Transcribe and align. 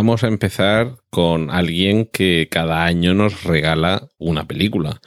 Vamos 0.00 0.24
a 0.24 0.28
empezar 0.28 0.96
con 1.10 1.50
alguien 1.50 2.06
que 2.06 2.48
cada 2.50 2.86
año 2.86 3.12
nos 3.12 3.44
regala 3.44 4.08
una 4.16 4.48
película. 4.48 5.02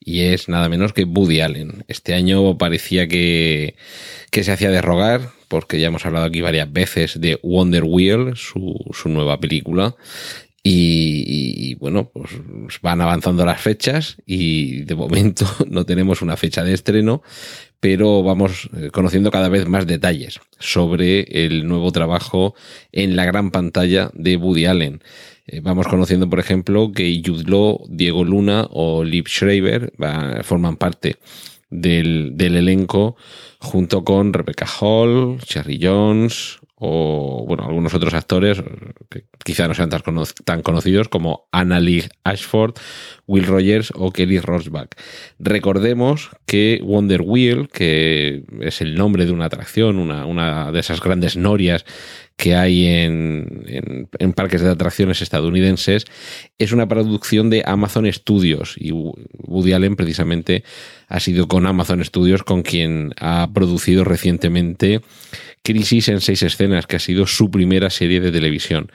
Y 0.00 0.22
es 0.22 0.48
nada 0.48 0.68
menos 0.68 0.92
que 0.92 1.04
Woody 1.04 1.38
Allen. 1.38 1.84
Este 1.86 2.12
año 2.12 2.58
parecía 2.58 3.06
que, 3.06 3.76
que 4.32 4.42
se 4.42 4.50
hacía 4.50 4.72
de 4.72 4.82
rogar, 4.82 5.30
porque 5.46 5.78
ya 5.78 5.86
hemos 5.86 6.04
hablado 6.06 6.26
aquí 6.26 6.40
varias 6.40 6.72
veces 6.72 7.20
de 7.20 7.38
Wonder 7.44 7.84
Wheel, 7.84 8.32
su, 8.34 8.74
su 8.92 9.08
nueva 9.10 9.38
película. 9.38 9.94
Y, 10.64 11.22
y, 11.24 11.74
bueno, 11.76 12.10
pues 12.12 12.32
van 12.82 13.00
avanzando 13.00 13.46
las 13.46 13.60
fechas 13.60 14.16
y 14.26 14.82
de 14.82 14.96
momento 14.96 15.46
no 15.68 15.86
tenemos 15.86 16.20
una 16.20 16.36
fecha 16.36 16.64
de 16.64 16.74
estreno, 16.74 17.22
pero 17.82 18.22
vamos 18.22 18.70
eh, 18.76 18.90
conociendo 18.92 19.32
cada 19.32 19.48
vez 19.48 19.66
más 19.66 19.88
detalles 19.88 20.38
sobre 20.60 21.22
el 21.44 21.66
nuevo 21.66 21.90
trabajo 21.90 22.54
en 22.92 23.16
la 23.16 23.24
gran 23.24 23.50
pantalla 23.50 24.08
de 24.14 24.36
Woody 24.36 24.66
Allen. 24.66 25.02
Eh, 25.48 25.58
vamos 25.60 25.88
conociendo, 25.88 26.30
por 26.30 26.38
ejemplo, 26.38 26.92
que 26.92 27.20
Jude 27.26 27.50
Law, 27.50 27.84
Diego 27.88 28.22
Luna 28.22 28.68
o 28.70 29.02
Liv 29.02 29.26
Schreiber 29.26 29.92
forman 30.44 30.76
parte 30.76 31.16
del, 31.70 32.36
del 32.36 32.54
elenco 32.54 33.16
junto 33.58 34.04
con 34.04 34.32
Rebecca 34.32 34.66
Hall, 34.80 35.40
Cherry 35.44 35.80
Jones, 35.82 36.60
o 36.84 37.44
bueno, 37.46 37.62
algunos 37.62 37.94
otros 37.94 38.12
actores 38.12 38.60
que 39.08 39.24
quizá 39.44 39.68
no 39.68 39.74
sean 39.74 39.88
tan, 39.88 40.00
cono 40.00 40.24
tan 40.44 40.62
conocidos 40.62 41.08
como 41.08 41.46
Anna 41.52 41.78
Lee 41.78 42.08
Ashford, 42.24 42.74
Will 43.28 43.46
Rogers 43.46 43.92
o 43.94 44.10
Kelly 44.10 44.40
Rosbach. 44.40 44.88
Recordemos 45.38 46.30
que 46.44 46.80
Wonder 46.82 47.22
Wheel, 47.22 47.68
que 47.68 48.42
es 48.60 48.80
el 48.80 48.96
nombre 48.96 49.26
de 49.26 49.32
una 49.32 49.44
atracción, 49.44 49.96
una, 49.96 50.26
una 50.26 50.72
de 50.72 50.80
esas 50.80 51.00
grandes 51.00 51.36
norias 51.36 51.84
que 52.36 52.56
hay 52.56 52.86
en, 52.86 53.62
en, 53.66 54.08
en, 54.18 54.32
parques 54.32 54.62
de 54.62 54.70
atracciones 54.70 55.22
estadounidenses, 55.22 56.06
es 56.58 56.72
una 56.72 56.88
producción 56.88 57.50
de 57.50 57.62
Amazon 57.64 58.12
Studios 58.12 58.74
y 58.76 58.90
Woody 58.90 59.72
Allen 59.72 59.94
precisamente 59.94 60.64
ha 61.06 61.20
sido 61.20 61.46
con 61.46 61.66
Amazon 61.66 62.04
Studios 62.04 62.42
con 62.42 62.62
quien 62.62 63.12
ha 63.20 63.48
producido 63.54 64.02
recientemente 64.02 65.02
Crisis 65.62 66.08
en 66.08 66.20
seis 66.20 66.42
escenas, 66.42 66.86
que 66.86 66.96
ha 66.96 67.00
sido 67.00 67.26
su 67.26 67.50
primera 67.50 67.90
serie 67.90 68.20
de 68.20 68.32
televisión. 68.32 68.90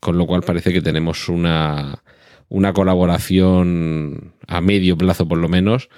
Con 0.00 0.16
lo 0.16 0.26
cual 0.26 0.42
parece 0.42 0.72
que 0.72 0.80
tenemos 0.80 1.28
una, 1.28 2.02
una 2.48 2.72
colaboración 2.72 4.34
a 4.46 4.60
medio 4.60 4.98
plazo 4.98 5.26
por 5.26 5.38
lo 5.38 5.48
menos. 5.48 5.88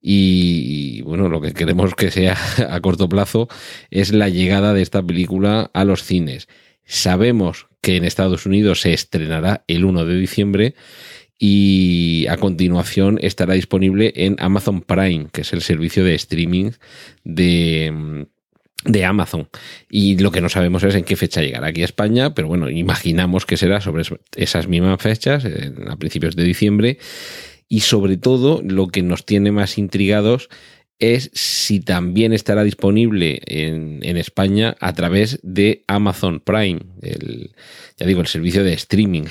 Y, 0.00 1.02
bueno, 1.02 1.28
lo 1.28 1.40
que 1.40 1.52
queremos 1.52 1.94
que 1.94 2.10
sea 2.10 2.36
a 2.70 2.80
corto 2.80 3.08
plazo 3.08 3.48
es 3.90 4.12
la 4.12 4.28
llegada 4.28 4.74
de 4.74 4.82
esta 4.82 5.02
película 5.02 5.70
a 5.72 5.84
los 5.84 6.02
cines. 6.02 6.48
Sabemos 6.84 7.68
que 7.80 7.96
en 7.96 8.04
Estados 8.04 8.46
Unidos 8.46 8.80
se 8.80 8.92
estrenará 8.92 9.64
el 9.68 9.84
1 9.84 10.04
de 10.04 10.16
diciembre 10.16 10.74
y 11.38 12.26
a 12.28 12.36
continuación 12.36 13.18
estará 13.22 13.54
disponible 13.54 14.12
en 14.16 14.36
Amazon 14.38 14.80
Prime, 14.80 15.28
que 15.32 15.42
es 15.42 15.52
el 15.52 15.62
servicio 15.62 16.02
de 16.04 16.14
streaming 16.14 16.70
de 17.22 18.26
de 18.84 19.04
Amazon. 19.04 19.48
Y 19.90 20.18
lo 20.18 20.30
que 20.30 20.40
no 20.40 20.48
sabemos 20.48 20.82
es 20.84 20.94
en 20.94 21.04
qué 21.04 21.16
fecha 21.16 21.42
llegará 21.42 21.68
aquí 21.68 21.82
a 21.82 21.86
España, 21.86 22.34
pero 22.34 22.48
bueno, 22.48 22.70
imaginamos 22.70 23.46
que 23.46 23.56
será 23.56 23.80
sobre 23.80 24.04
esas 24.36 24.68
mismas 24.68 25.00
fechas, 25.00 25.44
a 25.88 25.96
principios 25.96 26.36
de 26.36 26.44
diciembre. 26.44 26.98
Y 27.68 27.80
sobre 27.80 28.16
todo, 28.16 28.62
lo 28.64 28.88
que 28.88 29.02
nos 29.02 29.26
tiene 29.26 29.52
más 29.52 29.78
intrigados 29.78 30.48
es 30.98 31.30
si 31.32 31.80
también 31.80 32.32
estará 32.32 32.64
disponible 32.64 33.40
en, 33.46 34.00
en 34.02 34.16
España 34.16 34.76
a 34.80 34.92
través 34.94 35.38
de 35.42 35.84
Amazon 35.86 36.40
Prime, 36.40 36.80
el, 37.02 37.52
ya 37.96 38.06
digo, 38.06 38.20
el 38.20 38.26
servicio 38.26 38.64
de 38.64 38.72
streaming. 38.72 39.26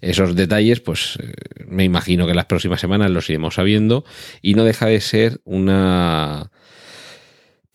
Esos 0.00 0.36
detalles, 0.36 0.80
pues 0.80 1.18
me 1.66 1.82
imagino 1.82 2.26
que 2.26 2.34
las 2.34 2.46
próximas 2.46 2.80
semanas 2.80 3.10
los 3.10 3.28
iremos 3.30 3.56
sabiendo 3.56 4.04
y 4.42 4.54
no 4.54 4.64
deja 4.64 4.86
de 4.86 5.00
ser 5.00 5.40
una 5.44 6.52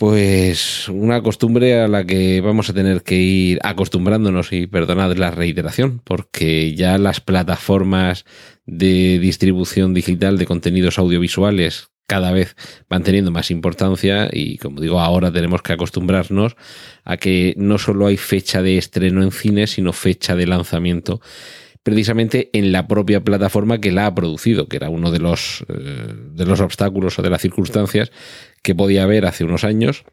pues 0.03 0.89
una 0.89 1.23
costumbre 1.23 1.79
a 1.79 1.87
la 1.87 2.03
que 2.03 2.41
vamos 2.41 2.69
a 2.69 2.73
tener 2.73 3.03
que 3.03 3.15
ir 3.15 3.59
acostumbrándonos 3.63 4.51
y 4.51 4.67
perdonad 4.67 5.15
la 5.15 5.31
reiteración, 5.31 6.01
porque 6.03 6.75
ya 6.75 6.97
las 6.97 7.21
plataformas 7.21 8.25
de 8.65 9.17
distribución 9.19 9.93
digital 9.93 10.37
de 10.37 10.45
contenidos 10.45 10.99
audiovisuales 10.99 11.87
cada 12.05 12.33
vez 12.33 12.57
van 12.89 13.03
teniendo 13.03 13.31
más 13.31 13.49
importancia 13.49 14.27
y 14.29 14.57
como 14.57 14.81
digo 14.81 14.99
ahora 14.99 15.31
tenemos 15.31 15.61
que 15.61 15.71
acostumbrarnos 15.71 16.57
a 17.05 17.15
que 17.15 17.53
no 17.55 17.77
solo 17.77 18.07
hay 18.07 18.17
fecha 18.17 18.61
de 18.61 18.77
estreno 18.77 19.23
en 19.23 19.31
cine 19.31 19.67
sino 19.67 19.93
fecha 19.93 20.35
de 20.35 20.47
lanzamiento 20.47 21.21
precisamente 21.83 22.49
en 22.53 22.71
la 22.71 22.87
propia 22.87 23.23
plataforma 23.23 23.79
que 23.79 23.91
la 23.91 24.05
ha 24.05 24.15
producido, 24.15 24.67
que 24.67 24.77
era 24.77 24.89
uno 24.89 25.11
de 25.11 25.19
los, 25.19 25.65
eh, 25.67 26.13
de 26.31 26.45
los 26.45 26.61
obstáculos 26.61 27.19
o 27.19 27.21
de 27.21 27.29
las 27.29 27.41
circunstancias 27.41 28.11
que 28.63 28.73
podía 28.73 29.03
haber 29.03 29.25
hace 29.27 29.43
unos 29.43 29.63
años. 29.63 30.03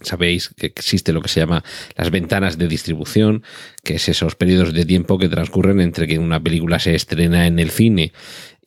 Sabéis 0.00 0.50
que 0.56 0.66
existe 0.66 1.12
lo 1.12 1.22
que 1.22 1.28
se 1.28 1.40
llama 1.40 1.62
las 1.96 2.10
ventanas 2.10 2.58
de 2.58 2.68
distribución, 2.68 3.42
que 3.82 3.94
es 3.94 4.08
esos 4.08 4.34
periodos 4.34 4.72
de 4.72 4.84
tiempo 4.84 5.18
que 5.18 5.28
transcurren 5.28 5.80
entre 5.80 6.06
que 6.06 6.18
una 6.18 6.42
película 6.42 6.78
se 6.78 6.94
estrena 6.94 7.46
en 7.46 7.58
el 7.58 7.70
cine 7.70 8.12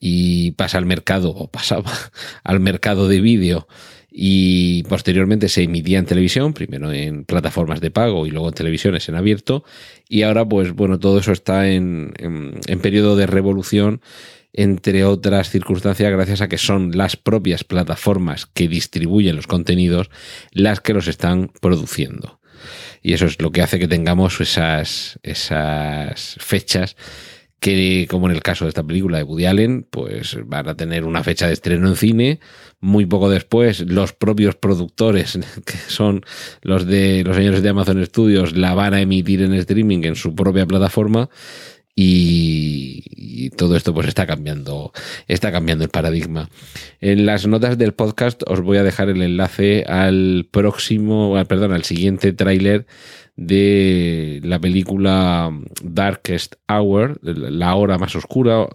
y 0.00 0.52
pasa 0.52 0.78
al 0.78 0.86
mercado, 0.86 1.30
o 1.30 1.50
pasaba 1.50 1.92
al 2.44 2.60
mercado 2.60 3.08
de 3.08 3.20
vídeo 3.20 3.66
y 4.10 4.84
posteriormente 4.84 5.48
se 5.48 5.62
emitía 5.62 5.98
en 5.98 6.06
televisión, 6.06 6.54
primero 6.54 6.92
en 6.92 7.24
plataformas 7.24 7.80
de 7.80 7.90
pago 7.90 8.26
y 8.26 8.30
luego 8.30 8.48
en 8.48 8.54
televisiones 8.54 9.08
en 9.08 9.14
abierto. 9.14 9.64
Y 10.08 10.22
ahora, 10.22 10.48
pues 10.48 10.72
bueno, 10.72 10.98
todo 10.98 11.18
eso 11.18 11.32
está 11.32 11.68
en, 11.68 12.14
en, 12.18 12.58
en 12.66 12.80
periodo 12.80 13.16
de 13.16 13.26
revolución 13.26 14.00
entre 14.52 15.04
otras 15.04 15.50
circunstancias, 15.50 16.10
gracias 16.10 16.40
a 16.40 16.48
que 16.48 16.58
son 16.58 16.96
las 16.96 17.16
propias 17.16 17.64
plataformas 17.64 18.46
que 18.46 18.68
distribuyen 18.68 19.36
los 19.36 19.46
contenidos 19.46 20.10
las 20.52 20.80
que 20.80 20.94
los 20.94 21.08
están 21.08 21.50
produciendo. 21.60 22.40
Y 23.02 23.12
eso 23.12 23.26
es 23.26 23.40
lo 23.40 23.52
que 23.52 23.62
hace 23.62 23.78
que 23.78 23.88
tengamos 23.88 24.40
esas, 24.40 25.18
esas 25.22 26.36
fechas 26.40 26.96
que, 27.60 28.06
como 28.08 28.28
en 28.28 28.36
el 28.36 28.42
caso 28.42 28.64
de 28.64 28.68
esta 28.68 28.84
película 28.84 29.18
de 29.18 29.24
Woody 29.24 29.46
Allen, 29.46 29.86
pues 29.90 30.38
van 30.44 30.68
a 30.68 30.76
tener 30.76 31.04
una 31.04 31.24
fecha 31.24 31.46
de 31.46 31.52
estreno 31.52 31.88
en 31.88 31.96
cine. 31.96 32.40
Muy 32.80 33.06
poco 33.06 33.28
después, 33.28 33.80
los 33.80 34.12
propios 34.12 34.54
productores, 34.54 35.38
que 35.66 35.76
son 35.88 36.22
los 36.62 36.86
de 36.86 37.24
los 37.24 37.36
señores 37.36 37.62
de 37.62 37.68
Amazon 37.68 38.04
Studios, 38.04 38.56
la 38.56 38.74
van 38.74 38.94
a 38.94 39.00
emitir 39.00 39.42
en 39.42 39.54
streaming 39.54 40.04
en 40.04 40.14
su 40.14 40.34
propia 40.34 40.66
plataforma. 40.66 41.28
Y, 42.00 43.50
todo 43.56 43.74
esto 43.74 43.92
pues 43.92 44.06
está 44.06 44.24
cambiando, 44.24 44.92
está 45.26 45.50
cambiando 45.50 45.82
el 45.82 45.90
paradigma. 45.90 46.48
En 47.00 47.26
las 47.26 47.48
notas 47.48 47.76
del 47.76 47.92
podcast 47.92 48.42
os 48.46 48.60
voy 48.60 48.76
a 48.76 48.84
dejar 48.84 49.08
el 49.08 49.20
enlace 49.20 49.82
al 49.82 50.46
próximo, 50.48 51.34
perdón, 51.48 51.72
al 51.72 51.82
siguiente 51.82 52.32
tráiler 52.32 52.86
de 53.34 54.40
la 54.44 54.60
película 54.60 55.50
Darkest 55.82 56.54
Hour, 56.68 57.18
la 57.22 57.74
hora 57.74 57.98
más 57.98 58.14
oscura, 58.14 58.68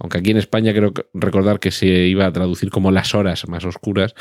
aunque 0.00 0.18
aquí 0.18 0.32
en 0.32 0.38
España 0.38 0.72
creo 0.72 0.92
recordar 1.12 1.60
que 1.60 1.70
se 1.70 1.86
iba 1.86 2.26
a 2.26 2.32
traducir 2.32 2.70
como 2.70 2.90
las 2.90 3.14
horas 3.14 3.46
más 3.46 3.64
oscuras 3.64 4.16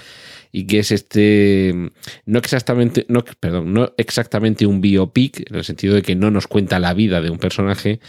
y 0.56 0.68
que 0.68 0.80
es 0.80 0.92
este 0.92 1.74
no 2.26 2.40
exactamente 2.40 3.06
no 3.10 3.26
perdón, 3.40 3.74
no 3.74 3.92
exactamente 3.98 4.68
un 4.68 4.80
biopic 4.80 5.50
en 5.50 5.58
el 5.58 5.64
sentido 5.66 5.96
de 5.96 6.04
que 6.04 6.16
no 6.16 6.32
nos 6.32 6.48
cuenta 6.48 6.80
la 6.80 6.94
vida 6.94 7.20
de 7.22 7.32
un 7.32 7.40
personaje, 7.40 8.00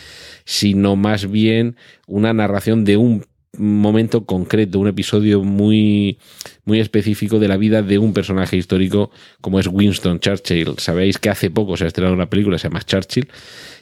sino 0.45 0.95
más 0.95 1.29
bien 1.29 1.77
una 2.07 2.33
narración 2.35 2.85
de 2.85 2.99
un 2.99 3.25
momento 3.57 4.27
concreto, 4.27 4.79
un 4.79 4.89
episodio 4.89 5.43
muy, 5.43 6.19
muy 6.65 6.81
específico 6.81 7.39
de 7.39 7.49
la 7.49 7.57
vida 7.57 7.83
de 7.83 7.99
un 7.99 8.13
personaje 8.13 8.57
histórico 8.57 9.11
como 9.41 9.61
es 9.61 9.69
Winston 9.69 10.21
Churchill. 10.21 10.75
Sabéis 10.79 11.19
que 11.19 11.31
hace 11.31 11.51
poco 11.51 11.77
se 11.77 11.85
ha 11.85 11.87
estrenado 11.87 12.15
una 12.15 12.29
película, 12.29 12.59
se 12.59 12.69
llama 12.69 12.83
Churchill, 12.83 13.29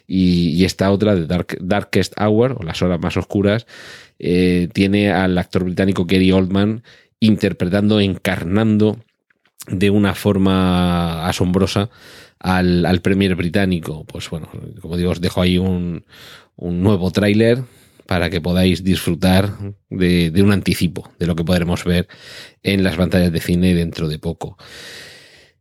y, 0.07 0.65
esta 0.65 0.91
otra 0.91 1.15
de 1.15 1.27
Dark, 1.27 1.57
Darkest 1.61 2.13
Hour, 2.21 2.57
o 2.61 2.65
las 2.65 2.83
horas 2.83 3.01
más 3.01 3.17
oscuras, 3.17 3.67
eh, 4.19 4.69
tiene 4.73 5.11
al 5.11 5.39
actor 5.39 5.65
británico 5.65 6.05
Gary 6.05 6.33
Oldman 6.33 6.83
interpretando, 7.23 8.01
encarnando 8.01 8.99
de 9.69 9.91
una 9.91 10.15
forma 10.17 11.29
asombrosa 11.29 11.89
al, 12.41 12.85
al 12.85 13.01
premier 13.01 13.37
británico. 13.37 14.05
Pues 14.05 14.29
bueno, 14.29 14.49
como 14.81 14.97
digo, 14.97 15.13
os 15.13 15.21
dejo 15.21 15.41
ahí 15.41 15.57
un, 15.57 16.05
un 16.57 16.83
nuevo 16.83 17.13
tráiler 17.13 17.63
para 18.07 18.29
que 18.29 18.41
podáis 18.41 18.83
disfrutar 18.83 19.53
de, 19.89 20.33
de, 20.33 20.43
un 20.43 20.53
anticipo 20.53 21.13
de 21.21 21.27
lo 21.29 21.37
que 21.37 21.45
podremos 21.45 21.85
ver 21.85 22.09
en 22.65 22.83
las 22.83 22.97
pantallas 22.97 23.31
de 23.31 23.41
cine 23.41 23.73
dentro 23.75 24.09
de 24.09 24.19
poco. 24.19 24.59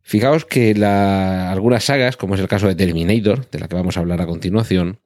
Fijaos 0.02 0.44
que 0.44 0.74
la, 0.74 1.52
algunas 1.52 1.84
sagas, 1.84 2.16
como 2.16 2.34
es 2.34 2.40
el 2.40 2.48
caso 2.48 2.66
de 2.66 2.74
Terminator, 2.74 3.48
de 3.50 3.60
la 3.60 3.68
que 3.68 3.76
vamos 3.76 3.96
a 3.96 4.00
hablar 4.00 4.20
a 4.20 4.26
continuación, 4.26 4.98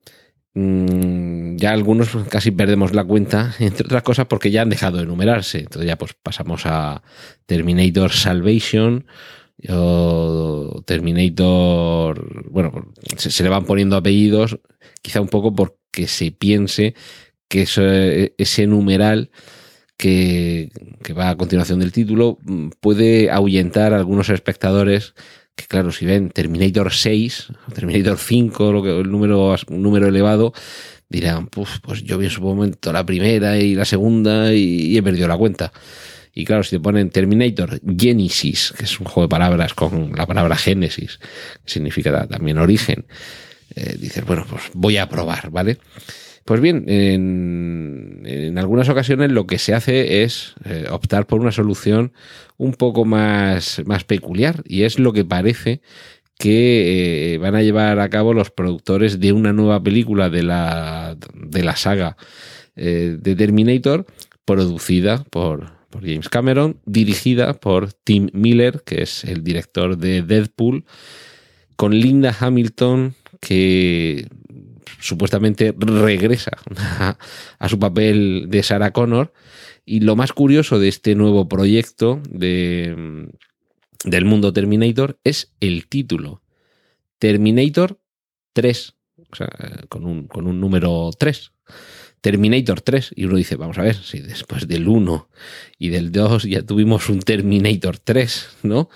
ya 0.56 1.72
algunos 1.72 2.16
casi 2.30 2.50
perdemos 2.50 2.94
la 2.94 3.04
cuenta, 3.04 3.54
entre 3.60 3.84
otras 3.84 4.02
cosas 4.02 4.26
porque 4.26 4.50
ya 4.50 4.62
han 4.62 4.70
dejado 4.70 4.98
de 4.98 5.06
numerarse. 5.06 5.58
Entonces 5.58 5.86
ya 5.86 5.96
pues 5.96 6.14
pasamos 6.14 6.62
a 6.64 7.02
Terminator 7.44 8.10
Salvation 8.10 9.06
o 9.68 10.82
Terminator, 10.86 12.50
bueno, 12.50 12.92
se, 13.16 13.30
se 13.30 13.42
le 13.42 13.48
van 13.48 13.64
poniendo 13.64 13.96
apellidos, 13.96 14.58
quizá 15.02 15.20
un 15.20 15.28
poco 15.28 15.54
porque 15.54 16.06
se 16.06 16.30
piense 16.30 16.94
que 17.48 17.62
eso, 17.62 17.82
ese 17.84 18.66
numeral 18.66 19.30
que, 19.96 20.70
que, 21.02 21.12
va 21.14 21.30
a 21.30 21.36
continuación 21.36 21.80
del 21.80 21.92
título 21.92 22.38
puede 22.80 23.30
ahuyentar 23.30 23.94
a 23.94 23.96
algunos 23.96 24.28
espectadores 24.28 25.14
que 25.56 25.66
claro, 25.66 25.90
si 25.90 26.04
ven 26.04 26.30
Terminator 26.30 26.92
6, 26.92 27.48
Terminator 27.74 28.18
5, 28.18 28.72
lo 28.72 28.82
que, 28.82 29.00
el 29.00 29.10
número, 29.10 29.56
un 29.68 29.82
número 29.82 30.06
elevado, 30.06 30.52
dirán, 31.08 31.46
pues 31.48 31.80
yo 32.04 32.18
vi 32.18 32.26
en 32.26 32.30
su 32.30 32.42
momento 32.42 32.92
la 32.92 33.06
primera 33.06 33.58
y 33.58 33.74
la 33.74 33.86
segunda 33.86 34.52
y, 34.52 34.96
he 34.96 35.02
perdido 35.02 35.26
la 35.28 35.36
cuenta. 35.36 35.72
Y 36.34 36.44
claro, 36.44 36.62
si 36.62 36.76
te 36.76 36.80
ponen 36.80 37.08
Terminator 37.08 37.80
Genesis, 37.98 38.74
que 38.76 38.84
es 38.84 39.00
un 39.00 39.06
juego 39.06 39.22
de 39.22 39.30
palabras 39.30 39.72
con 39.72 40.12
la 40.14 40.26
palabra 40.26 40.56
Génesis, 40.56 41.18
que 41.64 41.70
significa 41.72 42.26
también 42.26 42.58
origen, 42.58 43.06
eh, 43.74 43.96
dices, 43.98 44.24
bueno, 44.26 44.46
pues 44.48 44.64
voy 44.74 44.98
a 44.98 45.08
probar, 45.08 45.50
¿vale? 45.50 45.78
Pues 46.46 46.60
bien, 46.60 46.84
en, 46.86 48.22
en, 48.24 48.56
algunas 48.56 48.88
ocasiones 48.88 49.32
lo 49.32 49.48
que 49.48 49.58
se 49.58 49.74
hace 49.74 50.22
es 50.22 50.54
eh, 50.64 50.86
optar 50.88 51.26
por 51.26 51.40
una 51.40 51.50
solución 51.50 52.12
un 52.56 52.72
poco 52.72 53.04
más, 53.04 53.82
más 53.84 54.04
peculiar 54.04 54.62
y 54.64 54.84
es 54.84 55.00
lo 55.00 55.12
que 55.12 55.24
parece 55.24 55.80
que 56.38 57.34
eh, 57.34 57.38
van 57.38 57.56
a 57.56 57.62
llevar 57.62 57.98
a 57.98 58.08
cabo 58.10 58.32
los 58.32 58.52
productores 58.52 59.18
de 59.18 59.32
una 59.32 59.52
nueva 59.52 59.82
película 59.82 60.30
de 60.30 60.44
la, 60.44 61.16
de 61.34 61.64
la 61.64 61.74
saga 61.74 62.16
eh, 62.76 63.16
de 63.20 63.34
Terminator, 63.34 64.06
producida 64.44 65.24
por, 65.24 65.72
por 65.90 66.02
James 66.02 66.28
Cameron, 66.28 66.78
dirigida 66.84 67.54
por 67.54 67.92
Tim 67.92 68.28
Miller, 68.32 68.82
que 68.86 69.02
es 69.02 69.24
el 69.24 69.42
director 69.42 69.98
de 69.98 70.22
Deadpool, 70.22 70.84
con 71.74 71.92
Linda 71.98 72.36
Hamilton, 72.38 73.16
que 73.40 74.28
supuestamente 75.00 75.74
regresa 75.78 76.52
a, 77.58 77.68
su 77.68 77.78
papel 77.78 78.46
de 78.48 78.62
Sarah 78.62 78.92
Connor. 78.92 79.32
Y 79.84 80.00
lo 80.00 80.16
más 80.16 80.32
curioso 80.32 80.78
de 80.78 80.88
este 80.88 81.14
nuevo 81.14 81.48
proyecto 81.48 82.20
de, 82.28 83.28
del 84.04 84.24
mundo 84.24 84.52
Terminator 84.52 85.18
es 85.22 85.52
el 85.60 85.86
título. 85.86 86.42
Terminator 87.18 88.00
3. 88.52 88.94
O 89.30 89.36
sea, 89.36 89.48
con 89.88 90.04
un, 90.04 90.26
con 90.26 90.46
un 90.46 90.60
número 90.60 91.10
3. 91.16 91.52
Terminator 92.26 92.80
3. 92.80 93.12
Y 93.14 93.26
uno 93.26 93.36
dice, 93.36 93.54
vamos 93.54 93.78
a 93.78 93.82
ver, 93.82 93.94
si 93.94 94.18
después 94.18 94.66
del 94.66 94.88
1 94.88 95.28
y 95.78 95.90
del 95.90 96.10
2 96.10 96.42
ya 96.42 96.60
tuvimos 96.62 97.08
un 97.08 97.20
Terminator 97.20 98.00
3, 98.00 98.48
¿no? 98.64 98.88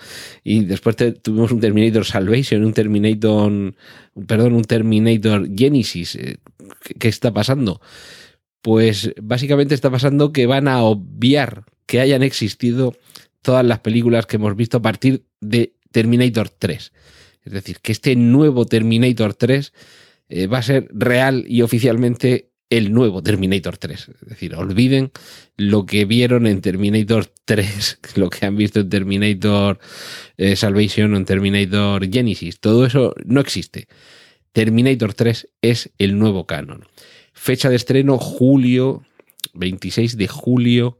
Y 0.43 0.65
después 0.65 0.97
tuvimos 1.21 1.53
un 1.53 1.61
Terminator 1.61 2.03
Salvation, 2.03 2.65
un 2.65 2.73
Terminator, 2.73 3.73
perdón, 4.27 4.51
un 4.51 4.65
Terminator 4.65 5.47
Genesis. 5.55 6.17
¿Qué, 6.17 6.93
qué 6.99 7.07
está 7.07 7.31
pasando? 7.31 7.79
Pues 8.61 9.13
básicamente 9.21 9.75
está 9.75 9.89
pasando 9.89 10.33
que 10.33 10.45
van 10.45 10.67
a 10.67 10.83
obviar 10.83 11.63
que 11.85 12.01
hayan 12.01 12.23
existido 12.23 12.97
todas 13.41 13.65
las 13.65 13.79
películas 13.79 14.25
que 14.25 14.35
hemos 14.35 14.57
visto 14.57 14.79
a 14.79 14.81
partir 14.81 15.23
de 15.39 15.77
Terminator 15.93 16.49
3. 16.49 16.91
Es 17.45 17.53
decir, 17.53 17.77
que 17.81 17.93
este 17.93 18.13
nuevo 18.17 18.65
Terminator 18.65 19.33
3 19.35 19.71
eh, 20.27 20.47
va 20.47 20.57
a 20.57 20.63
ser 20.63 20.89
real 20.91 21.45
y 21.47 21.61
oficialmente 21.61 22.50
el 22.71 22.93
nuevo 22.93 23.21
Terminator 23.21 23.77
3. 23.77 24.09
Es 24.23 24.29
decir, 24.29 24.55
olviden 24.55 25.11
lo 25.57 25.85
que 25.85 26.05
vieron 26.05 26.47
en 26.47 26.61
Terminator 26.61 27.31
3, 27.45 27.99
lo 28.15 28.31
que 28.31 28.45
han 28.47 28.55
visto 28.55 28.79
en 28.79 28.89
Terminator 28.89 29.77
eh, 30.37 30.55
Salvation 30.55 31.13
o 31.13 31.17
en 31.17 31.25
Terminator 31.25 32.09
Genesis. 32.09 32.59
Todo 32.59 32.85
eso 32.85 33.13
no 33.25 33.41
existe. 33.41 33.87
Terminator 34.53 35.13
3 35.13 35.49
es 35.61 35.91
el 35.97 36.17
nuevo 36.17 36.47
canon. 36.47 36.87
Fecha 37.33 37.69
de 37.69 37.75
estreno 37.75 38.17
julio, 38.17 39.03
26 39.53 40.17
de 40.17 40.27
julio 40.27 40.97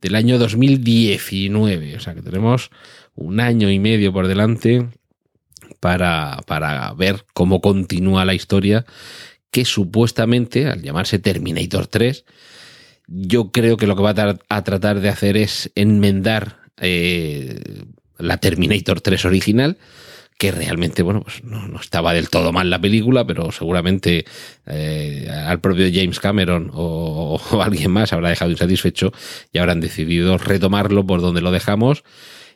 del 0.00 0.16
año 0.16 0.38
2019. 0.38 1.96
O 1.96 2.00
sea 2.00 2.14
que 2.14 2.22
tenemos 2.22 2.70
un 3.14 3.40
año 3.40 3.70
y 3.70 3.78
medio 3.78 4.12
por 4.12 4.26
delante 4.26 4.88
para, 5.78 6.40
para 6.46 6.92
ver 6.94 7.24
cómo 7.32 7.60
continúa 7.60 8.24
la 8.24 8.34
historia 8.34 8.84
que 9.52 9.64
supuestamente, 9.66 10.66
al 10.66 10.82
llamarse 10.82 11.20
Terminator 11.20 11.86
3, 11.86 12.24
yo 13.06 13.52
creo 13.52 13.76
que 13.76 13.86
lo 13.86 13.94
que 13.94 14.02
va 14.02 14.14
a, 14.48 14.64
tratar 14.64 15.00
de 15.00 15.10
hacer 15.10 15.36
es 15.36 15.70
enmendar 15.74 16.56
eh, 16.78 17.60
la 18.18 18.38
Terminator 18.38 19.02
3 19.02 19.26
original, 19.26 19.76
que 20.38 20.52
realmente, 20.52 21.02
bueno, 21.02 21.20
pues 21.20 21.44
no, 21.44 21.68
no, 21.68 21.78
estaba 21.78 22.14
del 22.14 22.30
todo 22.30 22.50
mal 22.50 22.70
la 22.70 22.80
película, 22.80 23.26
pero 23.26 23.52
seguramente 23.52 24.24
eh, 24.66 25.28
al 25.30 25.60
propio 25.60 25.86
James 25.92 26.18
Cameron 26.18 26.70
o, 26.72 27.38
o, 27.50 27.62
alguien 27.62 27.90
más 27.90 28.14
habrá 28.14 28.30
dejado 28.30 28.50
insatisfecho 28.50 29.12
y 29.52 29.58
habrán 29.58 29.80
decidido 29.80 30.38
retomarlo 30.38 31.06
por 31.06 31.20
donde 31.20 31.42
lo 31.42 31.50
dejamos 31.52 32.04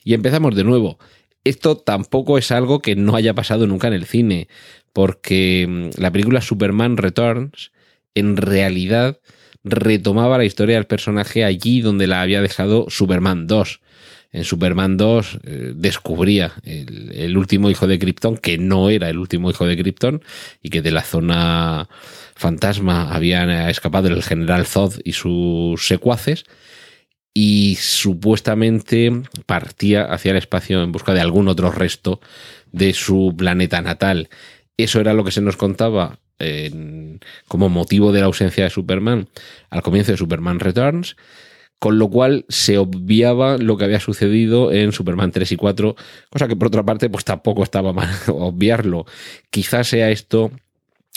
y 0.03 0.15
empezamos 0.15 0.55
de 0.55 0.65
nuevo. 0.65 0.99
Esto 1.47 1.77
tampoco 1.77 2.39
es 2.39 2.51
algo 2.51 2.81
que 2.81 2.97
no 2.97 3.15
haya 3.15 3.35
pasado 3.35 3.67
nunca 3.67 3.89
en 3.89 3.95
el 3.95 4.05
cine, 4.05 4.49
porque 4.93 5.91
la 5.97 6.11
película 6.11 6.41
Superman 6.41 6.97
Returns 6.97 7.71
en 8.15 8.37
realidad 8.37 9.21
retomaba 9.63 10.39
la 10.39 10.45
historia 10.45 10.77
del 10.77 10.87
personaje 10.87 11.45
allí 11.45 11.81
donde 11.81 12.07
la 12.07 12.23
había 12.23 12.41
dejado 12.41 12.87
Superman 12.89 13.47
2 13.47 13.81
en 14.33 14.45
Superman 14.45 14.97
2 14.97 15.39
eh, 15.45 15.73
descubría 15.75 16.53
el, 16.63 17.13
el, 17.15 17.39
último 17.39 17.71
hijo 17.71 17.87
de 17.87 17.99
Krypton, 17.99 18.37
que 18.37 18.59
no 18.59 18.91
era 18.91 19.09
el 19.09 19.19
último 19.19 19.51
hijo 19.51 19.67
de 19.67 19.77
Krypton, 19.77 20.23
y 20.63 20.69
que 20.69 20.83
de 20.83 20.91
la 20.91 21.03
zona 21.03 21.89
fantasma 22.35 23.15
habían 23.15 23.51
escapado 23.51 24.09
el 24.09 24.23
general 24.23 24.67
Zod 24.67 25.01
y 25.05 25.13
sus 25.13 25.87
secuaces, 25.87 26.45
y 27.39 27.77
supuestamente 27.79 29.13
partía 29.45 30.05
hacia 30.05 30.31
el 30.31 30.39
espacio 30.39 30.83
en 30.83 30.91
busca 30.91 31.13
de 31.13 31.21
algún 31.21 31.49
otro 31.49 31.71
resto 31.71 32.19
de 32.73 32.95
su 32.95 33.35
planeta 33.37 33.83
natal. 33.83 34.31
Eso 34.79 35.01
era 35.01 35.13
lo 35.13 35.23
que 35.23 35.33
se 35.33 35.43
nos 35.43 35.59
contaba 35.59 36.19
como 37.47 37.69
motivo 37.69 38.11
de 38.11 38.21
la 38.21 38.27
ausencia 38.27 38.65
de 38.65 38.71
Superman 38.71 39.29
al 39.69 39.83
comienzo 39.83 40.13
de 40.13 40.19
Superman 40.19 40.61
Returns 40.61 41.17
con 41.79 41.99
lo 41.99 42.09
cual 42.09 42.47
se 42.49 42.79
obviaba 42.79 43.59
lo 43.59 43.77
que 43.77 43.85
había 43.85 44.01
sucedido 44.01 44.73
en 44.73 44.93
Superman 44.93 45.31
3 45.31 45.53
y 45.53 45.57
4, 45.57 45.95
cosa 46.31 46.49
que 46.49 46.57
por 46.57 46.69
otra 46.69 46.85
parte 46.85 47.11
pues 47.11 47.27
tampoco 47.27 47.63
estaba 47.63 47.93
mal 47.93 48.09
obviarlo. 48.29 49.05
Quizás 49.51 49.89
sea 49.89 50.11
esto 50.11 50.53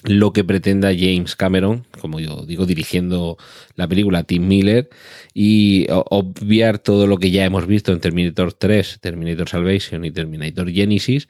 lo 0.03 0.31
que 0.31 0.45
pretenda 0.45 0.91
James 0.97 1.35
Cameron, 1.35 1.85
como 1.99 2.19
yo 2.21 2.45
digo, 2.45 2.65
dirigiendo 2.65 3.37
la 3.75 3.87
película 3.87 4.23
Tim 4.23 4.47
Miller, 4.47 4.89
y 5.33 5.87
obviar 5.89 6.79
todo 6.79 7.05
lo 7.05 7.17
que 7.17 7.31
ya 7.31 7.43
hemos 7.43 7.67
visto 7.67 7.91
en 7.91 7.99
Terminator 7.99 8.53
3, 8.53 8.99
Terminator 9.01 9.49
Salvation 9.49 10.05
y 10.05 10.11
Terminator 10.11 10.71
Genesis, 10.71 11.27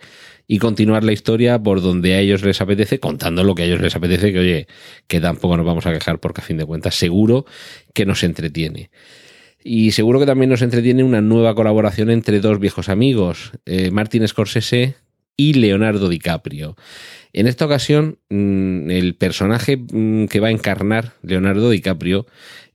y 0.47 0.59
continuar 0.59 1.03
la 1.03 1.13
historia 1.13 1.61
por 1.61 1.81
donde 1.81 2.13
a 2.13 2.19
ellos 2.19 2.43
les 2.43 2.61
apetece, 2.61 2.99
contando 2.99 3.43
lo 3.43 3.55
que 3.55 3.63
a 3.63 3.65
ellos 3.65 3.81
les 3.81 3.95
apetece, 3.95 4.31
que 4.31 4.39
oye, 4.39 4.67
que 5.07 5.19
tampoco 5.19 5.57
nos 5.57 5.65
vamos 5.65 5.85
a 5.87 5.93
quejar 5.93 6.19
porque 6.19 6.41
a 6.41 6.43
fin 6.43 6.57
de 6.57 6.65
cuentas 6.65 6.95
seguro 6.95 7.45
que 7.93 8.05
nos 8.05 8.23
entretiene. 8.23 8.91
Y 9.63 9.91
seguro 9.91 10.19
que 10.19 10.25
también 10.25 10.49
nos 10.49 10.61
entretiene 10.61 11.03
una 11.03 11.21
nueva 11.21 11.55
colaboración 11.55 12.11
entre 12.11 12.39
dos 12.39 12.59
viejos 12.59 12.87
amigos, 12.87 13.51
eh, 13.65 13.91
Martin 13.91 14.27
Scorsese 14.27 14.95
y 15.39 15.53
Leonardo 15.53 16.09
DiCaprio. 16.09 16.75
En 17.31 17.47
esta 17.47 17.63
ocasión, 17.63 18.19
mm, 18.29 18.91
el 18.91 19.15
personaje 19.15 19.77
mm, 19.77 20.25
que 20.25 20.41
va 20.41 20.49
a 20.49 20.51
encarnar 20.51 21.13
Leonardo 21.23 21.69
DiCaprio 21.69 22.25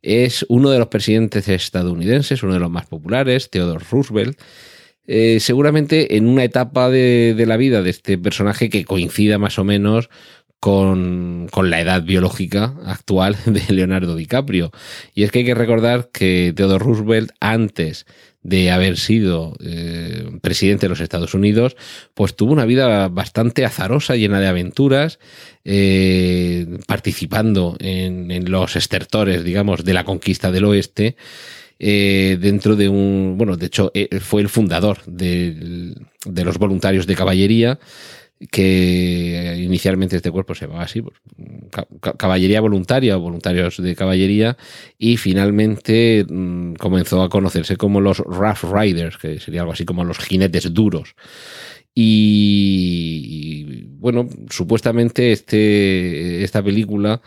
es 0.00 0.46
uno 0.48 0.70
de 0.70 0.78
los 0.78 0.88
presidentes 0.88 1.46
estadounidenses, 1.48 2.42
uno 2.42 2.54
de 2.54 2.60
los 2.60 2.70
más 2.70 2.86
populares, 2.86 3.50
Theodore 3.50 3.84
Roosevelt. 3.90 4.40
Eh, 5.06 5.40
seguramente 5.40 6.16
en 6.16 6.26
una 6.26 6.44
etapa 6.44 6.88
de, 6.88 7.34
la 7.46 7.58
vida 7.58 7.82
de 7.82 7.90
este 7.90 8.16
personaje 8.16 8.70
que 8.70 8.86
coincida 8.86 9.36
más 9.36 9.58
o 9.58 9.64
menos 9.64 10.08
con, 10.58 11.48
con, 11.50 11.68
la 11.68 11.82
edad 11.82 12.02
biológica 12.02 12.74
actual 12.86 13.36
de 13.44 13.74
Leonardo 13.74 14.16
DiCaprio. 14.16 14.72
Y 15.14 15.24
es 15.24 15.30
que 15.30 15.40
hay 15.40 15.44
que 15.44 15.54
recordar 15.54 16.08
que 16.10 16.54
Theodore 16.56 16.82
Roosevelt, 16.82 17.32
antes 17.40 18.06
de 18.44 18.70
haber 18.70 18.98
sido 18.98 19.56
eh, 19.60 20.28
presidente 20.42 20.84
de 20.84 20.90
los 20.90 21.00
Estados 21.00 21.34
Unidos, 21.34 21.76
pues 22.12 22.36
tuvo 22.36 22.52
una 22.52 22.66
vida 22.66 23.08
bastante 23.08 23.64
azarosa, 23.64 24.16
llena 24.16 24.38
de 24.38 24.46
aventuras, 24.46 25.18
eh, 25.64 26.66
participando 26.86 27.76
en, 27.80 28.50
los 28.50 28.76
estertores, 28.76 29.42
digamos, 29.42 29.82
de 29.82 29.94
la 29.94 30.04
conquista 30.04 30.52
del 30.52 30.66
oeste, 30.66 31.16
eh, 31.78 32.36
dentro 32.38 32.76
de 32.76 32.88
un, 32.88 33.34
bueno, 33.38 33.56
de 33.56 33.66
hecho, 33.66 33.90
fue 34.20 34.42
el 34.42 34.50
fundador 34.50 34.98
de 35.06 35.94
los 36.44 36.58
voluntarios 36.58 37.06
de 37.06 37.16
caballería, 37.16 37.78
que 38.50 39.56
inicialmente 39.58 40.16
este 40.16 40.30
cuerpo 40.30 40.54
se 40.54 40.66
llamaba 40.66 40.84
así, 40.84 41.02
pues, 41.02 41.16
caballería 42.18 42.60
voluntaria 42.60 43.16
o 43.16 43.20
voluntarios 43.20 43.82
de 43.82 43.96
caballería, 43.96 44.56
y 44.98 45.16
finalmente 45.16 46.26
mmm, 46.28 46.74
comenzó 46.74 47.22
a 47.22 47.28
conocerse 47.28 47.76
como 47.76 48.00
los 48.00 48.18
Rough 48.18 48.64
Riders, 48.64 49.16
que 49.18 49.40
sería 49.40 49.62
algo 49.62 49.72
así 49.72 49.84
como 49.84 50.04
los 50.04 50.18
jinetes 50.18 50.72
duros. 50.74 51.14
Y, 51.94 53.22
y 53.66 53.86
bueno, 53.88 54.28
supuestamente 54.50 55.32
este, 55.32 56.42
esta 56.42 56.62
película 56.62 57.22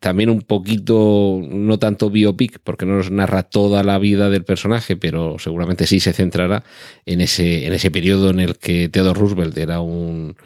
también 0.00 0.30
un 0.30 0.42
poquito, 0.42 1.40
no 1.48 1.78
tanto 1.78 2.10
biopic, 2.10 2.60
porque 2.64 2.86
no 2.86 2.96
nos 2.96 3.10
narra 3.10 3.42
toda 3.42 3.82
la 3.82 3.98
vida 3.98 4.30
del 4.30 4.44
personaje, 4.44 4.96
pero 4.96 5.38
seguramente 5.38 5.86
sí 5.86 6.00
se 6.00 6.12
centrará 6.12 6.64
en 7.06 7.20
ese, 7.20 7.66
en 7.66 7.74
ese 7.74 7.90
periodo 7.90 8.30
en 8.30 8.40
el 8.40 8.56
que 8.56 8.88
Theodore 8.88 9.20
Roosevelt 9.20 9.56
era 9.58 9.80
un, 9.80 10.36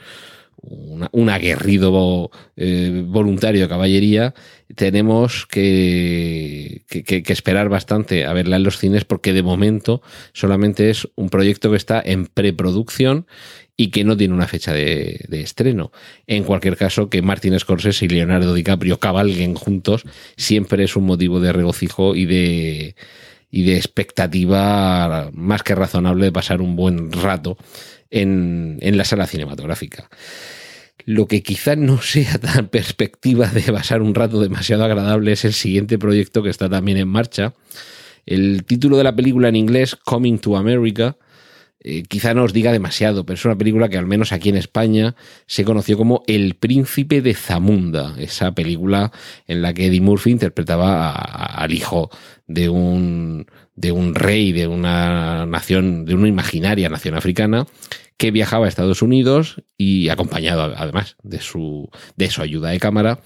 un 1.12 1.28
aguerrido 1.30 2.30
eh, 2.56 3.02
voluntario 3.06 3.62
de 3.62 3.68
caballería, 3.68 4.34
tenemos 4.74 5.46
que, 5.46 6.84
esperar 7.28 7.68
bastante 7.68 8.24
a 8.24 8.32
verla 8.32 8.56
en 8.56 8.62
los 8.62 8.78
cines 8.78 9.04
porque 9.04 9.32
de 9.32 9.42
momento 9.42 10.02
solamente 10.32 10.90
es 10.90 11.08
un 11.16 11.28
proyecto 11.30 11.70
que 11.70 11.76
está 11.76 12.02
en 12.04 12.26
preproducción 12.26 13.26
y 13.76 13.90
que 13.90 14.04
no 14.04 14.16
tiene 14.16 14.34
una 14.34 14.46
fecha 14.46 14.72
de, 14.72 15.24
de, 15.28 15.40
estreno. 15.40 15.90
En 16.26 16.44
cualquier 16.44 16.76
caso, 16.76 17.10
que 17.10 17.22
Martin 17.22 17.58
Scorsese 17.58 18.04
y 18.04 18.08
Leonardo 18.08 18.54
DiCaprio 18.54 19.00
cabalguen 19.00 19.54
juntos 19.54 20.04
siempre 20.36 20.84
es 20.84 20.94
un 20.94 21.04
motivo 21.04 21.40
de 21.40 21.52
regocijo 21.52 22.14
y 22.14 22.24
de, 22.24 22.94
y 23.54 23.62
de 23.62 23.76
expectativa 23.76 25.30
más 25.32 25.62
que 25.62 25.76
razonable 25.76 26.24
de 26.24 26.32
pasar 26.32 26.60
un 26.60 26.74
buen 26.74 27.12
rato 27.12 27.56
en, 28.10 28.78
la 28.80 29.04
sala 29.04 29.26
cinematográfica. 29.26 30.08
Lo 31.04 31.26
que 31.26 31.42
quizá 31.42 31.76
no 31.76 32.00
sea 32.00 32.38
tan 32.38 32.68
perspectiva 32.68 33.48
de 33.48 33.62
pasar 33.72 34.02
un 34.02 34.14
rato 34.14 34.40
demasiado 34.40 34.84
agradable 34.84 35.32
es 35.32 35.44
el 35.44 35.52
siguiente 35.52 35.98
proyecto 35.98 36.42
que 36.42 36.50
está 36.50 36.68
también 36.68 36.98
en 36.98 37.08
marcha. 37.08 37.54
El 38.26 38.64
título 38.64 38.96
de 38.96 39.04
la 39.04 39.14
película 39.14 39.48
en 39.48 39.56
inglés, 39.56 39.96
Coming 39.96 40.38
to 40.38 40.56
America, 40.56 41.16
eh, 41.86 42.02
quizá 42.04 42.32
no 42.32 42.44
os 42.44 42.54
diga 42.54 42.72
demasiado, 42.72 43.26
pero 43.26 43.34
es 43.34 43.44
una 43.44 43.58
película 43.58 43.90
que 43.90 43.98
al 43.98 44.06
menos 44.06 44.32
aquí 44.32 44.48
en 44.48 44.56
España 44.56 45.14
se 45.46 45.64
conoció 45.64 45.98
como 45.98 46.22
El 46.26 46.54
Príncipe 46.54 47.20
de 47.20 47.34
Zamunda, 47.34 48.14
esa 48.18 48.52
película 48.52 49.12
en 49.46 49.60
la 49.60 49.74
que 49.74 49.86
Eddie 49.86 50.00
Murphy 50.00 50.30
interpretaba 50.30 51.10
a, 51.10 51.62
al 51.62 51.72
hijo 51.72 52.08
de 52.46 52.70
un, 52.70 53.46
de 53.76 53.92
un 53.92 54.14
rey 54.14 54.52
de 54.52 54.66
una 54.66 55.44
nación, 55.44 56.06
de 56.06 56.14
una 56.14 56.28
imaginaria 56.28 56.88
nación 56.88 57.16
africana, 57.16 57.66
que 58.16 58.30
viajaba 58.30 58.64
a 58.64 58.68
Estados 58.68 59.02
Unidos 59.02 59.62
y 59.76 60.08
acompañado 60.08 60.72
además 60.76 61.16
de 61.22 61.40
su, 61.40 61.90
de 62.16 62.30
su 62.30 62.40
ayuda 62.40 62.70
de 62.70 62.80
cámara 62.80 63.20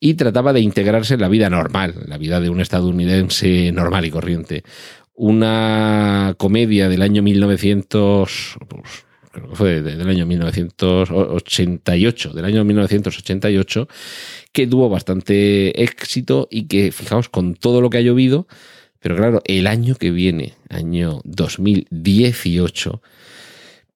y 0.00 0.14
trataba 0.14 0.52
de 0.54 0.60
integrarse 0.60 1.14
en 1.14 1.20
la 1.20 1.28
vida 1.28 1.50
normal, 1.50 1.94
la 2.06 2.16
vida 2.16 2.40
de 2.40 2.48
un 2.48 2.60
estadounidense 2.60 3.70
normal 3.70 4.06
y 4.06 4.10
corriente 4.10 4.64
una 5.22 6.34
comedia 6.38 6.88
del 6.88 7.02
año 7.02 7.22
1900, 7.22 8.56
pues, 8.66 9.04
creo 9.30 9.50
que 9.50 9.54
fue 9.54 9.82
del 9.82 10.08
año 10.08 10.24
1988, 10.24 12.32
del 12.32 12.44
año 12.46 12.64
1988, 12.64 13.86
que 14.50 14.66
tuvo 14.66 14.88
bastante 14.88 15.82
éxito 15.82 16.48
y 16.50 16.68
que, 16.68 16.90
fijaos, 16.90 17.28
con 17.28 17.54
todo 17.54 17.82
lo 17.82 17.90
que 17.90 17.98
ha 17.98 18.00
llovido, 18.00 18.48
pero 18.98 19.14
claro, 19.14 19.42
el 19.44 19.66
año 19.66 19.94
que 19.94 20.10
viene, 20.10 20.54
año 20.70 21.20
2018, 21.24 23.02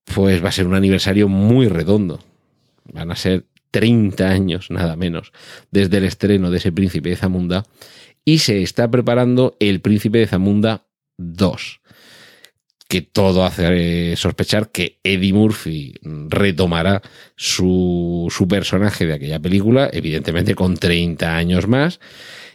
pues 0.04 0.45
va 0.45 0.50
a 0.50 0.52
ser 0.52 0.66
un 0.66 0.75
aniversario 0.75 1.28
muy 1.28 1.69
redondo. 1.69 2.21
Van 2.93 3.11
a 3.11 3.16
ser 3.16 3.47
30 3.71 4.28
años, 4.28 4.71
nada 4.71 4.95
menos, 4.95 5.33
desde 5.71 5.97
el 5.97 6.04
estreno 6.04 6.50
de 6.50 6.59
ese 6.59 6.71
Príncipe 6.71 7.09
de 7.09 7.16
Zamunda. 7.16 7.64
Y 8.26 8.38
se 8.38 8.62
está 8.62 8.90
preparando 8.90 9.57
el 9.59 9.81
Príncipe 9.81 10.19
de 10.19 10.26
Zamunda 10.26 10.84
2. 11.18 11.80
Que 12.88 13.02
todo 13.02 13.44
hace 13.44 14.14
sospechar 14.16 14.71
que 14.71 14.99
Eddie 15.02 15.33
Murphy 15.33 15.94
retomará 16.28 17.02
su, 17.37 18.28
su 18.30 18.47
personaje 18.47 19.06
de 19.06 19.14
aquella 19.14 19.40
película, 19.40 19.88
evidentemente 19.92 20.54
con 20.54 20.76
30 20.76 21.37
años 21.37 21.66
más. 21.66 22.00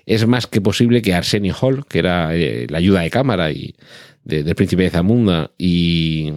Es 0.06 0.26
más 0.26 0.48
que 0.48 0.62
posible 0.62 1.02
que 1.02 1.14
Arsenio 1.14 1.56
Hall, 1.60 1.86
que 1.86 2.00
era 2.00 2.36
eh, 2.36 2.68
la 2.70 2.78
ayuda 2.78 3.02
de 3.02 3.10
cámara 3.10 3.52
y 3.52 3.76
de, 4.24 4.44
del 4.44 4.56
príncipe 4.56 4.84
de 4.84 4.90
Zamunda 4.90 5.52
y 5.58 6.32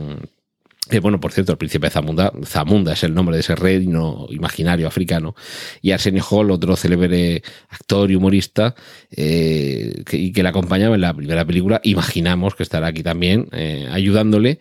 Eh, 0.93 1.01
bueno, 1.01 1.19
por 1.19 1.33
cierto, 1.33 1.53
el 1.53 1.59
príncipe 1.59 1.89
Zamunda, 1.89 2.33
Zamunda 2.45 2.93
es 2.93 3.03
el 3.03 3.15
nombre 3.15 3.35
de 3.35 3.41
ese 3.41 3.55
reino 3.55 4.27
imaginario 4.29 4.87
africano, 4.87 5.35
y 5.81 5.93
Arsenio 5.93 6.23
Hall, 6.23 6.51
otro 6.51 6.77
célebre 6.77 7.43
actor 7.71 8.11
y 8.11 8.15
humorista, 8.15 8.75
eh, 9.11 10.03
que, 10.05 10.19
y 10.19 10.33
que 10.33 10.43
le 10.43 10.51
acompañaba 10.51 10.95
en 10.95 11.01
la 11.01 11.15
primera 11.15 11.47
película, 11.47 11.81
imaginamos 11.83 12.55
que 12.55 12.63
estará 12.63 12.89
aquí 12.89 13.03
también 13.03 13.49
eh, 13.53 13.89
ayudándole. 13.91 14.61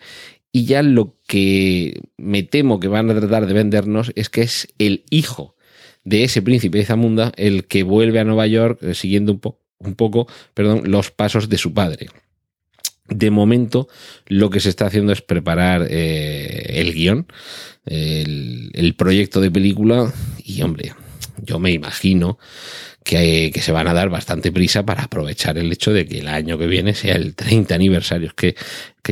Y 0.53 0.65
ya 0.65 0.83
lo 0.83 1.17
que 1.27 2.01
me 2.17 2.43
temo 2.43 2.79
que 2.79 2.87
van 2.87 3.09
a 3.09 3.19
tratar 3.19 3.45
de 3.45 3.53
vendernos 3.53 4.11
es 4.15 4.29
que 4.29 4.41
es 4.41 4.67
el 4.79 5.03
hijo 5.09 5.55
de 6.03 6.23
ese 6.23 6.41
príncipe 6.41 6.77
de 6.77 6.85
Zamunda 6.85 7.31
el 7.35 7.65
que 7.65 7.83
vuelve 7.83 8.19
a 8.19 8.23
Nueva 8.25 8.47
York 8.47 8.93
siguiendo 8.93 9.31
un, 9.31 9.41
un 9.79 9.95
poco 9.95 10.27
perdón, 10.53 10.83
los 10.85 11.11
pasos 11.11 11.47
de 11.47 11.57
su 11.57 11.73
padre. 11.73 12.07
De 13.11 13.29
momento, 13.29 13.89
lo 14.27 14.49
que 14.49 14.61
se 14.61 14.69
está 14.69 14.85
haciendo 14.85 15.11
es 15.11 15.21
preparar 15.21 15.85
eh, 15.89 16.79
el 16.79 16.93
guion, 16.93 17.27
el, 17.85 18.95
proyecto 18.97 19.41
de 19.41 19.51
película, 19.51 20.13
y 20.41 20.61
hombre, 20.61 20.93
yo 21.43 21.59
me 21.59 21.71
imagino 21.71 22.39
que, 23.03 23.51
se 23.61 23.71
van 23.73 23.89
a 23.89 23.93
dar 23.93 24.09
bastante 24.09 24.53
prisa 24.53 24.85
para 24.85 25.03
aprovechar 25.03 25.57
el 25.57 25.69
hecho 25.73 25.91
de 25.91 26.05
que 26.07 26.19
el 26.19 26.29
año 26.29 26.57
que 26.57 26.67
viene 26.67 26.93
sea 26.93 27.15
el 27.15 27.35
30 27.35 27.75
aniversario, 27.75 28.27
es 28.27 28.33
que, 28.33 28.55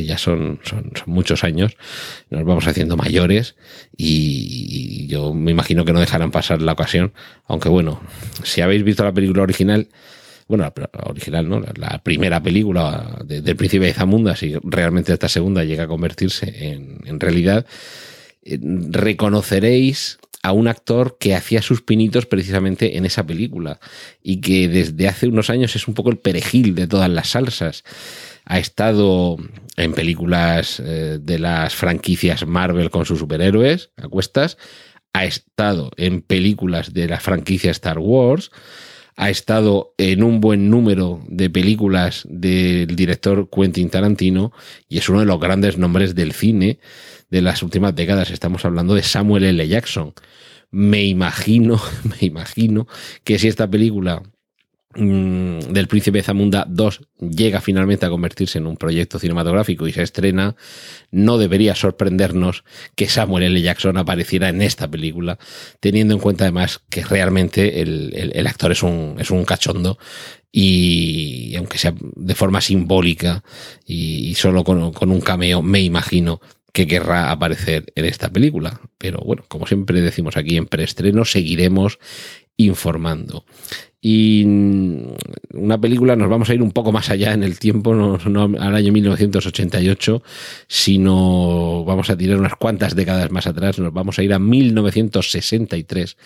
ya 0.02 0.16
son, 0.16 0.60
son, 0.64 0.92
son, 0.94 1.12
muchos 1.12 1.44
años, 1.44 1.76
nos 2.30 2.44
vamos 2.46 2.66
haciendo 2.66 2.96
mayores 2.96 3.54
y 3.98 5.06
yo 5.08 5.34
me 5.34 5.50
imagino 5.50 5.84
que 5.84 5.92
no 5.92 6.00
dejarán 6.00 6.30
pasar 6.30 6.62
la 6.62 6.72
ocasión, 6.72 7.12
aunque 7.46 7.68
bueno, 7.68 8.00
si 8.44 8.62
habéis 8.62 8.82
visto 8.82 9.04
la 9.04 9.12
película 9.12 9.42
original, 9.42 9.88
bueno, 10.50 10.64
la, 10.64 10.90
original, 11.04 11.48
¿no? 11.48 11.60
La, 11.60 12.02
primera 12.02 12.42
película 12.42 13.20
de, 13.24 13.40
del 13.40 13.54
Príncipe 13.54 13.84
de 13.84 13.94
Zamunda, 13.94 14.34
si 14.34 14.56
realmente 14.64 15.12
esta 15.12 15.28
segunda 15.28 15.62
llega 15.62 15.84
a 15.84 15.88
convertirse 15.88 16.72
en, 16.72 16.98
en 17.06 17.20
realidad, 17.20 17.64
eh, 18.42 18.58
reconoceréis 18.60 20.18
a 20.42 20.50
un 20.50 20.66
actor 20.66 21.18
que 21.20 21.36
hacía 21.36 21.62
sus 21.62 21.82
pinitos 21.82 22.26
precisamente 22.26 22.96
en 22.96 23.06
esa 23.06 23.24
película 23.24 23.78
y 24.24 24.40
que 24.40 24.68
desde 24.68 25.06
hace 25.06 25.28
unos 25.28 25.50
años 25.50 25.76
es 25.76 25.86
un 25.86 25.94
poco 25.94 26.10
el 26.10 26.18
perejil 26.18 26.74
de 26.74 26.88
todas 26.88 27.10
las 27.10 27.28
salsas. 27.28 27.84
Ha 28.44 28.58
estado 28.58 29.36
en 29.76 29.92
películas 29.92 30.80
eh, 30.80 31.18
de 31.22 31.38
las 31.38 31.76
franquicias 31.76 32.44
Marvel 32.44 32.90
con 32.90 33.06
sus 33.06 33.20
superhéroes 33.20 33.90
a 33.96 34.08
cuestas, 34.08 34.58
ha 35.12 35.24
estado 35.26 35.92
en 35.96 36.22
películas 36.22 36.92
de 36.92 37.06
la 37.06 37.20
franquicia 37.20 37.70
Star 37.70 38.00
Wars, 38.00 38.50
ha 39.16 39.30
estado 39.30 39.94
en 39.98 40.22
un 40.22 40.40
buen 40.40 40.70
número 40.70 41.22
de 41.26 41.50
películas 41.50 42.26
del 42.28 42.94
director 42.96 43.48
Quentin 43.50 43.90
Tarantino 43.90 44.52
y 44.88 44.98
es 44.98 45.08
uno 45.08 45.20
de 45.20 45.26
los 45.26 45.40
grandes 45.40 45.78
nombres 45.78 46.14
del 46.14 46.32
cine 46.32 46.78
de 47.30 47.42
las 47.42 47.62
últimas 47.62 47.94
décadas. 47.94 48.30
Estamos 48.30 48.64
hablando 48.64 48.94
de 48.94 49.02
Samuel 49.02 49.44
L. 49.44 49.66
Jackson. 49.68 50.14
Me 50.70 51.04
imagino, 51.04 51.80
me 52.04 52.26
imagino 52.26 52.86
que 53.24 53.38
si 53.38 53.48
esta 53.48 53.68
película 53.68 54.22
del 54.92 55.86
Príncipe 55.86 56.20
Zamunda 56.20 56.66
2 56.68 57.00
llega 57.20 57.60
finalmente 57.60 58.06
a 58.06 58.10
convertirse 58.10 58.58
en 58.58 58.66
un 58.66 58.76
proyecto 58.76 59.20
cinematográfico 59.20 59.86
y 59.86 59.92
se 59.92 60.02
estrena, 60.02 60.56
no 61.12 61.38
debería 61.38 61.76
sorprendernos 61.76 62.64
que 62.96 63.08
Samuel 63.08 63.44
L. 63.44 63.62
Jackson 63.62 63.96
apareciera 63.98 64.48
en 64.48 64.62
esta 64.62 64.90
película, 64.90 65.38
teniendo 65.78 66.14
en 66.14 66.20
cuenta 66.20 66.44
además 66.44 66.80
que 66.90 67.04
realmente 67.04 67.82
el, 67.82 68.12
el, 68.16 68.32
el 68.34 68.46
actor 68.48 68.72
es 68.72 68.82
un, 68.82 69.14
es 69.20 69.30
un 69.30 69.44
cachondo 69.44 69.96
y 70.50 71.54
aunque 71.54 71.78
sea 71.78 71.94
de 72.00 72.34
forma 72.34 72.60
simbólica 72.60 73.44
y, 73.86 74.28
y 74.28 74.34
solo 74.34 74.64
con, 74.64 74.92
con, 74.92 75.12
un 75.12 75.20
cameo, 75.20 75.62
me 75.62 75.80
imagino 75.80 76.40
que 76.72 76.88
querrá 76.88 77.30
aparecer 77.30 77.92
en 77.94 78.06
esta 78.06 78.30
película. 78.30 78.80
Pero 78.98 79.20
bueno, 79.20 79.44
como 79.46 79.66
siempre 79.66 80.00
decimos 80.00 80.36
aquí 80.36 80.56
en 80.56 80.66
preestreno, 80.66 81.24
seguiremos 81.24 82.00
informando. 82.56 83.44
Y 84.02 84.44
una 85.52 85.78
película, 85.78 86.16
nos 86.16 86.30
vamos 86.30 86.48
a 86.48 86.54
ir 86.54 86.62
un 86.62 86.72
poco 86.72 86.90
más 86.90 87.10
allá 87.10 87.34
en 87.34 87.42
el 87.42 87.58
tiempo, 87.58 87.94
no, 87.94 88.18
al 88.58 88.74
año 88.74 88.92
1988, 88.92 90.22
sino 90.66 91.84
vamos 91.84 92.08
a 92.08 92.16
tirar 92.16 92.38
unas 92.38 92.56
cuantas 92.56 92.96
décadas 92.96 93.30
más 93.30 93.46
atrás, 93.46 93.78
nos 93.78 93.92
vamos 93.92 94.18
a 94.18 94.22
ir 94.22 94.32
a 94.32 94.38
1963 94.38 96.16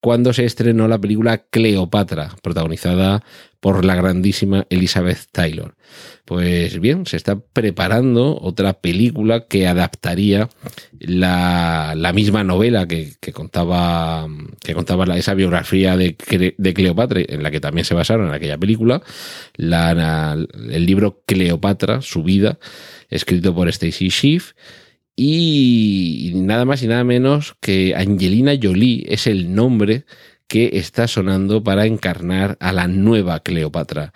cuando 0.00 0.32
se 0.32 0.44
estrenó 0.44 0.86
la 0.86 0.98
película 0.98 1.38
Cleopatra, 1.50 2.36
protagonizada 2.42 3.24
por 3.60 3.84
la 3.84 3.96
grandísima 3.96 4.66
Elizabeth 4.70 5.26
Taylor. 5.32 5.74
Pues 6.24 6.78
bien, 6.78 7.06
se 7.06 7.16
está 7.16 7.40
preparando 7.40 8.38
otra 8.40 8.74
película 8.74 9.46
que 9.46 9.66
adaptaría 9.66 10.48
la, 11.00 12.12
misma 12.14 12.44
novela 12.44 12.86
que, 12.86 13.16
contaba, 13.32 14.28
que 14.60 14.74
contaba 14.74 15.16
esa 15.16 15.34
biografía 15.34 15.96
de, 15.96 16.16
de, 16.56 16.74
Cleopatra, 16.74 17.22
en 17.26 17.42
la 17.42 17.50
que 17.50 17.60
también 17.60 17.84
se 17.84 17.94
basaron 17.94 18.28
en 18.28 18.34
aquella 18.34 18.58
película, 18.58 19.02
el 19.56 20.86
libro 20.86 21.22
Cleopatra, 21.26 22.02
su 22.02 22.22
vida, 22.22 22.58
escrito 23.08 23.54
por 23.54 23.68
Stacy 23.68 24.10
Schiff 24.10 24.52
y 25.20 26.30
nada 26.36 26.64
más 26.64 26.80
y 26.84 26.86
nada 26.86 27.02
menos 27.02 27.56
que 27.60 27.92
Angelina 27.96 28.52
Jolie 28.62 29.04
es 29.08 29.26
el 29.26 29.52
nombre 29.52 30.04
que 30.46 30.70
está 30.74 31.08
sonando 31.08 31.64
para 31.64 31.86
encarnar 31.86 32.56
a 32.60 32.72
la 32.72 32.86
nueva 32.86 33.40
Cleopatra. 33.40 34.12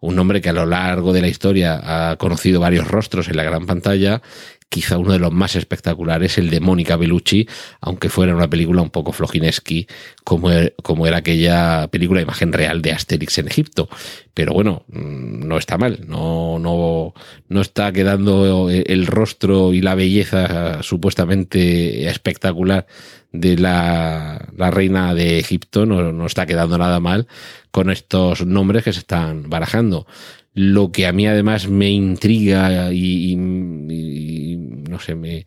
Un 0.00 0.16
nombre 0.16 0.40
que 0.40 0.48
a 0.48 0.54
lo 0.54 0.64
largo 0.64 1.12
de 1.12 1.20
la 1.20 1.28
historia 1.28 2.10
ha 2.10 2.16
conocido 2.16 2.58
varios 2.58 2.88
rostros 2.88 3.28
en 3.28 3.36
la 3.36 3.44
gran 3.44 3.66
pantalla 3.66 4.22
quizá 4.68 4.98
uno 4.98 5.12
de 5.12 5.18
los 5.18 5.32
más 5.32 5.56
espectaculares, 5.56 6.38
el 6.38 6.50
de 6.50 6.60
Mónica 6.60 6.96
Bellucci, 6.96 7.48
aunque 7.80 8.08
fuera 8.08 8.34
una 8.34 8.50
película 8.50 8.82
un 8.82 8.90
poco 8.90 9.12
flojineski, 9.12 9.86
como, 10.24 10.50
er, 10.50 10.74
como 10.82 11.06
era 11.06 11.18
aquella 11.18 11.88
película 11.88 12.18
de 12.18 12.24
imagen 12.24 12.52
real 12.52 12.82
de 12.82 12.92
Asterix 12.92 13.38
en 13.38 13.48
Egipto. 13.48 13.88
Pero 14.34 14.52
bueno, 14.52 14.84
mm, 14.88 15.46
no 15.46 15.56
está 15.58 15.78
mal, 15.78 16.00
no, 16.06 16.58
no, 16.58 17.14
no 17.48 17.60
está 17.60 17.92
quedando 17.92 18.68
el 18.70 19.06
rostro 19.06 19.72
y 19.72 19.80
la 19.80 19.94
belleza 19.94 20.82
supuestamente 20.82 22.08
espectacular 22.08 22.86
de 23.32 23.56
la, 23.56 24.48
la 24.56 24.70
reina 24.70 25.14
de 25.14 25.38
Egipto, 25.38 25.86
no, 25.86 26.12
no 26.12 26.26
está 26.26 26.46
quedando 26.46 26.78
nada 26.78 27.00
mal 27.00 27.26
con 27.70 27.90
estos 27.90 28.46
nombres 28.46 28.84
que 28.84 28.92
se 28.92 29.00
están 29.00 29.48
barajando. 29.50 30.06
Lo 30.54 30.90
que 30.90 31.06
a 31.06 31.12
mí 31.12 31.26
además 31.26 31.68
me 31.68 31.90
intriga 31.90 32.90
y, 32.90 34.55
no 34.96 35.02
sé, 35.02 35.14
me, 35.14 35.46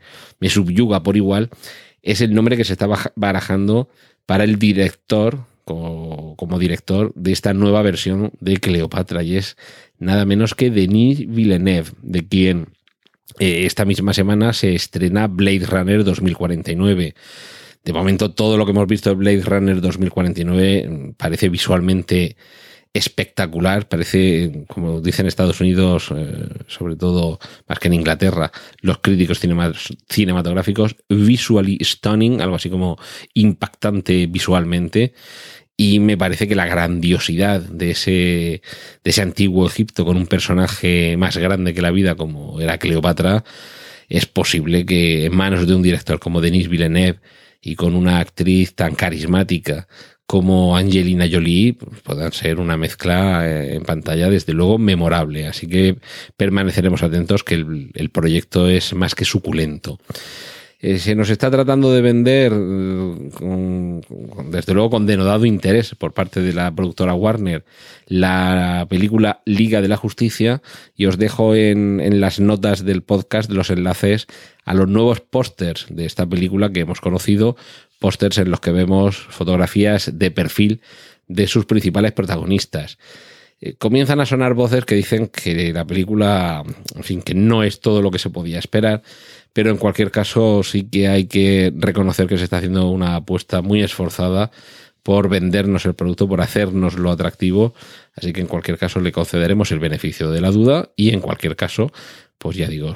subyuga 0.50 1.02
por 1.04 1.18
igual 1.18 1.50
es 2.02 2.22
el 2.22 2.34
nombre 2.34 2.58
que 2.58 2.64
se 2.64 2.74
está 2.74 2.88
barajando 3.16 3.90
para 4.26 4.44
el 4.44 4.58
director, 4.58 5.46
como, 5.66 6.60
director 6.60 7.14
de 7.16 7.32
esta 7.32 7.54
nueva 7.54 7.82
versión 7.82 8.32
de 8.40 8.58
Cleopatra, 8.58 9.24
y 9.24 9.36
es 9.36 9.58
nada 9.98 10.26
menos 10.26 10.56
que 10.56 10.72
Denis 10.72 11.28
Villeneuve, 11.28 11.92
de 12.02 12.28
quien 12.28 12.68
eh, 13.40 13.66
esta 13.66 13.86
misma 13.86 14.14
semana 14.14 14.54
se 14.54 14.76
estrena 14.76 15.28
Blade 15.28 15.66
Runner 15.66 16.04
2049. 16.04 17.16
De 17.84 17.94
momento, 17.94 18.32
todo 18.32 18.58
lo 18.58 18.66
que 18.66 18.72
hemos 18.72 18.88
visto 18.88 19.10
de 19.10 19.16
Blade 19.16 19.42
Runner 19.42 19.82
2049 19.82 21.14
parece 21.18 21.50
visualmente 21.50 22.36
espectacular, 22.94 23.88
parece, 23.88 24.66
como 24.68 25.00
dicen 25.02 25.28
Estados 25.28 25.62
Unidos, 25.62 26.12
eh, 26.16 26.48
sobre 26.68 26.96
todo 26.96 27.40
más 27.68 27.80
que 27.80 27.88
en 27.88 27.94
Inglaterra, 27.94 28.52
los 28.82 29.00
críticos 29.00 29.40
cinematográficos, 29.40 30.96
visually 31.08 31.78
stunning, 31.84 32.42
algo 32.42 32.56
así 32.56 32.70
como 32.70 32.98
impactante 33.34 34.28
visualmente. 34.28 35.14
Y 35.78 36.00
me 36.00 36.18
parece 36.18 36.48
que 36.48 36.56
la 36.56 36.68
grandiosidad 36.68 37.62
de 37.62 37.92
ese, 37.92 38.12
de 39.04 39.10
ese 39.12 39.22
antiguo 39.22 39.66
Egipto 39.66 40.04
con 40.04 40.18
un 40.18 40.28
personaje 40.28 41.16
más 41.16 41.38
grande 41.38 41.74
que 41.74 41.82
la 41.82 41.92
vida 41.92 42.16
como 42.16 42.60
era 42.60 42.78
Cleopatra, 42.80 43.46
es 44.10 44.26
posible 44.26 44.86
que 44.86 45.26
en 45.26 45.36
manos 45.36 45.68
de 45.68 45.76
un 45.76 45.84
director 45.84 46.20
como 46.20 46.42
Denis 46.42 46.68
Villeneuve 46.68 47.22
y 47.62 47.76
con 47.76 47.96
una 47.96 48.20
actriz 48.20 48.76
tan 48.76 48.96
carismática 48.96 49.88
como 50.30 50.78
Angelina 50.78 51.26
Jolie 51.28 51.76
puedan 52.04 52.32
ser 52.34 52.60
una 52.60 52.78
mezcla 52.78 53.50
eh, 53.50 53.74
en 53.74 53.82
pantalla 53.82 54.30
desde 54.30 54.54
luego 54.54 54.78
memorable. 54.78 55.48
Así 55.48 55.66
que 55.66 55.96
permaneceremos 56.38 57.02
atentos 57.02 57.44
que 57.44 57.56
el, 57.56 58.10
proyecto 58.14 58.70
es 58.70 58.94
más 58.94 59.16
que 59.16 59.26
suculento. 59.26 59.98
Eh, 60.82 60.98
se 60.98 61.14
nos 61.14 61.30
está 61.30 61.52
tratando 61.52 61.92
de 61.92 62.02
vender, 62.02 62.54
eh, 62.56 64.02
desde 64.46 64.74
luego 64.74 64.90
con 64.90 65.06
denodado 65.06 65.46
interés 65.46 65.94
por 65.94 66.14
parte 66.14 66.42
de 66.42 66.54
la 66.54 66.74
productora 66.74 67.14
Warner, 67.14 67.66
la 68.08 68.88
película 68.90 69.42
Liga 69.44 69.82
de 69.82 69.90
la 69.90 69.98
Justicia 69.98 70.62
y 70.96 71.08
os 71.08 71.18
dejo 71.18 71.54
en 71.54 72.22
las 72.22 72.40
notas 72.40 72.86
del 72.86 73.02
podcast 73.02 73.52
los 73.52 73.70
enlaces 73.72 74.28
a 74.64 74.74
los 74.74 74.88
nuevos 74.88 75.20
pósters 75.20 75.88
de 75.90 76.06
esta 76.06 76.26
película 76.26 76.72
que 76.72 76.82
hemos 76.82 77.02
conocido 77.02 77.58
pósters 78.00 78.38
en 78.38 78.50
los 78.50 78.62
que 78.62 78.72
vemos 78.72 79.18
fotografías 79.18 80.18
de 80.18 80.32
perfil 80.32 80.82
de 81.28 81.48
sus 81.48 81.66
principales 81.66 82.14
protagonistas. 82.14 82.98
Eh, 83.62 83.76
comienzan 83.78 84.22
a 84.22 84.26
sonar 84.26 84.54
voces 84.54 84.86
que 84.86 84.96
dicen 84.96 85.28
que 85.28 85.74
la 85.74 85.86
película, 85.86 86.64
en 86.96 87.04
fin, 87.04 87.22
que 87.22 87.34
no 87.34 87.64
es 87.64 87.82
todo 87.82 88.02
lo 88.02 88.12
que 88.12 88.20
se 88.20 88.30
podía 88.30 88.60
esperar, 88.60 89.02
pero 89.52 89.70
en 89.70 89.78
cualquier 89.78 90.12
caso 90.12 90.64
sí 90.64 90.84
que 90.84 91.08
hay 91.08 91.26
que 91.26 91.74
reconocer 91.76 92.28
que 92.28 92.38
se 92.38 92.46
está 92.46 92.58
haciendo 92.58 92.90
una 92.90 93.16
apuesta 93.18 93.62
muy 93.62 93.82
esforzada 93.82 94.52
por 95.04 95.30
vendernos 95.30 95.86
el 95.86 95.96
producto, 95.96 96.28
por 96.28 96.42
hacernos 96.42 96.98
lo 96.98 97.12
atractivo. 97.12 97.74
Así 98.16 98.32
que 98.32 98.42
en 98.42 98.48
cualquier 98.48 98.78
caso 98.78 99.00
le 99.00 99.12
concederemos 99.12 99.72
el 99.72 99.80
beneficio 99.80 100.30
de 100.30 100.42
la 100.42 100.52
duda 100.52 100.90
y 100.96 101.10
en 101.10 101.20
cualquier 101.20 101.56
caso, 101.56 101.92
pues 102.38 102.58
ya 102.58 102.68
digo, 102.68 102.94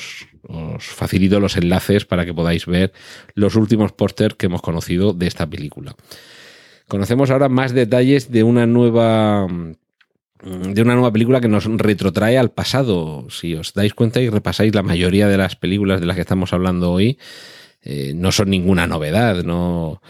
os, 0.47 0.83
facilito 0.83 1.39
los 1.39 1.57
enlaces 1.57 2.05
para 2.05 2.25
que 2.25 2.33
podáis 2.33 2.65
ver 2.65 2.93
los 3.33 3.55
últimos 3.55 3.91
pósters 3.93 4.35
que 4.35 4.45
hemos 4.45 4.61
conocido 4.61 5.13
de 5.13 5.27
esta 5.27 5.49
película. 5.49 5.95
Conocemos 6.87 7.31
ahora 7.31 7.49
más 7.49 7.73
detalles 7.73 8.31
de 8.31 8.43
una 8.43 8.67
nueva 8.67 9.47
de 10.43 10.81
una 10.81 10.93
nueva 10.93 11.11
película 11.11 11.41
que 11.41 11.47
nos 11.47 11.65
retrotrae 11.65 12.37
al 12.37 12.51
pasado. 12.51 13.27
Si 13.29 13.55
os 13.55 13.73
dais 13.73 13.93
cuenta 13.93 14.21
y 14.21 14.29
repasáis 14.29 14.75
la 14.75 14.83
mayoría 14.83 15.27
de 15.27 15.37
las 15.37 15.55
películas 15.55 15.99
de 15.99 16.05
las 16.05 16.15
que 16.15 16.21
estamos 16.21 16.53
hablando 16.53 16.91
hoy, 16.91 17.17
eh, 17.81 18.13
no 18.15 18.31
son 18.31 18.49
ninguna 18.49 18.87
novedad, 18.87 19.43
no, 19.43 20.01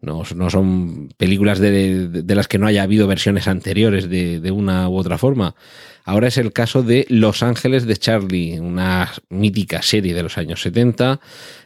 no, 0.00 0.24
son 0.50 1.08
películas 1.16 1.58
de, 1.58 2.24
las 2.28 2.48
que 2.48 2.58
no 2.58 2.66
haya 2.66 2.82
habido 2.82 3.06
versiones 3.06 3.48
anteriores 3.48 4.08
de, 4.08 4.40
de, 4.40 4.50
una 4.50 4.88
u 4.88 4.96
otra 4.96 5.18
forma. 5.18 5.54
Ahora 6.04 6.28
es 6.28 6.38
el 6.38 6.52
caso 6.52 6.84
de 6.84 7.04
Los 7.08 7.42
Ángeles 7.42 7.84
de 7.84 7.96
Charlie, 7.96 8.60
una 8.60 9.12
mítica 9.28 9.82
serie 9.82 10.14
de 10.14 10.22
los 10.22 10.38
años 10.38 10.62
70 10.62 11.20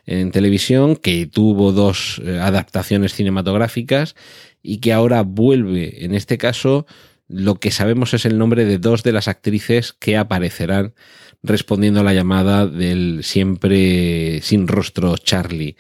en 0.06 0.30
televisión 0.30 0.96
que 0.96 1.26
tuvo 1.26 1.72
dos 1.72 2.22
eh, 2.24 2.38
adaptaciones 2.40 3.12
cinematográficas 3.12 4.14
y 4.62 4.78
que 4.78 4.94
ahora 4.94 5.22
vuelve, 5.22 6.04
en 6.04 6.14
este 6.14 6.38
caso, 6.38 6.87
lo 7.31 7.55
que 7.55 7.71
sabemos 7.71 8.12
es 8.12 8.25
el 8.25 8.38
nombre 8.38 8.64
de 8.64 8.79
dos 8.79 9.03
de 9.03 9.12
las 9.12 9.29
actrices 9.29 9.93
que 9.93 10.16
aparecerán 10.16 10.95
respondiendo 11.43 12.01
a 12.01 12.05
la 12.05 12.12
llamada 12.12 12.66
del 12.66 13.21
siempre 13.23 14.40
sin 14.43 14.66
rostro 14.66 15.16
Charlie. 15.16 15.77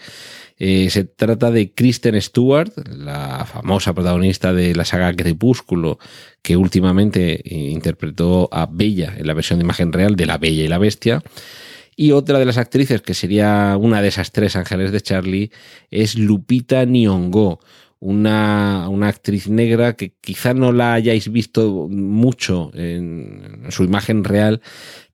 Eh, 0.58 0.90
se 0.90 1.04
trata 1.04 1.50
de 1.50 1.72
Kristen 1.72 2.20
Stewart, 2.20 2.70
la 2.88 3.46
famosa 3.46 3.94
protagonista 3.94 4.52
de 4.52 4.74
la 4.74 4.84
saga 4.84 5.14
Crepúsculo, 5.14 5.98
que 6.42 6.56
últimamente 6.56 7.40
interpretó 7.44 8.48
a 8.52 8.66
Bella 8.66 9.14
en 9.16 9.26
la 9.26 9.34
versión 9.34 9.58
de 9.58 9.64
imagen 9.64 9.92
real 9.92 10.16
de 10.16 10.26
La 10.26 10.38
Bella 10.38 10.64
y 10.64 10.68
la 10.68 10.78
Bestia. 10.78 11.22
Y 11.96 12.12
otra 12.12 12.38
de 12.38 12.44
las 12.44 12.58
actrices, 12.58 13.02
que 13.02 13.14
sería 13.14 13.76
una 13.78 14.00
de 14.00 14.08
esas 14.08 14.32
tres 14.32 14.54
ángeles 14.54 14.92
de 14.92 15.00
Charlie, 15.00 15.50
es 15.90 16.16
Lupita 16.16 16.84
Nyong'o, 16.84 17.58
una, 18.00 18.88
una, 18.88 19.08
actriz 19.08 19.48
negra 19.48 19.94
que 19.94 20.14
quizá 20.20 20.54
no 20.54 20.72
la 20.72 20.94
hayáis 20.94 21.30
visto 21.30 21.86
mucho 21.88 22.70
en 22.74 23.66
su 23.68 23.84
imagen 23.84 24.24
real, 24.24 24.62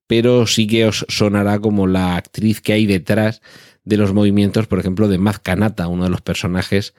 pero 0.07 0.47
sí 0.47 0.67
que 0.67 0.87
os 0.87 1.05
sonará 1.09 1.59
como 1.59 1.87
la 1.87 2.17
actriz 2.17 2.61
que 2.61 2.73
hay 2.73 2.87
detrás 2.87 3.43
de 3.85 3.97
los 3.97 4.13
movimientos, 4.13 4.67
por 4.67 4.79
ejemplo, 4.79 5.09
de 5.09 5.19
Maz 5.19 5.41
Kanata, 5.41 5.89
uno 5.89 6.05
de 6.05 6.11
los 6.11 6.21
personajes 6.21 6.95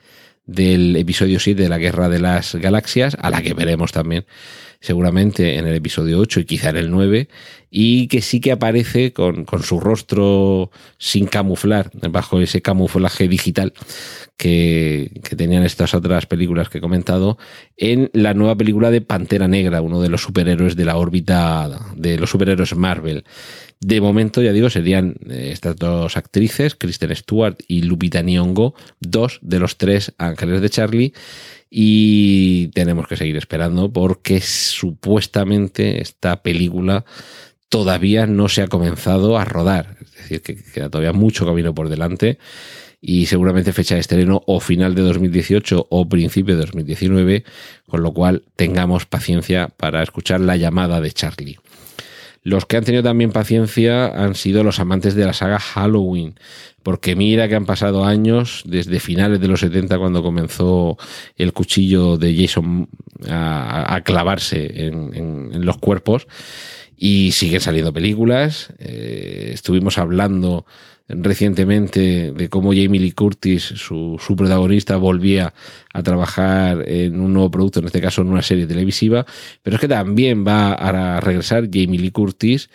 del 0.46 0.96
episodio 0.96 1.40
7 1.40 1.62
de 1.62 1.68
la 1.68 1.78
Guerra 1.78 2.08
de 2.08 2.18
las 2.18 2.54
Galaxias, 2.54 3.16
a 3.20 3.30
la 3.30 3.42
que 3.42 3.54
veremos 3.54 3.92
también 3.92 4.24
seguramente 4.80 5.56
en 5.56 5.66
el 5.66 5.74
episodio 5.74 6.18
8 6.18 6.40
y 6.40 6.44
quizá 6.44 6.70
en 6.70 6.76
el 6.76 6.90
9, 6.90 7.28
y 7.70 8.06
que 8.08 8.22
sí 8.22 8.40
que 8.40 8.52
aparece 8.52 9.12
con, 9.12 9.44
con 9.44 9.62
su 9.62 9.80
rostro 9.80 10.70
sin 10.98 11.26
camuflar, 11.26 11.90
bajo 12.10 12.40
ese 12.40 12.62
camuflaje 12.62 13.28
digital 13.28 13.72
que, 14.36 15.10
que, 15.24 15.36
tenían 15.36 15.64
estas 15.64 15.94
otras 15.94 16.26
películas 16.26 16.68
que 16.68 16.78
he 16.78 16.80
comentado, 16.80 17.38
en 17.76 18.10
la 18.12 18.34
nueva 18.34 18.56
película 18.56 18.90
de 18.90 19.00
Pantera 19.00 19.48
Negra, 19.48 19.82
uno 19.82 20.00
de 20.00 20.08
los 20.08 20.22
superhéroes 20.22 20.76
de 20.76 20.84
la 20.84 20.96
órbita 20.96 21.68
de 21.96 22.16
los 22.16 22.30
superhéroes 22.30 22.76
Marvel. 22.76 23.24
De 23.80 24.00
momento, 24.00 24.42
ya 24.42 24.52
digo, 24.52 24.70
serían 24.70 25.16
eh, 25.28 25.50
estas 25.52 25.76
dos 25.76 26.16
actrices, 26.16 26.74
Kristen 26.74 27.14
Stewart 27.14 27.56
y 27.68 27.82
Lupita 27.82 28.22
Nyong'o, 28.22 28.74
dos 29.00 29.38
de 29.40 29.60
los 29.60 29.76
tres 29.76 30.14
ángeles 30.18 30.60
de 30.60 30.70
Charlie. 30.70 31.12
Y 31.70 32.68
tenemos 32.68 33.06
que 33.06 33.16
seguir 33.16 33.36
esperando 33.36 33.92
porque 33.92 34.40
supuestamente 34.40 36.00
esta 36.00 36.42
película 36.42 37.04
todavía 37.68 38.26
no 38.26 38.48
se 38.48 38.62
ha 38.62 38.68
comenzado 38.68 39.38
a 39.38 39.44
rodar. 39.44 39.96
Es 40.00 40.16
decir, 40.16 40.42
que 40.42 40.56
queda 40.56 40.90
todavía 40.90 41.12
mucho 41.12 41.46
camino 41.46 41.74
por 41.74 41.88
delante 41.88 42.38
y 43.00 43.26
seguramente 43.26 43.72
fecha 43.72 43.94
de 43.94 44.00
estreno 44.00 44.42
o 44.46 44.60
final 44.60 44.94
de 44.94 45.02
2018 45.02 45.86
o 45.88 46.08
principio 46.08 46.56
de 46.56 46.62
2019, 46.62 47.44
con 47.86 48.02
lo 48.02 48.12
cual 48.12 48.42
tengamos 48.56 49.06
paciencia 49.06 49.68
para 49.68 50.02
escuchar 50.02 50.40
la 50.40 50.56
llamada 50.56 51.00
de 51.00 51.12
Charlie. 51.12 51.58
Los 52.48 52.64
que 52.64 52.78
han 52.78 52.84
tenido 52.84 53.02
también 53.02 53.30
paciencia 53.30 54.06
han 54.06 54.34
sido 54.34 54.64
los 54.64 54.80
amantes 54.80 55.14
de 55.14 55.26
la 55.26 55.34
saga 55.34 55.58
Halloween, 55.58 56.40
porque 56.82 57.14
mira 57.14 57.46
que 57.46 57.54
han 57.54 57.66
pasado 57.66 58.06
años, 58.06 58.62
desde 58.64 59.00
finales 59.00 59.38
de 59.38 59.48
los 59.48 59.60
70 59.60 59.98
cuando 59.98 60.22
comenzó 60.22 60.96
el 61.36 61.52
cuchillo 61.52 62.16
de 62.16 62.34
Jason 62.34 62.88
a, 63.28 64.00
clavarse 64.02 64.86
en, 64.86 65.66
los 65.66 65.76
cuerpos, 65.76 66.26
y 66.96 67.32
siguen 67.32 67.60
saliendo 67.60 67.92
películas. 67.92 68.72
Eh, 68.78 69.50
estuvimos 69.52 69.98
hablando 69.98 70.64
recientemente 71.08 72.32
de 72.32 72.48
cómo 72.48 72.70
Jamie 72.70 73.00
Lee 73.00 73.12
Curtis, 73.12 73.62
su, 73.62 74.18
protagonista, 74.36 74.96
volvía 74.96 75.54
a 75.94 76.02
trabajar 76.02 76.84
en 76.86 77.20
un 77.20 77.32
nuevo 77.32 77.50
producto, 77.50 77.80
en 77.80 77.86
este 77.86 78.00
caso 78.00 78.22
en 78.22 78.28
una 78.28 78.42
serie 78.42 78.66
televisiva, 78.66 79.24
pero 79.62 79.76
es 79.76 79.80
que 79.80 79.88
también 79.88 80.46
va 80.46 80.72
a 80.72 81.20
regresar 81.20 81.64
Jamie 81.72 81.98
Lee 81.98 82.10
Curtis, 82.10 82.68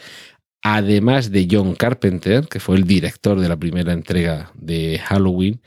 además 0.64 1.32
de 1.32 1.48
John 1.50 1.76
Carpenter, 1.76 2.48
que 2.48 2.60
fue 2.60 2.78
el 2.78 2.86
director 2.86 3.40
de 3.40 3.50
la 3.50 3.58
primera 3.58 3.94
entrega 3.94 4.52
de 4.56 5.00
Halloween, 5.00 5.62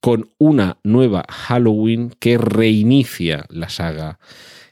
con 0.00 0.30
una 0.38 0.78
nueva 0.84 1.24
Halloween 1.28 2.14
que 2.20 2.38
reinicia 2.38 3.46
la 3.48 3.70
saga. 3.70 4.18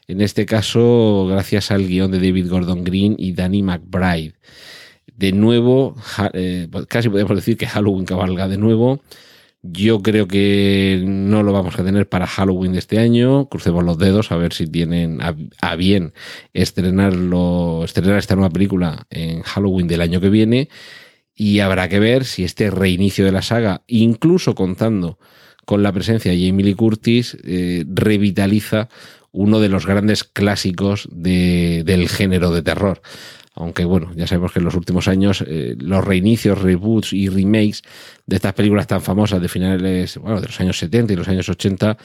En 0.07 0.21
este 0.21 0.45
caso, 0.45 1.25
gracias 1.27 1.71
al 1.71 1.87
guion 1.87 2.11
de 2.11 2.19
David 2.19 2.49
Gordon 2.49 2.83
Green 2.83 3.15
y 3.17 3.33
Danny 3.33 3.63
McBride 3.63 4.35
de 5.15 5.31
nuevo, 5.31 5.95
eh, 6.33 6.67
pues 6.71 6.85
casi 6.87 7.09
podemos 7.09 7.35
decir 7.35 7.57
que 7.57 7.67
Halloween 7.67 8.05
cabalga 8.05 8.47
de 8.47 8.57
nuevo. 8.57 9.01
Yo 9.61 10.01
creo 10.01 10.27
que 10.27 11.01
no 11.05 11.41
lo 11.41 11.53
vamos 11.53 11.79
a 11.79 11.85
tener 11.85 12.09
para 12.09 12.27
Halloween 12.27 12.73
de 12.73 12.79
este 12.79 12.99
año. 12.99 13.47
Crucemos 13.47 13.83
los 13.85 13.97
dedos 13.97 14.31
a 14.31 14.35
ver 14.35 14.51
si 14.51 14.67
tienen 14.67 15.19
a, 15.21 15.75
bien 15.75 16.13
estrenarlo, 16.53 17.83
estrenar 17.85 18.17
esta 18.17 18.35
nueva 18.35 18.49
película 18.49 19.07
en 19.09 19.41
Halloween 19.41 19.87
del 19.87 20.01
año 20.01 20.19
que 20.19 20.29
viene. 20.29 20.67
Y 21.33 21.59
habrá 21.59 21.87
que 21.87 21.99
ver 21.99 22.25
si 22.25 22.43
este 22.43 22.69
reinicio 22.71 23.23
de 23.23 23.31
la 23.31 23.41
saga, 23.41 23.83
incluso 23.87 24.53
contando 24.53 25.17
con 25.65 25.81
la 25.81 25.93
presencia 25.93 26.31
de 26.31 26.45
Jamie 26.45 26.65
Lee 26.65 26.75
Curtis, 26.75 27.37
eh, 27.45 27.85
revitaliza 27.87 28.89
uno 29.31 29.61
de 29.61 29.69
los 29.69 29.85
grandes 29.85 30.25
clásicos 30.25 31.07
del 31.09 32.09
género 32.09 32.51
de 32.51 32.61
terror 32.61 33.01
aunque 33.55 33.85
bueno, 33.85 34.11
ya 34.15 34.25
sabemos 34.27 34.51
que 34.51 34.59
en 34.59 34.65
los 34.65 34.75
últimos 34.75 35.07
años 35.07 35.43
eh, 35.47 35.75
los 35.79 36.03
reinicios, 36.03 36.61
reboots 36.61 37.13
y 37.13 37.29
remakes 37.29 37.83
de 38.25 38.37
estas 38.37 38.53
películas 38.53 38.87
tan 38.87 39.01
famosas 39.01 39.41
de 39.41 39.47
finales, 39.47 40.17
bueno, 40.17 40.41
de 40.41 40.47
los 40.47 40.59
años 40.59 40.77
70 40.79 41.13
y 41.13 41.15
los 41.15 41.27
años 41.27 41.47
80, 41.49 41.97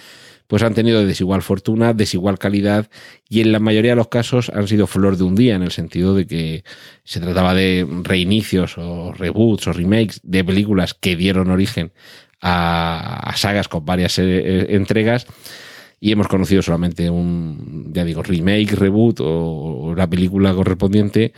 pues 0.46 0.62
han 0.62 0.74
tenido 0.74 1.04
desigual 1.06 1.42
fortuna, 1.42 1.94
desigual 1.94 2.38
calidad 2.38 2.88
y 3.28 3.40
en 3.40 3.52
la 3.52 3.60
mayoría 3.60 3.92
de 3.92 3.96
los 3.96 4.08
casos 4.08 4.50
han 4.50 4.68
sido 4.68 4.86
flor 4.86 5.16
de 5.16 5.24
un 5.24 5.34
día 5.34 5.54
en 5.54 5.62
el 5.62 5.70
sentido 5.70 6.14
de 6.14 6.26
que 6.26 6.64
se 7.04 7.20
trataba 7.20 7.54
de 7.54 7.86
reinicios 8.02 8.76
o 8.76 9.12
reboots 9.12 9.68
o 9.68 9.72
remakes 9.72 10.20
de 10.22 10.44
películas 10.44 10.94
que 10.94 11.16
dieron 11.16 11.50
origen 11.50 11.92
a, 12.40 13.32
sagas 13.36 13.68
con 13.68 13.84
varias 13.84 14.18
eh, 14.18 14.66
entregas 14.70 15.26
y 16.00 16.12
hemos 16.12 16.28
conocido 16.28 16.62
solamente 16.62 17.10
un, 17.10 17.90
ya 17.92 18.04
digo, 18.04 18.22
remake, 18.22 18.74
reboot 18.74 19.20
o, 19.20 19.94
la 19.96 20.08
película 20.08 20.54
correspondiente 20.54 21.32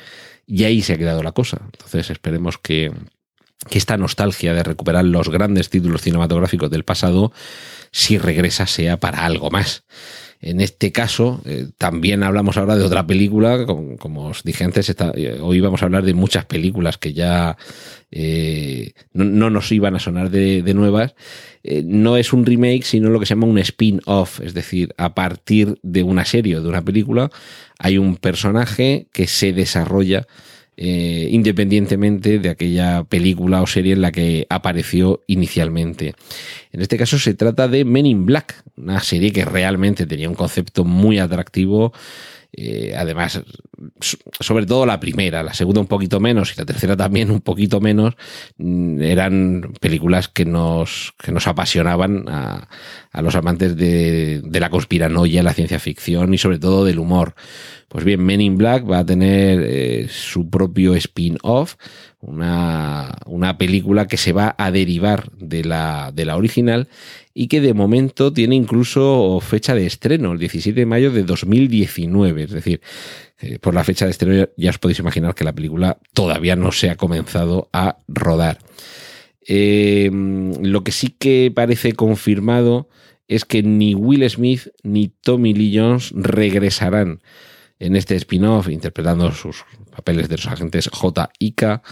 y 0.46 0.64
ahí 0.64 0.83
se 0.83 0.94
ha 0.94 0.99
quedado 0.99 1.23
la 1.23 1.33
cosa. 1.33 1.61
Entonces 1.64 2.11
esperemos 2.11 2.59
que, 2.59 2.92
que 3.68 3.79
esta 3.79 3.96
nostalgia 3.96 4.53
de 4.53 4.62
recuperar 4.62 5.05
los 5.05 5.29
grandes 5.31 5.70
títulos 5.70 6.03
cinematográficos 6.03 6.70
del 6.70 6.85
pasado, 6.85 7.33
si 7.90 8.18
regresa, 8.18 8.66
sea 8.66 8.99
para 8.99 9.25
algo 9.25 9.51
más. 9.51 9.85
En 10.42 10.62
este 10.62 10.90
caso, 10.90 11.42
eh, 11.44 11.66
también 11.76 12.22
hablamos 12.22 12.57
ahora 12.57 12.76
de 12.76 12.85
otra 12.85 13.07
película, 13.07 13.66
como, 13.66 14.26
os 14.26 14.42
dije 14.42 14.64
antes, 14.64 14.88
eh, 14.88 15.38
hoy 15.38 15.61
vamos 15.61 15.83
a 15.83 15.85
hablar 15.85 16.03
de 16.03 16.14
muchas 16.14 16.46
películas 16.46 16.96
que 16.96 17.12
ya 17.12 17.59
eh, 18.11 18.92
no, 19.12 19.50
nos 19.50 19.70
iban 19.70 19.96
a 19.96 19.98
sonar 19.98 20.31
de, 20.31 20.62
nuevas. 20.72 21.14
no 21.85 22.16
es 22.16 22.33
un 22.33 22.46
remake, 22.46 22.85
sino 22.85 23.11
lo 23.11 23.20
que 23.20 23.26
se 23.26 23.35
llama 23.35 23.48
un 23.48 23.59
spin-off, 23.59 24.40
es 24.40 24.55
decir, 24.55 24.94
a 24.96 25.14
partir 25.14 25.79
de 25.83 26.03
una 26.03 26.24
serie 26.24 26.57
o 26.57 26.62
de 26.62 26.68
una 26.68 26.83
película, 26.83 27.31
hay 27.79 27.98
un 27.98 28.16
personaje 28.16 29.09
que 29.12 29.26
se 29.26 29.53
desarrolla 29.53 30.26
eh, 30.83 31.29
independientemente 31.31 32.38
de 32.38 32.49
aquella 32.49 33.05
película 33.05 33.61
o 33.61 33.66
serie 33.66 33.93
en 33.93 34.01
la 34.01 34.12
que 34.12 34.47
apareció 34.49 35.21
inicialmente. 35.27 36.14
En 36.73 36.81
este 36.81 36.97
caso 36.97 37.19
se 37.19 37.35
trata 37.35 37.69
de 37.69 37.85
Men 37.85 38.07
in 38.07 38.25
Black, 38.25 38.64
una 38.79 38.99
serie 39.01 39.31
que 39.31 39.45
realmente 39.45 40.07
tenía 40.07 40.31
un 40.31 40.35
concepto 40.35 40.87
muy 40.87 41.19
atractivo. 41.19 41.93
Eh, 42.53 42.95
además, 42.97 43.43
sobre 44.40 44.64
todo 44.64 44.87
la 44.87 44.99
primera, 44.99 45.43
la 45.43 45.53
segunda 45.53 45.83
un 45.83 45.87
poquito 45.87 46.19
menos 46.19 46.55
y 46.55 46.59
la 46.59 46.64
tercera 46.64 46.97
también 46.97 47.31
un 47.31 47.43
poquito 47.43 47.83
menos, 47.83 48.14
mm, 48.57 49.03
eran 49.03 49.75
películas 49.81 50.29
que 50.29 50.47
nos, 50.47 51.12
que 51.23 51.31
nos 51.31 51.47
apasionaban 51.47 52.25
a, 52.27 52.69
a 53.12 53.23
los 53.23 53.35
amantes 53.35 53.77
de, 53.77 54.40
de 54.44 54.61
la 54.61 54.70
conspiranoia, 54.70 55.42
la 55.42 55.55
ciencia 55.55 55.79
ficción 55.79 56.33
y 56.33 56.38
sobre 56.38 56.59
todo 56.59 56.85
del 56.85 56.99
humor. 56.99 57.35
Pues 57.88 58.05
bien, 58.05 58.25
Men 58.25 58.40
in 58.40 58.57
Black 58.57 58.88
va 58.88 59.01
a 59.01 59.05
tener 59.05 59.64
eh, 59.64 60.07
su 60.09 60.49
propio 60.49 60.94
spin-off, 60.94 61.75
una, 62.20 63.18
una, 63.27 63.59
película 63.59 64.07
que 64.07 64.16
se 64.16 64.33
va 64.33 64.55
a 64.57 64.70
derivar 64.70 65.33
de 65.33 65.64
la, 65.64 66.12
de 66.14 66.25
la 66.25 66.37
original 66.37 66.87
y 67.35 67.49
que 67.49 67.61
de 67.61 67.75
momento 67.75 68.33
tiene 68.33 68.55
incluso 68.55 69.40
fecha 69.40 69.75
de 69.75 69.87
estreno, 69.87 70.31
el 70.31 70.38
17 70.38 70.79
de 70.79 70.87
mayo 70.87 71.11
de 71.11 71.25
2019. 71.25 72.44
Es 72.44 72.51
decir, 72.53 72.81
eh, 73.40 73.59
por 73.59 73.75
la 73.75 73.83
fecha 73.83 74.05
de 74.05 74.12
estreno 74.12 74.49
ya 74.57 74.70
os 74.70 74.79
podéis 74.79 75.01
imaginar 75.01 75.35
que 75.35 75.42
la 75.42 75.53
película 75.53 75.99
todavía 76.12 76.55
no 76.55 76.70
se 76.70 76.90
ha 76.90 76.96
comenzado 76.96 77.70
a 77.73 77.96
rodar. 78.07 78.59
Eh, 79.52 80.08
lo 80.62 80.84
que 80.84 80.92
sí 80.92 81.08
que 81.08 81.50
parece 81.52 81.94
confirmado 81.94 82.88
es 83.26 83.44
que 83.44 83.64
ni 83.64 83.96
Will 83.96 84.30
Smith 84.30 84.68
ni 84.84 85.08
Tommy 85.08 85.54
Lee 85.54 85.76
Jones 85.76 86.12
regresarán 86.14 87.20
en 87.80 87.96
este 87.96 88.14
spin-off 88.14 88.68
interpretando 88.68 89.32
sus 89.32 89.64
papeles 89.90 90.28
de 90.28 90.36
los 90.36 90.46
agentes 90.46 90.88
J 90.92 91.30
y 91.40 91.52
K, 91.52 91.82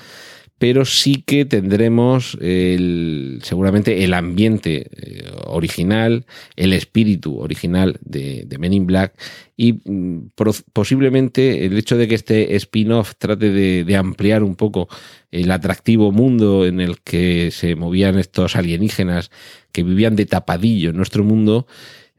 pero 0.58 0.84
sí 0.84 1.22
que 1.24 1.44
tendremos 1.44 2.36
el, 2.40 3.38
seguramente 3.42 4.04
el 4.04 4.12
ambiente 4.12 4.88
eh, 4.92 5.30
original, 5.46 6.26
el 6.56 6.72
espíritu 6.72 7.38
original 7.38 7.98
de, 8.00 8.46
Men 8.58 8.74
in 8.74 8.86
Black 8.86 9.14
y 9.56 9.74
mm, 9.84 10.30
posiblemente 10.72 11.64
el 11.64 11.78
hecho 11.78 11.96
de 11.96 12.08
que 12.08 12.16
este 12.16 12.56
spin-off 12.56 13.14
trate 13.18 13.50
de, 13.50 13.84
de, 13.84 13.96
ampliar 13.96 14.42
un 14.42 14.56
poco 14.56 14.88
el 15.30 15.50
atractivo 15.52 16.10
mundo 16.10 16.66
en 16.66 16.80
el 16.80 17.00
que 17.00 17.50
se 17.52 17.76
movían 17.76 18.18
estos 18.18 18.56
alienígenas 18.56 19.30
que 19.70 19.84
vivían 19.84 20.16
de 20.16 20.26
tapadillo 20.26 20.90
en 20.90 20.96
nuestro 20.96 21.22
mundo, 21.22 21.68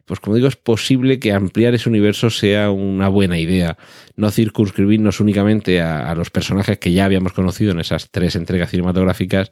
pues 0.10 0.20
como 0.20 0.36
digo, 0.36 0.48
es 0.48 0.56
posible 0.56 1.20
que 1.20 1.34
ampliar 1.34 1.76
ese 1.76 1.88
universo 1.88 2.32
sea 2.32 2.72
una 2.72 3.10
buena 3.10 3.38
idea. 3.38 3.78
No 4.16 4.32
circunscribirnos 4.32 5.20
únicamente 5.20 5.82
a, 5.82 6.16
los 6.16 6.32
personajes 6.32 6.80
que 6.80 6.92
ya 6.92 7.06
habíamos 7.06 7.32
conocido 7.32 7.74
en 7.74 7.80
esas 7.80 8.10
tres 8.10 8.36
entregas 8.36 8.72
cinematográficas, 8.72 9.52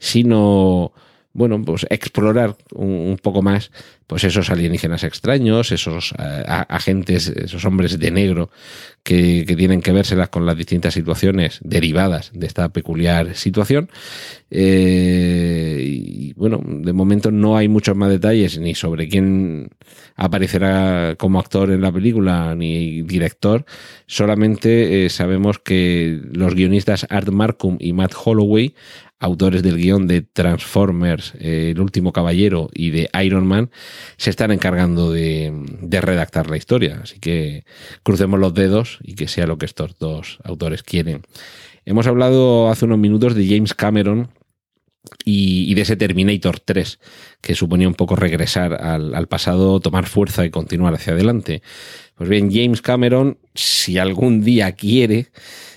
sino 0.00 0.90
bueno, 1.34 1.62
pues 1.62 1.86
explorar 1.88 2.56
un, 2.74 3.18
poco 3.22 3.42
más 3.42 3.70
pues 4.06 4.24
esos 4.24 4.50
alienígenas 4.50 5.04
extraños, 5.04 5.72
esos 5.72 6.12
eh, 6.18 6.42
agentes, 6.46 7.28
esos 7.28 7.64
hombres 7.64 7.98
de 7.98 8.10
negro 8.10 8.50
que, 9.02 9.44
tienen 9.56 9.80
que 9.80 9.92
vérselas 9.92 10.28
con 10.28 10.44
las 10.44 10.56
distintas 10.56 10.92
situaciones 10.94 11.60
derivadas 11.62 12.30
de 12.34 12.46
esta 12.46 12.68
peculiar 12.68 13.34
situación. 13.34 13.88
Eh, 14.50 15.82
y 15.82 16.32
bueno, 16.34 16.60
de 16.62 16.92
momento 16.92 17.30
no 17.30 17.56
hay 17.56 17.68
muchos 17.68 17.96
más 17.96 18.10
detalles 18.10 18.58
ni 18.58 18.74
sobre 18.74 19.08
quién 19.08 19.70
aparecerá 20.16 21.14
como 21.16 21.40
actor 21.40 21.70
en 21.70 21.80
la 21.80 21.92
película 21.92 22.54
ni 22.54 23.02
director, 23.02 23.64
solamente 24.06 25.06
eh, 25.06 25.08
sabemos 25.08 25.58
que 25.58 26.20
los 26.32 26.54
guionistas 26.54 27.06
Art 27.08 27.30
Markham 27.30 27.76
y 27.80 27.92
Matt 27.92 28.12
Holloway 28.24 28.74
autores 29.22 29.62
del 29.62 29.76
guion 29.76 30.08
de 30.08 30.22
Transformers, 30.22 31.34
eh, 31.38 31.70
El 31.70 31.80
último 31.80 32.12
caballero 32.12 32.68
y 32.74 32.90
de 32.90 33.08
Iron 33.24 33.46
Man, 33.46 33.70
se 34.16 34.30
están 34.30 34.50
encargando 34.50 35.12
de, 35.12 35.52
redactar 35.88 36.50
la 36.50 36.56
historia. 36.56 37.00
Así 37.04 37.20
que 37.20 37.64
crucemos 38.02 38.40
los 38.40 38.52
dedos 38.52 38.98
y 39.00 39.14
que 39.14 39.28
sea 39.28 39.46
lo 39.46 39.58
que 39.58 39.66
estos 39.66 39.96
dos 39.98 40.38
autores 40.42 40.82
quieren. 40.82 41.22
Hemos 41.84 42.08
hablado 42.08 42.68
hace 42.68 42.84
unos 42.84 42.98
minutos 42.98 43.36
de 43.36 43.46
James 43.46 43.74
Cameron 43.74 44.30
y, 45.24 45.72
de 45.74 45.82
ese 45.82 45.96
Terminator 45.96 46.58
3, 46.58 46.98
que 47.40 47.54
suponía 47.54 47.86
un 47.86 47.94
poco 47.94 48.16
regresar 48.16 48.74
al, 48.74 49.28
pasado, 49.28 49.78
tomar 49.78 50.06
fuerza 50.06 50.44
y 50.44 50.50
continuar 50.50 50.94
hacia 50.94 51.12
adelante. 51.12 51.62
Pues 52.16 52.28
bien, 52.28 52.50
James 52.52 52.82
Cameron, 52.82 53.38
si 53.54 53.98
algún 53.98 54.42
día 54.42 54.72
quiere, 54.72 55.28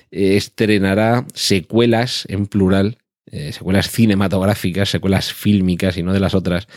eh, 0.10 0.36
estrenará 0.36 1.26
secuelas 1.34 2.26
en 2.28 2.48
plural, 2.48 2.98
eh, 3.32 3.52
secuelas 3.52 3.90
cinematográficas, 3.90 4.90
secuelas 4.90 5.34
fílmicas 5.34 5.98
y 5.98 6.04
no 6.04 6.14
de 6.14 6.20
las 6.20 6.36
otras, 6.36 6.68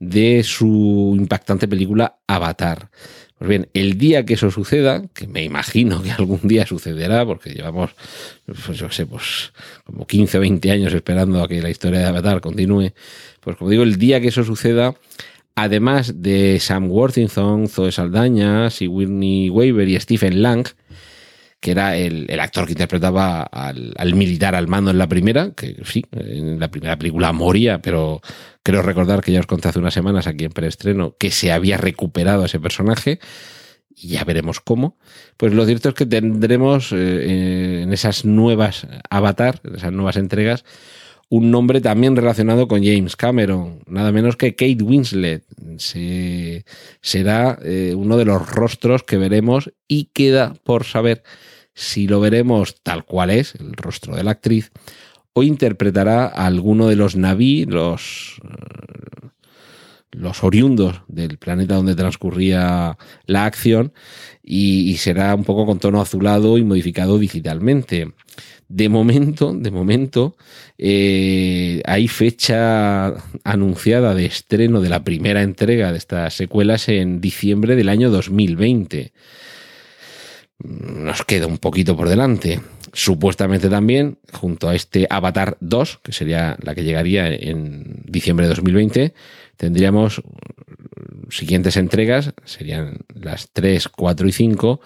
de 0.00 0.42
su 0.42 1.14
impactante 1.16 1.68
película 1.68 2.18
Avatar. 2.26 2.90
Pues 3.38 3.48
bien, 3.48 3.68
el 3.74 3.98
día 3.98 4.24
que 4.24 4.34
eso 4.34 4.50
suceda, 4.50 5.02
que 5.14 5.26
me 5.26 5.42
imagino 5.42 6.02
que 6.02 6.12
algún 6.12 6.40
día 6.42 6.64
sucederá, 6.66 7.26
porque 7.26 7.50
llevamos, 7.50 7.90
pues 8.46 8.78
yo 8.78 8.90
sé, 8.90 9.04
pues 9.04 9.52
como 9.84 10.06
15 10.06 10.38
o 10.38 10.40
20 10.42 10.70
años 10.70 10.94
esperando 10.94 11.42
a 11.42 11.48
que 11.48 11.60
la 11.60 11.70
historia 11.70 11.98
de 11.98 12.06
Avatar 12.06 12.40
continúe, 12.40 12.92
pues 13.40 13.56
como 13.56 13.70
digo, 13.70 13.82
el 13.82 13.96
día 13.96 14.20
que 14.20 14.28
eso 14.28 14.44
suceda, 14.44 14.94
además 15.56 16.22
de 16.22 16.58
Sam 16.60 16.90
Worthington, 16.90 17.68
Zoe 17.68 17.90
Saldaña, 17.90 18.70
Sigourney 18.70 19.50
Weaver 19.50 19.88
y 19.88 19.98
Stephen 19.98 20.42
Lang, 20.42 20.68
que 21.62 21.70
era 21.70 21.96
el, 21.96 22.28
actor 22.40 22.66
que 22.66 22.72
interpretaba 22.72 23.42
al, 23.44 24.14
militar 24.16 24.56
al 24.56 24.66
mando 24.66 24.90
en 24.90 24.98
la 24.98 25.06
primera, 25.06 25.52
que 25.52 25.76
sí, 25.84 26.04
en 26.10 26.58
la 26.58 26.72
primera 26.72 26.98
película 26.98 27.32
moría, 27.32 27.80
pero 27.80 28.20
creo 28.64 28.82
recordar 28.82 29.22
que 29.22 29.30
ya 29.30 29.38
os 29.38 29.46
conté 29.46 29.68
hace 29.68 29.78
unas 29.78 29.94
semanas 29.94 30.26
aquí 30.26 30.44
en 30.44 30.50
preestreno 30.50 31.14
que 31.16 31.30
se 31.30 31.52
había 31.52 31.76
recuperado 31.76 32.44
ese 32.44 32.58
personaje, 32.58 33.20
y 33.94 34.08
ya 34.08 34.24
veremos 34.24 34.58
cómo. 34.58 34.98
Pues 35.36 35.54
lo 35.54 35.64
cierto 35.64 35.90
es 35.90 35.94
que 35.94 36.04
tendremos 36.04 36.90
eh, 36.90 37.82
en 37.82 37.92
esas 37.92 38.24
nuevas 38.24 38.88
Avatar, 39.08 39.60
en 39.62 39.76
esas 39.76 39.92
nuevas 39.92 40.16
entregas, 40.16 40.64
un 41.28 41.52
nombre 41.52 41.80
también 41.80 42.16
relacionado 42.16 42.66
con 42.66 42.82
James 42.82 43.14
Cameron, 43.14 43.84
nada 43.86 44.10
menos 44.10 44.36
que 44.36 44.56
Kate 44.56 44.82
Winslet. 44.82 45.44
Se, 45.76 46.64
será 47.00 47.56
eh, 47.62 47.94
uno 47.96 48.16
de 48.16 48.24
los 48.24 48.50
rostros 48.50 49.04
que 49.04 49.16
veremos 49.16 49.72
y 49.86 50.06
queda 50.06 50.54
por 50.64 50.82
saber 50.82 51.22
si 51.74 52.06
lo 52.06 52.20
veremos 52.20 52.76
tal 52.82 53.04
cual 53.04 53.30
es, 53.30 53.54
el 53.54 53.72
rostro 53.74 54.14
de 54.14 54.24
la 54.24 54.32
actriz, 54.32 54.70
o 55.32 55.42
interpretará 55.42 56.26
a 56.26 56.46
alguno 56.46 56.88
de 56.88 56.96
los 56.96 57.16
Naví, 57.16 57.64
los, 57.64 58.40
eh, 58.44 59.28
los 60.10 60.44
oriundos 60.44 61.00
del 61.08 61.38
planeta 61.38 61.76
donde 61.76 61.94
transcurría 61.94 62.98
la 63.26 63.46
acción, 63.46 63.92
y, 64.42 64.96
será 64.96 65.34
un 65.34 65.44
poco 65.44 65.64
con 65.64 65.78
tono 65.78 66.00
azulado 66.00 66.58
y 66.58 66.64
modificado 66.64 67.18
digitalmente. 67.18 68.12
De 68.68 68.88
momento, 68.88 69.54
de 69.54 69.70
momento, 69.70 70.36
eh, 70.78 71.80
hay 71.84 72.08
fecha 72.08 73.14
anunciada 73.44 74.14
de 74.14 74.26
estreno 74.26 74.80
de 74.80 74.88
la 74.88 75.04
primera 75.04 75.42
entrega 75.42 75.92
de 75.92 75.98
estas 75.98 76.34
secuelas 76.34 76.88
en 76.88 77.20
diciembre 77.20 77.76
del 77.76 77.88
año 77.88 78.10
2020 78.10 79.12
nos 80.62 81.24
queda 81.24 81.46
un 81.46 81.58
poquito 81.58 81.96
por 81.96 82.08
delante. 82.08 82.60
Supuestamente 82.92 83.68
también, 83.68 84.18
junto 84.32 84.68
a 84.68 84.74
este 84.74 85.06
Avatar 85.08 85.56
2, 85.60 86.00
que 86.02 86.12
sería 86.12 86.56
la 86.62 86.74
que 86.74 86.84
llegaría 86.84 87.28
en 87.32 88.02
diciembre 88.04 88.46
de 88.46 88.50
2020, 88.50 89.14
tendríamos 89.56 90.22
siguientes 91.30 91.76
entregas, 91.76 92.34
serían 92.44 92.98
las 93.14 93.50
3, 93.52 93.88
4 93.88 94.28
y 94.28 94.32
5, 94.32 94.80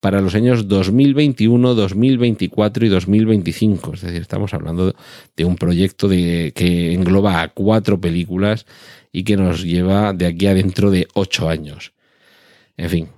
para 0.00 0.20
los 0.20 0.34
años 0.34 0.68
2021, 0.68 1.74
2024 1.74 2.86
y 2.86 2.88
2025. 2.88 3.94
Es 3.94 4.02
decir, 4.02 4.22
estamos 4.22 4.54
hablando 4.54 4.94
de 5.36 5.44
un 5.44 5.56
proyecto 5.56 6.08
de, 6.08 6.52
que 6.54 6.92
engloba 6.92 7.42
a 7.42 7.48
cuatro 7.48 8.00
películas 8.00 8.66
y 9.10 9.24
que 9.24 9.36
nos 9.36 9.64
lleva 9.64 10.12
de 10.12 10.26
aquí 10.26 10.46
a 10.46 10.54
dentro 10.54 10.90
de 10.90 11.08
ocho 11.14 11.48
años. 11.48 11.92
En 12.76 12.90
fin, 12.90 13.08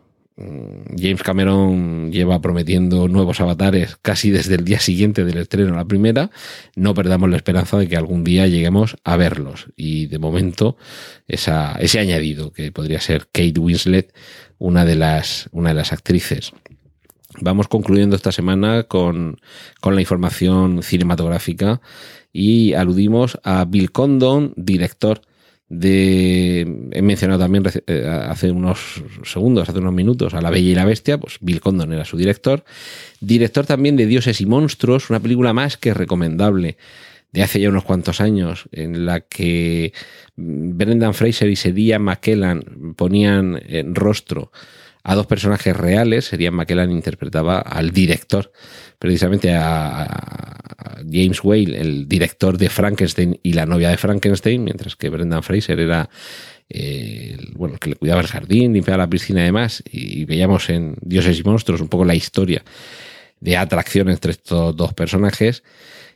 James 0.97 1.23
Cameron 1.23 2.11
lleva 2.11 2.41
prometiendo 2.41 3.09
nuevos 3.09 3.41
avatares 3.41 3.97
casi 4.01 4.31
desde 4.31 4.55
el 4.55 4.65
día 4.65 4.81
siguiente 4.81 5.25
del 5.25 5.39
estreno 5.39 5.75
la 5.75 5.85
primera. 5.85 6.31
No 6.77 6.95
perdamos 6.95 7.31
la 7.31 7.37
esperanza 7.37 7.79
de 7.79 7.89
que 7.89 7.97
algún 7.97 8.25
día 8.25 8.47
lleguemos 8.47 8.97
a 9.05 9.17
verlos. 9.17 9.69
Y 9.77 10.07
de 10.07 10.19
momento, 10.19 10.77
ese 11.29 11.99
añadido, 11.99 12.53
que 12.53 12.73
podría 12.73 13.01
ser 13.01 13.29
Kate 13.33 13.59
Winslet, 13.59 14.15
una 14.59 14.85
de 14.85 14.97
las, 14.97 15.49
una 15.53 15.71
de 15.71 15.75
las 15.75 15.93
actrices. 15.93 16.53
Vamos 17.41 17.69
concluyendo 17.69 18.17
esta 18.17 18.33
semana 18.33 18.85
con, 18.85 19.41
con 19.81 19.95
la 19.95 20.01
información 20.01 20.83
cinematográfica 20.83 21.81
y 22.33 22.75
aludimos 22.75 23.39
a 23.45 23.65
Bill 23.65 23.93
Condon, 23.93 24.53
director 24.57 25.23
de 25.71 26.89
he 26.91 27.01
mencionado 27.01 27.39
también 27.41 27.65
eh, 27.87 28.05
hace 28.29 28.51
unos 28.51 29.03
segundos, 29.25 29.69
hace 29.69 29.79
unos 29.79 29.95
minutos 29.95 30.35
a 30.35 30.43
La 30.43 30.51
Bella 30.51 30.71
y 30.71 30.75
la 30.75 30.85
Bestia, 30.85 31.17
pues 31.17 31.39
Bill 31.41 31.61
Condon 31.61 31.93
era 31.93 32.05
su 32.05 32.17
director, 32.17 32.65
director 33.21 33.65
también 33.65 33.97
de 33.97 34.07
Dioses 34.07 34.41
y 34.41 34.47
Monstruos, 34.47 35.11
una 35.11 35.21
película 35.21 35.53
más 35.53 35.77
que 35.77 35.95
recomendable 35.95 36.77
de 37.33 37.43
hace 37.45 37.61
ya 37.61 37.69
unos 37.69 37.85
cuantos 37.85 38.21
años, 38.21 38.69
en 38.73 39.07
la 39.07 39.21
que 39.21 39.93
Brendan 40.37 41.15
Fraser 41.15 41.49
y 41.49 41.55
Sedia 41.55 42.01
McKellan 42.01 42.95
ponían 42.97 43.63
en 43.69 43.95
rostro 43.95 44.51
a 45.03 45.15
dos 45.15 45.27
personajes 45.27 45.77
reales. 45.77 46.27
Sería 46.27 46.51
McKellan 46.51 46.91
interpretaba 46.91 47.59
al 47.59 47.91
director, 47.91 48.53
precisamente 48.99 49.55
a, 49.55 50.57
James 51.11 51.43
Whale, 51.43 51.81
el 51.81 52.09
director 52.09 52.59
de 52.59 52.69
Frankenstein 52.69 53.39
y 53.43 53.53
la 53.55 53.67
novia 53.67 53.89
de 53.89 53.97
Frankenstein, 53.97 54.63
mientras 54.63 54.97
que 54.97 55.09
Brendan 55.09 55.43
Fraser 55.43 55.81
era 55.81 56.11
eh, 56.69 57.37
el, 57.39 57.53
bueno, 57.55 57.79
que 57.79 57.91
le 57.91 57.97
cuidaba 57.97 58.21
el 58.21 58.27
jardín, 58.27 58.73
limpiaba 58.73 59.05
la 59.05 59.11
piscina 59.11 59.41
y 59.41 59.45
demás. 59.45 59.83
Y 59.91 60.25
veíamos 60.25 60.69
en 60.69 60.97
Dioses 61.01 61.39
y 61.39 61.43
Monstruos 61.43 61.81
un 61.81 61.89
poco 61.89 62.05
la 62.05 62.15
historia 62.15 62.63
de 63.41 63.57
atracción 63.57 64.09
entre 64.11 64.33
estos 64.33 64.77
dos 64.77 64.95
personajes. 64.95 65.63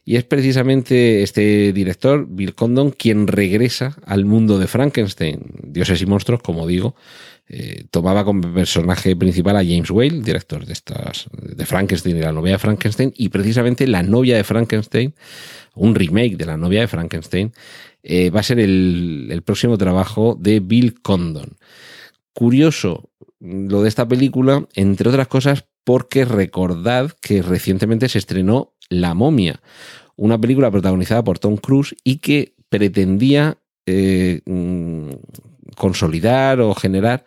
Y 0.07 0.16
es 0.16 0.25
precisamente 0.25 1.23
este 1.23 1.73
director, 1.73 2.27
Bill 2.29 2.55
Condon, 2.55 2.90
quien 2.90 3.27
regresa 3.27 3.97
al 4.05 4.27
mundo 4.27 4.59
de 4.59 4.66
Frankenstein, 4.66 5.40
Dioses 5.62 6.03
y 6.03 6.07
Monstruos, 6.07 6.42
como 6.42 6.66
digo, 6.66 6.94
eh, 7.47 7.85
tomaba 7.91 8.25
como 8.25 8.55
personaje 8.55 9.15
principal 9.17 9.57
a 9.57 9.65
James 9.65 9.91
Whale, 9.91 10.23
director 10.23 10.65
de 10.65 10.73
estas 10.73 11.27
de 11.33 11.67
Frankenstein 11.67 12.17
y 12.17 12.21
la 12.21 12.33
novia 12.33 12.53
de 12.53 12.59
Frankenstein, 12.59 13.13
y 13.17 13.29
precisamente 13.29 13.87
la 13.87 14.03
novia 14.03 14.37
de 14.37 14.45
Frankenstein, 14.45 15.15
un 15.75 15.95
remake 15.95 16.37
de 16.37 16.47
la 16.47 16.57
novia 16.57 16.81
de 16.81 16.89
Frankenstein, 16.89 17.53
eh, 18.03 18.31
va 18.31 18.41
a 18.41 18.45
ser 18.45 18.61
el, 18.61 19.43
próximo 19.45 19.77
trabajo 19.77 20.37
de 20.41 20.61
Bill 20.61 21.01
Condon. 21.03 21.57
Curioso 22.33 23.11
lo 23.41 23.83
de 23.83 23.89
esta 23.89 24.09
película, 24.09 24.67
entre 24.75 25.09
otras 25.11 25.29
cosas, 25.29 25.67
porque 25.85 26.25
recordad 26.25 27.13
que 27.21 27.43
recientemente 27.43 28.09
se 28.09 28.19
estrenó 28.19 28.73
La 28.89 29.15
momia, 29.15 29.61
una 30.17 30.41
película 30.41 30.71
protagonizada 30.71 31.25
por 31.25 31.39
Tom 31.39 31.57
Cruise 31.57 31.95
y 32.05 32.19
que 32.19 32.55
pretendía 32.71 33.59
eh, 33.87 34.41
mm, 34.47 35.11
consolidar 35.75 36.61
o 36.61 36.75
generar 36.75 37.25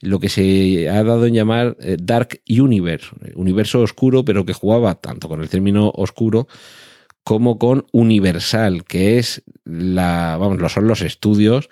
lo 0.00 0.20
que 0.20 0.28
se 0.28 0.88
ha 0.88 1.02
dado 1.02 1.26
en 1.26 1.34
llamar 1.34 1.76
eh, 1.80 1.96
Dark 2.00 2.40
Universe, 2.48 3.08
universo 3.34 3.80
oscuro, 3.80 4.24
pero 4.24 4.44
que 4.44 4.52
jugaba 4.52 4.96
tanto 4.96 5.28
con 5.28 5.40
el 5.40 5.48
término 5.48 5.90
oscuro 5.94 6.46
como 7.22 7.58
con 7.58 7.86
Universal, 7.92 8.84
que 8.84 9.18
es 9.18 9.42
la, 9.64 10.36
vamos, 10.38 10.72
son 10.72 10.86
los 10.86 11.00
estudios 11.00 11.70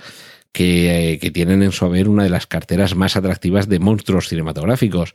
que, 0.50 1.18
que, 1.20 1.30
tienen 1.30 1.62
en 1.62 1.72
su 1.72 1.84
haber 1.84 2.08
una 2.08 2.24
de 2.24 2.30
las 2.30 2.46
carteras 2.46 2.94
más 2.94 3.16
atractivas 3.16 3.68
de 3.68 3.78
monstruos 3.78 4.28
cinematográficos. 4.28 5.14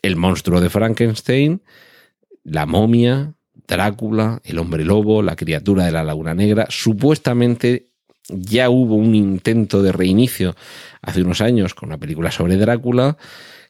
El 0.00 0.16
monstruo 0.16 0.62
de 0.62 0.70
Frankenstein, 0.70 1.62
la 2.44 2.64
momia, 2.64 3.34
Drácula, 3.66 4.40
el 4.44 4.58
hombre 4.58 4.84
lobo, 4.84 5.22
la 5.22 5.36
criatura 5.36 5.84
de 5.84 5.92
la 5.92 6.02
laguna 6.02 6.34
negra, 6.34 6.66
supuestamente 6.70 7.90
ya 8.28 8.70
hubo 8.70 8.94
un 8.94 9.14
intento 9.14 9.82
de 9.82 9.92
reinicio 9.92 10.54
hace 11.02 11.22
unos 11.22 11.40
años 11.40 11.74
con 11.74 11.88
una 11.88 11.98
película 11.98 12.30
sobre 12.30 12.56
Drácula 12.56 13.16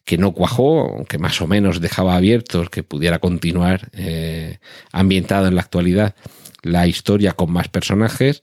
que 0.04 0.18
no 0.18 0.32
cuajó, 0.32 0.88
aunque 0.88 1.18
más 1.18 1.40
o 1.42 1.46
menos 1.46 1.80
dejaba 1.80 2.16
abiertos 2.16 2.70
que 2.70 2.82
pudiera 2.82 3.18
continuar 3.18 3.90
eh, 3.92 4.58
ambientado 4.90 5.46
en 5.48 5.54
la 5.54 5.60
actualidad 5.60 6.14
la 6.62 6.86
historia 6.86 7.32
con 7.32 7.52
más 7.52 7.68
personajes. 7.68 8.42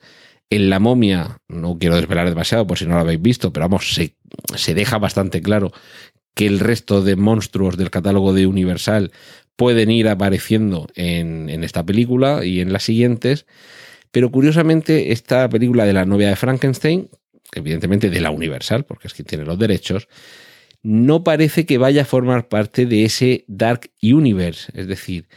En 0.52 0.70
La 0.70 0.80
momia, 0.80 1.40
no 1.48 1.80
quiero 1.80 1.96
desvelar 1.96 2.30
demasiado 2.30 2.68
por 2.68 2.78
si 2.78 2.86
no 2.86 2.94
lo 2.94 3.02
habéis 3.02 3.22
visto, 3.22 3.52
pero 3.52 3.66
vamos, 3.66 3.96
se, 3.96 4.16
se 4.56 4.76
deja 4.76 5.00
bastante 5.00 5.42
claro 5.42 5.72
que 6.36 6.46
el 6.46 6.60
resto 6.60 7.02
de 7.02 7.16
monstruos 7.16 7.78
del 7.78 7.90
catálogo 7.90 8.32
de 8.34 8.46
Universal 8.46 9.12
pueden 9.56 9.90
ir 9.90 10.08
apareciendo 10.08 10.88
en, 10.94 11.50
en 11.50 11.64
esta 11.64 11.84
película 11.84 12.46
y 12.46 12.62
en 12.62 12.74
las 12.74 12.84
siguientes. 12.84 13.48
Pero 14.16 14.32
curiosamente, 14.32 15.12
esta 15.12 15.50
película 15.50 15.84
de 15.84 15.92
la 15.92 16.06
novia 16.06 16.30
de 16.30 16.38
Frankenstein, 16.38 17.10
evidentemente 17.54 18.10
de 18.10 18.22
la 18.22 18.32
Universal, 18.32 18.86
porque 18.86 19.10
es 19.10 19.14
quien 19.14 19.26
tiene 19.26 19.44
los 19.44 19.60
derechos, 19.60 20.08
no 20.84 21.26
parece 21.26 21.66
que 21.66 21.78
vaya 21.78 22.04
a 22.04 22.06
formar 22.06 22.48
parte 22.48 22.86
de 22.86 23.04
ese 23.04 23.44
Dark 23.50 23.92
Universe. 24.02 24.72
Es 24.74 24.88
decir, 24.88 25.28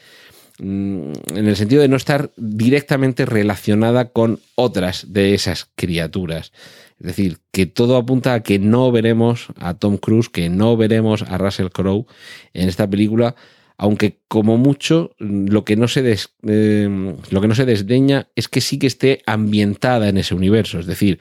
mm, 0.61 1.11
en 1.35 1.49
el 1.49 1.57
sentido 1.57 1.83
de 1.83 1.89
no 1.89 1.97
estar 1.97 2.31
directamente 2.37 3.27
relacionada 3.27 4.11
con 4.11 4.39
otras 4.55 5.13
de 5.13 5.35
esas 5.35 5.69
criaturas. 5.75 6.53
Es 7.01 7.07
decir, 7.09 7.39
que 7.51 7.67
todo 7.67 7.97
apunta 7.97 8.33
a 8.33 8.45
que 8.45 8.61
no 8.61 8.93
veremos 8.93 9.49
a 9.57 9.75
Tom 9.75 9.97
Cruise, 9.97 10.29
que 10.29 10.51
no 10.51 10.77
veremos 10.77 11.23
a 11.23 11.37
Russell 11.37 11.71
Crowe 11.71 12.07
en 12.55 12.69
esta 12.69 12.89
película, 12.89 13.35
aunque 13.79 14.19
como 14.29 14.59
mucho 14.59 15.13
lo 15.19 15.65
que 15.65 15.77
no 15.77 15.89
se 15.89 16.19
eh, 16.47 17.15
lo 17.31 17.41
que 17.41 17.49
no 17.49 17.55
se 17.55 17.65
desdeña 17.65 18.29
es 18.35 18.49
que 18.49 18.61
sí 18.61 18.79
que 18.79 18.89
esté 18.89 19.23
ambientada 19.25 20.09
en 20.09 20.19
ese 20.19 20.35
universo, 20.35 20.79
es 20.81 20.87
decir, 20.87 21.21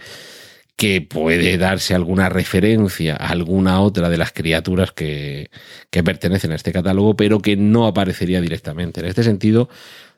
que 0.76 1.02
puede 1.02 1.58
darse 1.58 1.96
alguna 1.96 2.30
referencia 2.30 3.16
a 3.16 3.30
alguna 3.30 3.82
otra 3.82 4.10
de 4.10 4.18
las 4.18 4.32
criaturas 4.32 4.92
que, 4.92 5.50
que 5.90 6.04
pertenecen 6.04 6.52
a 6.52 6.56
este 6.56 6.72
catálogo, 6.72 7.16
pero 7.16 7.40
que 7.40 7.56
no 7.56 7.88
aparecería 7.88 8.42
directamente. 8.42 9.00
En 9.00 9.08
este 9.08 9.24
sentido, 9.24 9.70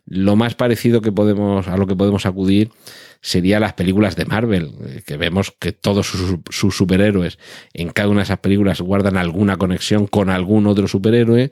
lo 0.05 0.35
más 0.35 0.55
parecido 0.55 1.01
que 1.01 1.11
podemos 1.11 1.67
a 1.67 1.77
lo 1.77 1.87
que 1.87 1.95
podemos 1.95 2.25
acudir 2.25 2.71
sería 3.21 3.59
las 3.59 3.73
películas 3.73 4.15
de 4.15 4.25
Marvel, 4.25 4.73
eh, 4.85 5.01
que 5.05 5.17
vemos 5.17 5.53
que 5.59 5.71
todos 5.71 6.07
sus, 6.07 6.75
superhéroes 6.75 7.37
en 7.73 7.89
cada 7.89 8.09
una 8.09 8.21
de 8.21 8.23
esas 8.23 8.39
películas 8.39 8.81
guardan 8.81 9.17
alguna 9.17 9.57
conexión 9.57 10.07
con 10.07 10.29
algún 10.29 10.67
otro 10.67 10.87
superhéroe, 10.87 11.51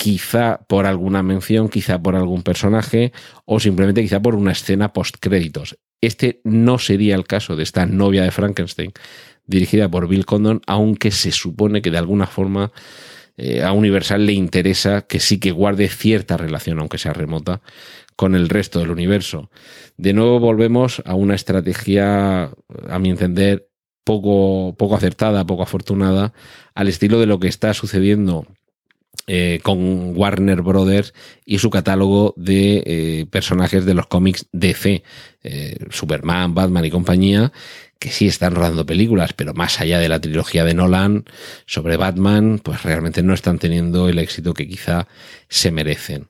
quizá 0.00 0.60
por 0.66 0.86
alguna 0.86 1.22
mención, 1.22 1.68
quizá 1.68 2.02
por 2.02 2.16
algún 2.16 2.42
personaje 2.42 3.12
o 3.44 3.60
simplemente 3.60 4.00
quizá 4.00 4.18
por 4.18 4.34
una 4.34 4.52
escena 4.52 4.94
post 4.94 5.16
créditos. 5.20 5.76
Este 6.00 6.40
no 6.42 6.78
sería 6.78 7.14
el 7.16 7.26
caso 7.26 7.54
de 7.54 7.64
esta 7.64 7.84
novia 7.84 8.22
de 8.22 8.30
Frankenstein 8.30 8.92
dirigida 9.44 9.90
por 9.90 10.08
Bill 10.08 10.24
Condon, 10.24 10.62
aunque 10.66 11.10
se 11.10 11.32
supone 11.32 11.82
que 11.82 11.90
de 11.90 11.98
alguna 11.98 12.26
forma 12.26 12.72
eh, 13.36 13.62
a 13.62 13.72
Universal 13.72 14.24
le 14.24 14.32
interesa 14.32 15.02
que 15.02 15.20
sí 15.20 15.38
que 15.38 15.50
guarde 15.50 15.90
cierta 15.90 16.38
relación, 16.38 16.78
aunque 16.78 16.96
sea 16.96 17.12
remota, 17.12 17.60
con 18.16 18.34
el 18.34 18.48
resto 18.48 18.78
del 18.78 18.92
universo. 18.92 19.50
De 19.98 20.14
nuevo 20.14 20.40
volvemos 20.40 21.02
a 21.04 21.14
una 21.14 21.34
estrategia, 21.34 22.52
a 22.88 22.98
mi 22.98 23.10
entender, 23.10 23.68
poco, 24.04 24.74
poco 24.78 24.96
acertada, 24.96 25.44
poco 25.44 25.62
afortunada, 25.62 26.32
al 26.74 26.88
estilo 26.88 27.20
de 27.20 27.26
lo 27.26 27.38
que 27.38 27.48
está 27.48 27.74
sucediendo 27.74 28.46
eh, 29.32 29.60
con 29.62 30.16
Warner 30.16 30.60
Brothers 30.60 31.14
y 31.46 31.58
su 31.58 31.70
catálogo 31.70 32.34
de 32.36 32.82
eh, 32.84 33.26
personajes 33.30 33.84
de 33.84 33.94
los 33.94 34.08
cómics 34.08 34.46
DC, 34.50 35.04
eh, 35.44 35.76
Superman, 35.90 36.52
Batman 36.52 36.84
y 36.84 36.90
compañía, 36.90 37.52
que 38.00 38.10
sí 38.10 38.26
están 38.26 38.56
rodando 38.56 38.84
películas, 38.84 39.32
pero 39.32 39.54
más 39.54 39.80
allá 39.80 40.00
de 40.00 40.08
la 40.08 40.20
trilogía 40.20 40.64
de 40.64 40.74
Nolan 40.74 41.26
sobre 41.64 41.96
Batman, 41.96 42.58
pues 42.58 42.82
realmente 42.82 43.22
no 43.22 43.32
están 43.32 43.60
teniendo 43.60 44.08
el 44.08 44.18
éxito 44.18 44.52
que 44.52 44.66
quizá 44.66 45.06
se 45.48 45.70
merecen. 45.70 46.26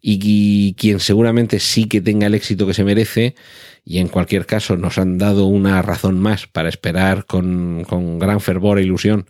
Y, 0.00 0.74
quien 0.74 0.98
seguramente 0.98 1.60
sí 1.60 1.84
que 1.84 2.00
tenga 2.00 2.26
el 2.26 2.34
éxito 2.34 2.66
que 2.66 2.74
se 2.74 2.82
merece, 2.82 3.36
y 3.84 3.98
en 3.98 4.08
cualquier 4.08 4.44
caso 4.44 4.76
nos 4.76 4.98
han 4.98 5.18
dado 5.18 5.44
una 5.44 5.82
razón 5.82 6.18
más 6.18 6.48
para 6.48 6.68
esperar 6.68 7.26
con, 7.26 7.84
con 7.88 8.18
gran 8.18 8.40
fervor 8.40 8.80
e 8.80 8.82
ilusión, 8.82 9.26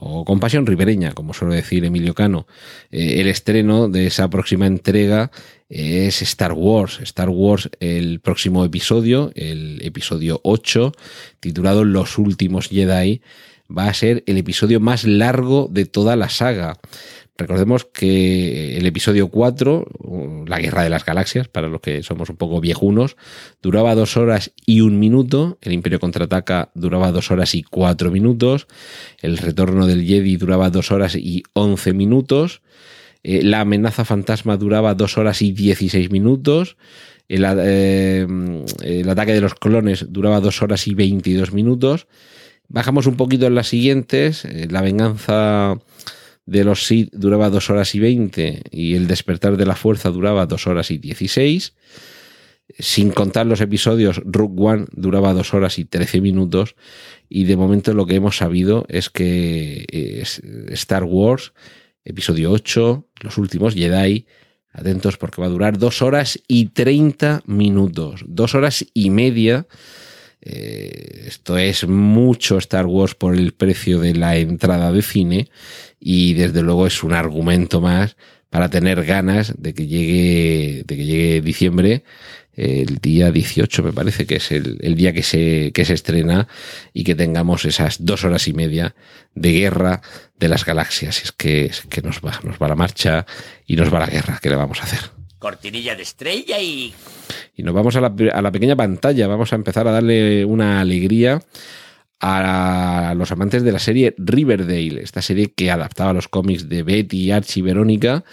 o 0.00 0.24
con 0.24 0.40
pasión 0.40 0.66
ribereña, 0.66 1.12
como 1.12 1.34
suele 1.34 1.56
decir 1.56 1.84
Emilio 1.84 2.14
Cano, 2.14 2.46
eh, 2.90 3.20
el 3.20 3.28
estreno 3.28 3.88
de 3.88 4.06
esa 4.06 4.28
próxima 4.30 4.66
entrega 4.66 5.30
es 5.68 6.22
Star 6.22 6.52
Wars. 6.52 7.00
Star 7.02 7.28
Wars, 7.28 7.70
el 7.80 8.20
próximo 8.20 8.64
episodio, 8.64 9.32
el 9.34 9.80
episodio 9.82 10.40
8, 10.44 10.92
titulado 11.40 11.84
Los 11.84 12.18
últimos 12.18 12.68
Jedi, 12.68 13.20
va 13.70 13.88
a 13.88 13.94
ser 13.94 14.24
el 14.26 14.38
episodio 14.38 14.80
más 14.80 15.04
largo 15.04 15.68
de 15.70 15.84
toda 15.84 16.16
la 16.16 16.28
saga. 16.28 16.78
Recordemos 17.38 17.84
que 17.84 18.76
el 18.76 18.84
episodio 18.86 19.28
4, 19.28 19.86
La 20.46 20.58
Guerra 20.58 20.82
de 20.82 20.90
las 20.90 21.04
Galaxias, 21.04 21.46
para 21.46 21.68
los 21.68 21.80
que 21.80 22.02
somos 22.02 22.28
un 22.30 22.36
poco 22.36 22.60
viejunos, 22.60 23.16
duraba 23.62 23.94
dos 23.94 24.16
horas 24.16 24.52
y 24.66 24.80
un 24.80 24.98
minuto, 24.98 25.56
El 25.60 25.72
Imperio 25.72 26.00
contraataca 26.00 26.70
duraba 26.74 27.12
dos 27.12 27.30
horas 27.30 27.54
y 27.54 27.62
cuatro 27.62 28.10
minutos, 28.10 28.66
El 29.22 29.38
Retorno 29.38 29.86
del 29.86 30.04
Jedi 30.04 30.36
duraba 30.36 30.68
dos 30.70 30.90
horas 30.90 31.14
y 31.14 31.44
once 31.52 31.92
minutos, 31.92 32.60
eh, 33.22 33.42
la 33.42 33.60
amenaza 33.60 34.04
fantasma 34.04 34.56
duraba 34.56 34.94
dos 34.94 35.18
horas 35.18 35.42
y 35.42 35.52
16 35.52 36.10
minutos. 36.10 36.76
Eh, 37.28 38.26
el, 38.82 39.08
ataque 39.08 39.34
de 39.34 39.40
los 39.40 39.54
clones 39.54 40.06
duraba 40.08 40.40
dos 40.40 40.62
horas 40.62 40.86
y 40.86 40.94
22 40.94 41.52
minutos. 41.52 42.06
Bajamos 42.68 43.06
un 43.06 43.16
poquito 43.16 43.46
en 43.46 43.54
las 43.54 43.68
siguientes. 43.68 44.44
Eh, 44.44 44.68
la 44.70 44.82
venganza 44.82 45.78
de 46.48 46.64
los 46.64 46.86
Sith 46.86 47.10
duraba 47.12 47.50
dos 47.50 47.70
horas 47.70 47.94
y 47.94 48.00
20 48.00 48.62
y 48.70 48.94
el 48.94 49.06
despertar 49.06 49.56
de 49.56 49.66
la 49.66 49.76
fuerza 49.76 50.10
duraba 50.10 50.46
dos 50.46 50.66
horas 50.66 50.90
y 50.90 50.98
16. 50.98 51.74
Sin 52.78 53.10
contar 53.10 53.46
los 53.46 53.60
episodios, 53.60 54.20
Rook 54.24 54.60
One 54.60 54.86
duraba 54.92 55.32
dos 55.32 55.54
horas 55.54 55.78
y 55.78 55.84
13 55.84 56.20
minutos. 56.20 56.76
Y 57.28 57.44
de 57.44 57.56
momento 57.56 57.94
lo 57.94 58.06
que 58.06 58.14
hemos 58.14 58.36
sabido 58.36 58.86
es 58.88 59.10
que 59.10 60.22
Star 60.70 61.04
Wars 61.04 61.52
episodio 62.08 62.50
8, 62.50 63.06
los 63.20 63.38
últimos 63.38 63.74
Jedi. 63.74 64.26
Atentos 64.72 65.16
porque 65.16 65.40
va 65.40 65.46
a 65.46 65.50
durar 65.50 65.78
dos 65.78 66.02
horas 66.02 66.40
y 66.46 66.66
30 66.66 67.42
minutos, 67.46 68.24
dos 68.26 68.54
horas 68.54 68.86
y 68.94 69.10
media. 69.10 69.66
Eh, 70.48 71.24
esto 71.26 71.58
es 71.58 71.86
mucho 71.86 72.58
Star 72.58 72.86
Wars 72.86 73.14
por 73.14 73.34
el 73.34 73.52
precio 73.52 74.00
de 74.00 74.14
la 74.14 74.36
entrada 74.36 74.90
de 74.92 75.02
cine 75.02 75.48
y 76.00 76.34
desde 76.34 76.62
luego 76.62 76.86
es 76.86 77.02
un 77.02 77.12
argumento 77.12 77.80
más 77.80 78.16
para 78.48 78.70
tener 78.70 79.04
ganas 79.04 79.52
de 79.58 79.74
que 79.74 79.86
llegue, 79.86 80.84
de 80.86 80.96
que 80.96 81.04
llegue 81.04 81.40
diciembre 81.42 82.02
el 82.58 82.96
día 82.96 83.30
18 83.30 83.84
me 83.84 83.92
parece 83.92 84.26
que 84.26 84.36
es 84.36 84.50
el, 84.50 84.96
día 84.96 85.12
que 85.12 85.22
se, 85.22 85.70
que 85.72 85.84
se 85.84 85.94
estrena 85.94 86.48
y 86.92 87.04
que 87.04 87.14
tengamos 87.14 87.64
esas 87.64 88.04
dos 88.04 88.24
horas 88.24 88.48
y 88.48 88.52
media 88.52 88.96
de 89.36 89.52
guerra 89.52 90.02
de 90.40 90.48
las 90.48 90.64
galaxias. 90.64 91.22
Es 91.22 91.30
que, 91.30 91.66
es 91.66 91.82
que 91.82 92.02
nos 92.02 92.20
va, 92.20 92.40
nos 92.42 92.58
va 92.58 92.66
la 92.66 92.74
marcha 92.74 93.26
y 93.64 93.76
nos 93.76 93.94
va 93.94 94.00
la 94.00 94.06
guerra. 94.06 94.40
¿Qué 94.42 94.50
le 94.50 94.56
vamos 94.56 94.80
a 94.80 94.84
hacer? 94.84 95.17
Cortinilla 95.38 95.94
de 95.94 96.02
estrella 96.02 96.60
y... 96.60 96.94
Y 97.56 97.62
nos 97.62 97.74
vamos 97.74 97.96
a 97.96 98.00
la, 98.00 98.14
a 98.32 98.42
la 98.42 98.52
pequeña 98.52 98.76
pantalla. 98.76 99.26
Vamos 99.26 99.52
a 99.52 99.56
empezar 99.56 99.88
a 99.88 99.92
darle 99.92 100.44
una 100.44 100.80
alegría 100.80 101.40
a 102.20 103.14
los 103.16 103.30
amantes 103.30 103.62
de 103.62 103.72
la 103.72 103.78
serie 103.78 104.14
Riverdale, 104.18 105.02
esta 105.02 105.22
serie 105.22 105.52
que 105.54 105.70
adaptaba 105.70 106.12
los 106.12 106.28
cómics 106.28 106.68
de 106.68 106.82
Betty, 106.82 107.30
Archie 107.30 107.60
y 107.60 107.62
Verónica 107.62 108.24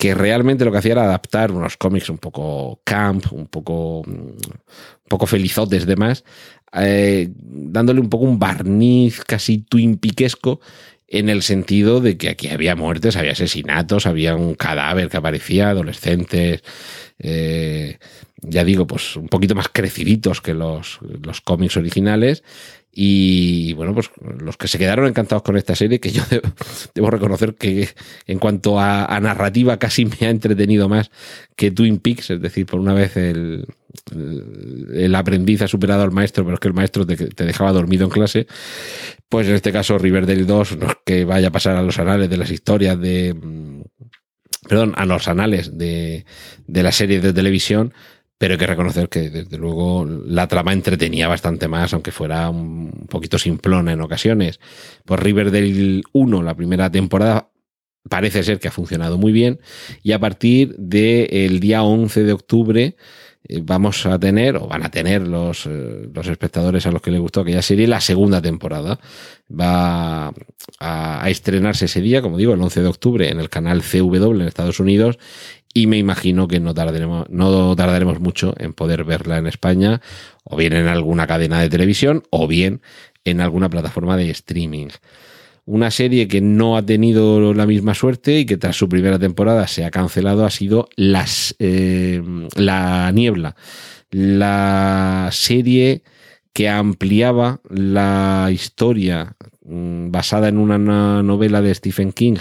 que 0.00 0.14
realmente 0.14 0.64
lo 0.64 0.72
que 0.72 0.78
hacía 0.78 0.92
era 0.92 1.04
adaptar 1.04 1.52
unos 1.52 1.76
cómics 1.76 2.08
un 2.08 2.16
poco 2.16 2.80
camp, 2.84 3.30
un 3.32 3.46
poco, 3.48 4.00
un 4.00 4.38
poco 5.06 5.26
felizotes 5.26 5.84
demás, 5.84 6.24
eh, 6.72 7.28
dándole 7.36 8.00
un 8.00 8.08
poco 8.08 8.24
un 8.24 8.38
barniz 8.38 9.22
casi 9.22 9.58
twin 9.58 9.98
piquesco 9.98 10.60
en 11.10 11.28
el 11.28 11.42
sentido 11.42 12.00
de 12.00 12.16
que 12.16 12.28
aquí 12.28 12.48
había 12.48 12.76
muertes, 12.76 13.16
había 13.16 13.32
asesinatos, 13.32 14.06
había 14.06 14.36
un 14.36 14.54
cadáver 14.54 15.08
que 15.08 15.16
aparecía, 15.16 15.70
adolescentes, 15.70 16.62
eh, 17.18 17.98
ya 18.40 18.64
digo, 18.64 18.86
pues 18.86 19.16
un 19.16 19.28
poquito 19.28 19.56
más 19.56 19.68
creciditos 19.68 20.40
que 20.40 20.54
los, 20.54 21.00
los 21.22 21.40
cómics 21.40 21.76
originales 21.76 22.44
y 22.92 23.72
bueno, 23.74 23.94
pues 23.94 24.10
los 24.40 24.56
que 24.56 24.66
se 24.66 24.78
quedaron 24.78 25.06
encantados 25.06 25.44
con 25.44 25.56
esta 25.56 25.76
serie, 25.76 26.00
que 26.00 26.10
yo 26.10 26.22
debo, 26.94 27.10
reconocer 27.10 27.54
que 27.54 27.88
en 28.26 28.38
cuanto 28.38 28.80
a, 28.80 29.18
narrativa 29.20 29.78
casi 29.78 30.06
me 30.06 30.26
ha 30.26 30.30
entretenido 30.30 30.88
más 30.88 31.10
que 31.54 31.70
Twin 31.70 31.98
Peaks, 31.98 32.30
es 32.30 32.40
decir, 32.40 32.66
por 32.66 32.80
una 32.80 32.92
vez 32.92 33.16
el, 33.16 33.66
el, 34.92 35.14
aprendiz 35.14 35.62
ha 35.62 35.68
superado 35.68 36.02
al 36.02 36.10
maestro, 36.10 36.44
pero 36.44 36.54
es 36.54 36.60
que 36.60 36.68
el 36.68 36.74
maestro 36.74 37.06
te, 37.06 37.44
dejaba 37.44 37.72
dormido 37.72 38.04
en 38.04 38.10
clase, 38.10 38.46
pues 39.28 39.46
en 39.46 39.54
este 39.54 39.70
caso 39.70 39.96
Riverdale 39.96 40.44
2 40.44 40.78
no 40.78 40.86
es 40.88 40.96
que 41.04 41.24
vaya 41.24 41.48
a 41.48 41.52
pasar 41.52 41.76
a 41.76 41.82
los 41.82 41.98
anales 41.98 42.28
de 42.28 42.36
las 42.36 42.50
historias 42.50 43.00
de... 43.00 43.36
Perdón, 44.68 44.92
a 44.96 45.06
los 45.06 45.26
anales 45.26 45.78
de, 45.78 46.26
de 46.66 46.82
la 46.82 46.92
serie 46.92 47.20
de 47.20 47.32
televisión, 47.32 47.94
pero 48.40 48.54
hay 48.54 48.58
que 48.58 48.66
reconocer 48.66 49.10
que 49.10 49.28
desde 49.28 49.58
luego 49.58 50.06
la 50.06 50.48
trama 50.48 50.72
entretenía 50.72 51.28
bastante 51.28 51.68
más, 51.68 51.92
aunque 51.92 52.10
fuera 52.10 52.48
un 52.48 53.06
poquito 53.06 53.38
simplona 53.38 53.92
en 53.92 54.00
ocasiones. 54.00 54.60
Por 55.04 55.22
Riverdale 55.22 56.00
1, 56.10 56.42
la 56.42 56.54
primera 56.54 56.90
temporada, 56.90 57.50
parece 58.08 58.42
ser 58.42 58.58
que 58.58 58.68
ha 58.68 58.70
funcionado 58.70 59.18
muy 59.18 59.30
bien 59.30 59.60
y 60.02 60.12
a 60.12 60.18
partir 60.18 60.74
del 60.78 61.60
día 61.60 61.82
11 61.82 62.22
de 62.24 62.32
octubre 62.32 62.96
eh, 63.46 63.60
vamos 63.62 64.06
a 64.06 64.18
tener, 64.18 64.56
o 64.56 64.68
van 64.68 64.84
a 64.84 64.90
tener 64.90 65.28
los, 65.28 65.66
eh, 65.66 66.08
los 66.10 66.26
espectadores 66.26 66.86
a 66.86 66.92
los 66.92 67.02
que 67.02 67.10
les 67.10 67.20
gustó 67.20 67.42
aquella 67.42 67.60
serie, 67.60 67.86
la 67.86 68.00
segunda 68.00 68.40
temporada. 68.40 69.00
Va 69.50 70.28
a, 70.28 70.32
a, 71.24 71.28
estrenarse 71.28 71.84
ese 71.84 72.00
día, 72.00 72.22
como 72.22 72.38
digo, 72.38 72.54
el 72.54 72.62
11 72.62 72.80
de 72.80 72.88
octubre 72.88 73.28
en 73.28 73.38
el 73.38 73.50
canal 73.50 73.82
CW 73.82 74.32
en 74.32 74.42
Estados 74.42 74.80
Unidos 74.80 75.18
y 75.72 75.86
me 75.86 75.98
imagino 75.98 76.48
que 76.48 76.60
no 76.60 76.74
tardaremos, 76.74 77.28
no 77.30 77.76
tardaremos 77.76 78.20
mucho 78.20 78.54
en 78.58 78.72
poder 78.72 79.04
verla 79.04 79.38
en 79.38 79.46
España, 79.46 80.00
o 80.44 80.56
bien 80.56 80.72
en 80.72 80.88
alguna 80.88 81.26
cadena 81.26 81.60
de 81.60 81.68
televisión, 81.68 82.24
o 82.30 82.48
bien 82.48 82.80
en 83.24 83.40
alguna 83.40 83.68
plataforma 83.68 84.16
de 84.16 84.30
streaming. 84.30 84.88
Una 85.66 85.90
serie 85.90 86.26
que 86.26 86.40
no 86.40 86.76
ha 86.76 86.84
tenido 86.84 87.54
la 87.54 87.66
misma 87.66 87.94
suerte 87.94 88.40
y 88.40 88.46
que 88.46 88.56
tras 88.56 88.76
su 88.76 88.88
primera 88.88 89.18
temporada 89.18 89.68
se 89.68 89.84
ha 89.84 89.90
cancelado 89.90 90.44
ha 90.44 90.50
sido 90.50 90.88
las, 90.96 91.54
eh, 91.60 92.20
La 92.56 93.12
Niebla. 93.12 93.54
La 94.10 95.28
serie 95.30 96.02
que 96.52 96.68
ampliaba 96.68 97.60
la 97.68 98.48
historia 98.52 99.36
mm, 99.64 100.10
basada 100.10 100.48
en 100.48 100.58
una 100.58 101.22
novela 101.22 101.62
de 101.62 101.72
Stephen 101.72 102.12
King 102.12 102.38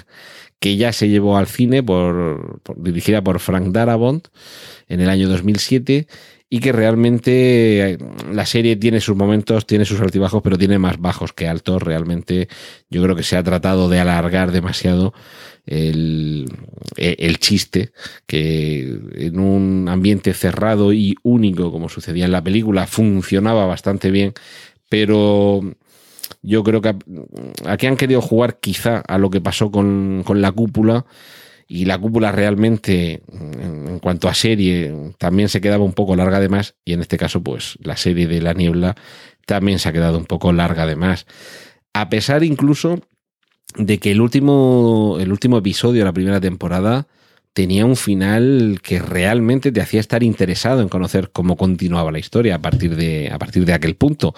que 0.60 0.76
ya 0.76 0.92
se 0.94 1.10
llevó 1.10 1.38
al 1.38 1.48
cine 1.48 1.82
por, 1.84 2.62
dirigida 2.76 3.24
por 3.24 3.40
Frank 3.40 3.68
Darabont 3.72 4.28
en 4.88 5.00
el 5.00 5.10
año 5.10 5.30
2007 5.30 6.08
y 6.50 6.60
que 6.60 6.72
realmente 6.72 7.92
eh, 7.92 7.98
la 8.34 8.46
serie 8.46 8.76
tiene 8.76 9.00
sus 9.02 9.16
momentos, 9.16 9.68
tiene 9.68 9.86
sus 9.86 10.02
altibajos, 10.02 10.42
pero 10.42 10.58
tiene 10.58 10.80
más 10.80 11.00
bajos 11.00 11.32
que 11.32 11.48
altos. 11.48 11.84
Realmente 11.84 12.50
yo 12.90 13.04
creo 13.04 13.16
que 13.16 13.24
se 13.24 13.38
ha 13.38 13.44
tratado 13.44 13.88
de 13.88 14.00
alargar 14.00 14.52
demasiado 14.52 15.14
el, 15.68 16.46
e, 16.98 17.16
el, 17.20 17.38
chiste, 17.38 17.92
que 18.26 19.00
en 19.14 19.40
un 19.40 19.88
ambiente 19.90 20.34
cerrado 20.34 20.92
y 20.92 21.16
único, 21.22 21.72
como 21.72 21.88
sucedía 21.88 22.26
en 22.26 22.32
la 22.32 22.44
película, 22.44 22.88
funcionaba 22.88 23.68
bastante 23.68 24.10
bien, 24.10 24.34
pero 24.90 25.62
yo 26.42 26.64
creo 26.64 26.82
que 26.82 26.96
aquí 27.66 27.88
han 27.88 27.98
querido 27.98 28.22
jugar 28.22 28.60
quizá 28.60 29.00
a 29.00 29.18
lo 29.18 29.30
que 29.30 29.42
pasó 29.42 29.72
con, 29.72 30.24
con 30.26 30.42
la 30.42 30.52
cúpula 30.52 31.06
y 31.68 31.86
la 31.86 32.00
cúpula 32.00 32.32
realmente, 32.32 33.22
en 33.32 34.00
cuanto 34.00 34.28
a 34.28 34.34
serie, 34.34 35.14
también 35.20 35.50
se 35.50 35.62
quedaba 35.62 35.84
un 35.84 35.94
poco 35.94 36.16
larga 36.16 36.40
de 36.40 36.50
más, 36.50 36.74
y 36.84 36.94
en 36.94 37.02
este 37.02 37.18
caso, 37.18 37.44
pues 37.44 37.78
la 37.84 37.96
serie 37.96 38.26
de 38.26 38.42
La 38.42 38.54
Niebla 38.54 38.96
también 39.46 39.78
se 39.78 39.88
ha 39.88 39.94
quedado 39.94 40.18
un 40.18 40.26
poco 40.26 40.52
larga 40.52 40.88
de 40.88 40.96
más. 40.96 41.28
A 41.94 42.10
pesar 42.10 42.44
incluso 42.44 43.02
de 43.76 44.00
que 44.00 44.12
el 44.12 44.20
último, 44.20 45.18
el 45.20 45.32
último 45.32 45.60
episodio 45.60 46.00
de 46.00 46.06
la 46.06 46.14
primera 46.14 46.42
temporada 46.42 47.08
tenía 47.54 47.86
un 47.86 47.96
final 47.96 48.80
que 48.82 49.00
realmente 49.00 49.72
te 49.72 49.82
hacía 49.82 50.00
estar 50.00 50.24
interesado 50.24 50.82
en 50.82 50.90
conocer 50.90 51.30
cómo 51.32 51.56
continuaba 51.56 52.12
la 52.12 52.20
historia 52.20 52.56
a 52.56 52.62
partir 52.62 52.96
de, 52.96 53.30
a 53.32 53.38
partir 53.38 53.66
de 53.66 53.74
aquel 53.74 53.96
punto. 53.96 54.34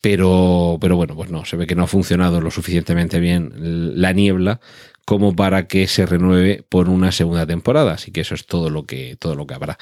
Pero, 0.00 0.78
pero 0.80 0.96
bueno, 0.96 1.16
pues 1.16 1.30
no, 1.30 1.44
se 1.44 1.56
ve 1.56 1.66
que 1.66 1.74
no 1.74 1.84
ha 1.84 1.88
funcionado 1.88 2.40
lo 2.40 2.50
suficientemente 2.50 3.18
bien 3.18 3.52
la 4.00 4.12
niebla 4.12 4.60
como 5.08 5.34
para 5.34 5.68
que 5.68 5.86
se 5.86 6.04
renueve 6.04 6.66
por 6.68 6.90
una 6.90 7.12
segunda 7.12 7.46
temporada. 7.46 7.94
Así 7.94 8.12
que 8.12 8.20
eso 8.20 8.34
es 8.34 8.44
todo 8.44 8.68
lo 8.68 8.84
que, 8.84 9.16
todo 9.18 9.36
lo 9.36 9.46
que 9.46 9.54
habrá. 9.54 9.78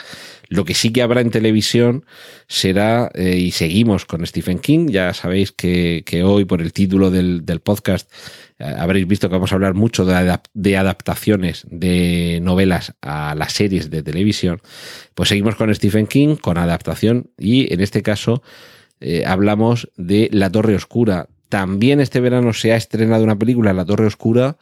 Lo 0.48 0.64
que 0.64 0.72
sí 0.72 0.92
que 0.92 1.02
habrá 1.02 1.20
en 1.20 1.32
televisión 1.32 2.06
será, 2.46 3.10
eh, 3.12 3.36
y 3.36 3.50
seguimos 3.50 4.04
con 4.04 4.24
Stephen 4.24 4.60
King, 4.60 4.86
ya 4.88 5.12
sabéis 5.14 5.50
que, 5.50 6.04
hoy 6.24 6.44
por 6.44 6.62
el 6.62 6.72
título 6.72 7.10
del, 7.10 7.42
podcast 7.64 8.08
eh, 8.60 8.72
habréis 8.78 9.08
visto 9.08 9.28
que 9.28 9.32
vamos 9.32 9.50
a 9.50 9.56
hablar 9.56 9.74
mucho 9.74 10.04
de, 10.04 10.38
de, 10.54 10.76
adaptaciones 10.76 11.66
de 11.68 12.38
novelas 12.40 12.94
a 13.02 13.34
las 13.34 13.52
series 13.52 13.90
de 13.90 14.04
televisión. 14.04 14.60
Pues 15.16 15.28
seguimos 15.28 15.56
con 15.56 15.74
Stephen 15.74 16.06
King, 16.06 16.36
con 16.36 16.56
adaptación, 16.56 17.32
y 17.36 17.74
en 17.74 17.80
este 17.80 18.00
caso 18.00 18.44
eh, 19.00 19.24
hablamos 19.26 19.90
de 19.96 20.28
La 20.32 20.50
Torre 20.50 20.74
Oscura. 20.74 21.28
También 21.48 22.00
este 22.00 22.20
verano 22.20 22.52
se 22.52 22.72
ha 22.72 22.76
estrenado 22.76 23.24
una 23.24 23.38
película, 23.38 23.72
La 23.72 23.84
Torre 23.84 24.06
Oscura, 24.06 24.56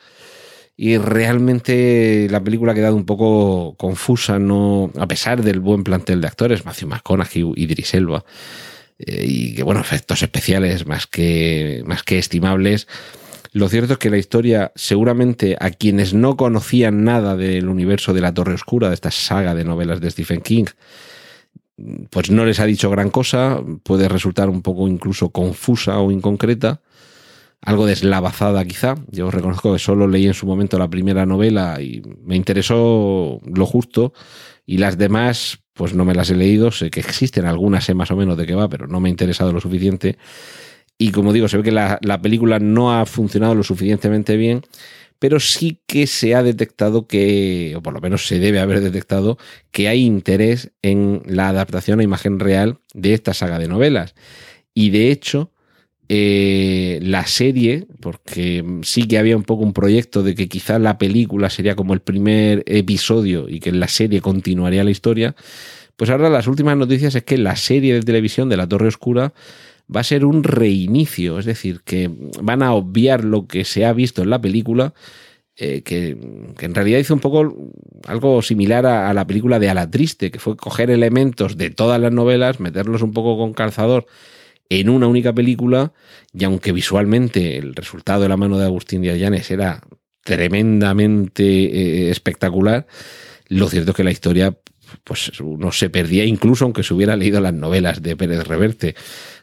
y 0.77 0.99
realmente 0.99 2.27
la 2.31 2.43
película 2.43 2.73
ha 2.73 2.75
quedado 2.75 2.97
un 2.97 3.07
poco 3.07 3.75
confusa, 3.77 4.39
no, 4.39 4.91
a 4.99 5.07
pesar 5.07 5.43
del 5.43 5.61
buen 5.61 5.85
plantel 5.85 6.21
de 6.21 6.27
actores, 6.27 6.65
Matthew 6.65 6.89
McConaughey, 6.89 7.53
Idris 7.57 7.95
Elba, 7.95 8.25
eh, 8.99 9.25
y 9.27 9.55
que 9.55 9.63
bueno, 9.63 9.81
efectos 9.81 10.23
especiales 10.23 10.87
más 10.87 11.07
que, 11.07 11.83
más 11.87 12.03
que 12.03 12.19
estimables. 12.19 12.89
Lo 13.53 13.69
cierto 13.69 13.93
es 13.93 13.99
que 14.01 14.11
la 14.11 14.19
historia, 14.19 14.73
seguramente 14.75 15.57
a 15.61 15.71
quienes 15.71 16.13
no 16.13 16.37
conocían 16.37 17.05
nada 17.05 17.37
del 17.37 17.69
universo 17.69 18.13
de 18.13 18.21
la 18.21 18.35
Torre 18.35 18.55
Oscura, 18.55 18.89
de 18.89 18.95
esta 18.95 19.13
saga 19.13 19.55
de 19.55 19.65
novelas 19.65 20.01
de 20.01 20.11
Stephen 20.11 20.41
King, 20.41 20.65
pues 22.11 22.31
no 22.31 22.45
les 22.45 22.61
ha 22.61 22.67
dicho 22.67 22.91
gran 22.91 23.11
cosa, 23.11 23.61
puede 23.83 24.09
resultar 24.09 24.49
un 24.49 24.63
poco 24.63 24.89
incluso 24.89 25.31
confusa 25.31 25.99
o 25.99 26.11
inconcreta, 26.11 26.83
algo 27.61 27.87
deslavazada 27.87 28.65
quizá. 28.65 28.95
Yo 29.11 29.31
reconozco 29.31 29.73
que 29.73 29.79
solo 29.79 30.07
leí 30.07 30.27
en 30.27 30.35
su 30.35 30.47
momento 30.47 30.79
la 30.79 30.89
primera 30.89 31.27
novela 31.27 31.81
y 31.81 32.03
me 32.23 32.37
interesó 32.37 33.41
lo 33.45 33.67
justo 33.67 34.13
y 34.67 34.79
las 34.79 34.99
demás 34.99 35.59
pues 35.73 35.95
no 35.95 36.05
me 36.05 36.15
las 36.15 36.31
he 36.31 36.37
leído, 36.37 36.71
sé 36.71 36.91
que 36.91 37.01
existen 37.01 37.47
algunas, 37.47 37.85
sé 37.85 37.95
más 37.95 38.11
o 38.11 38.17
menos 38.17 38.37
de 38.37 38.47
qué 38.47 38.55
va, 38.55 38.69
pero 38.69 38.87
no 38.87 39.01
me 39.01 39.09
ha 39.09 39.11
interesado 39.11 39.53
lo 39.53 39.61
suficiente. 39.61 40.19
Y 40.97 41.11
como 41.11 41.33
digo, 41.33 41.49
se 41.49 41.57
ve 41.57 41.65
que 41.65 41.73
la, 41.73 41.99
la 42.03 42.23
película 42.23 42.61
no 42.61 42.97
ha 42.97 43.05
funcionado 43.07 43.57
lo 43.57 43.65
suficientemente 43.65 44.37
bien, 44.37 44.63
pero 45.19 45.41
sí 45.41 45.81
que 45.87 46.07
se 46.07 46.35
ha 46.35 46.43
detectado 46.43 47.07
que, 47.07 47.75
o 47.77 47.83
por 47.83 47.95
lo 47.95 48.01
menos 48.01 48.27
se 48.27 48.39
debe 48.39 48.61
haber 48.61 48.81
detectado, 48.81 49.39
que 49.71 49.89
hay 49.89 50.05
interés 50.05 50.73
en 50.83 51.23
la 51.27 51.49
adaptación 51.49 52.01
a 52.01 52.05
imagen 52.05 52.41
real 52.41 52.79
de 52.93 53.15
esta 53.15 53.35
saga 53.35 53.59
de 53.59 53.69
novelas. 53.69 54.15
Y 54.75 54.91
de 54.91 55.11
hecho, 55.11 55.53
eh, 56.09 56.99
la 57.03 57.27
serie, 57.27 57.87
porque 58.01 58.65
sí 58.83 59.09
que 59.09 59.17
había 59.17 59.37
un 59.37 59.45
poco 59.45 59.63
un 59.63 59.73
proyecto 59.73 60.23
de 60.23 60.35
que 60.35 60.49
quizá 60.49 60.79
la 60.79 60.99
película 60.99 61.49
sería 61.49 61.77
como 61.77 61.95
el 61.95 62.01
primer 62.01 62.63
episodio 62.67 63.49
y 63.49 63.61
que 63.61 63.71
en 63.71 63.81
la 63.81 63.89
serie 63.89 64.21
continuaría 64.21 64.85
la 64.85 64.91
historia, 64.91 65.35
pues 65.97 66.11
ahora 66.11 66.29
las 66.29 66.47
últimas 66.47 66.77
noticias 66.77 67.15
es 67.15 67.23
que 67.23 67.39
la 67.39 67.57
serie 67.57 67.95
de 67.95 68.03
televisión 68.03 68.49
de 68.49 68.57
La 68.57 68.69
Torre 68.69 68.89
Oscura 68.89 69.33
va 69.95 70.01
a 70.01 70.05
ser 70.05 70.25
un 70.25 70.45
reinicio, 70.45 71.39
es 71.39 71.45
decir, 71.45 71.81
que 71.85 72.11
van 72.43 72.63
a 72.63 72.73
obviar 72.75 73.25
lo 73.25 73.47
que 73.47 73.65
se 73.65 73.85
ha 73.85 73.93
visto 73.93 74.23
en 74.23 74.31
la 74.31 74.41
película, 74.41 74.95
eh, 75.57 75.83
que, 75.83 76.17
en 76.61 76.75
realidad 76.75 76.99
hizo 76.99 77.15
un 77.15 77.21
poco 77.21 77.71
algo 78.07 78.43
similar 78.43 78.87
a, 78.87 79.15
la 79.15 79.27
película 79.27 79.59
de 79.59 79.69
A 79.69 79.75
la 79.75 79.91
Triste, 79.91 80.31
que 80.31 80.41
fue 80.41 80.57
coger 80.57 80.91
elementos 80.91 81.57
de 81.57 81.71
todas 81.71 82.01
las 82.01 82.13
novelas, 82.13 82.61
meterlos 82.61 83.03
un 83.03 83.13
poco 83.13 83.39
con 83.39 83.53
calzador 83.53 84.07
en 84.69 84.89
una 84.89 85.07
única 85.07 85.33
película 85.33 85.93
y 86.33 86.45
aunque 86.45 86.73
visualmente 86.73 87.59
el 87.59 87.75
resultado 87.75 88.23
de 88.23 88.29
la 88.29 88.37
mano 88.37 88.59
de 88.59 88.65
Agustín 88.65 89.03
Díaz 89.03 89.19
Llanes 89.19 89.51
era 89.51 89.83
tremendamente 90.25 91.45
eh, 91.45 92.11
espectacular, 92.11 92.87
lo 93.49 93.69
cierto 93.69 93.91
es 93.91 93.97
que 93.97 94.05
la 94.05 94.11
historia 94.11 94.57
pues 95.05 95.39
uno 95.41 95.73
se 95.73 95.91
perdía 95.91 96.25
incluso 96.25 96.65
aunque 96.65 96.83
se 96.83 96.95
hubiera 96.95 97.17
leído 97.17 97.41
las 97.41 97.55
novelas 97.55 98.03
de 98.03 98.17
Pérez 98.17 98.47
Reverte, 98.47 98.95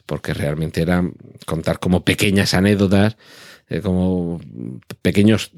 porque 0.05 0.33
realmente 0.33 0.81
eran 0.81 1.13
contar 1.45 1.79
como 1.79 2.03
pequeñas 2.03 2.53
anécdotas, 2.53 3.17
eh, 3.69 3.81
como 3.81 4.41
pequeños 5.01 5.51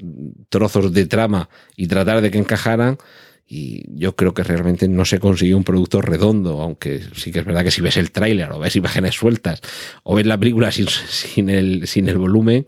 trozos 0.48 0.92
de 0.92 1.06
trama 1.06 1.48
y 1.76 1.86
tratar 1.88 2.20
de 2.20 2.30
que 2.30 2.38
encajaran 2.38 2.98
y 3.46 3.84
yo 3.98 4.16
creo 4.16 4.32
que 4.32 4.42
realmente 4.42 4.88
no 4.88 5.04
se 5.04 5.18
consiguió 5.18 5.56
un 5.56 5.64
producto 5.64 6.00
redondo, 6.00 6.62
aunque 6.62 7.02
sí 7.14 7.30
que 7.30 7.40
es 7.40 7.44
verdad 7.44 7.62
que 7.62 7.70
si 7.70 7.82
ves 7.82 7.96
el 7.96 8.10
tráiler 8.10 8.50
o 8.52 8.58
ves 8.58 8.76
imágenes 8.76 9.14
sueltas 9.14 9.60
o 10.02 10.14
ves 10.14 10.26
la 10.26 10.38
película 10.38 10.70
sin, 10.70 10.88
sin, 10.88 11.50
el, 11.50 11.86
sin 11.86 12.08
el 12.08 12.16
volumen, 12.16 12.66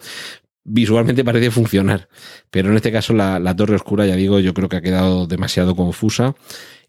visualmente 0.65 1.25
parece 1.25 1.51
funcionar. 1.51 2.09
Pero 2.51 2.71
en 2.71 2.77
este 2.77 2.93
caso 2.93 3.15
la, 3.15 3.39
la, 3.39 3.57
Torre 3.57 3.77
Oscura, 3.77 4.07
ya 4.07 4.17
digo, 4.17 4.39
yo 4.41 4.53
creo 4.53 4.69
que 4.69 4.77
ha 4.77 4.83
quedado 4.83 5.27
demasiado 5.27 5.75
confusa 5.77 6.35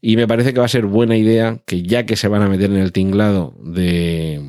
y 0.02 0.16
me 0.18 0.28
parece 0.28 0.54
que 0.54 0.60
va 0.60 0.66
a 0.66 0.70
ser 0.70 0.86
buena 0.86 1.16
idea 1.16 1.62
que 1.66 1.84
ya 1.84 2.06
que 2.06 2.18
se 2.18 2.28
van 2.28 2.42
a 2.42 2.50
meter 2.50 2.70
en 2.70 2.78
el 2.78 2.92
tinglado 2.92 3.56
de, 3.64 4.42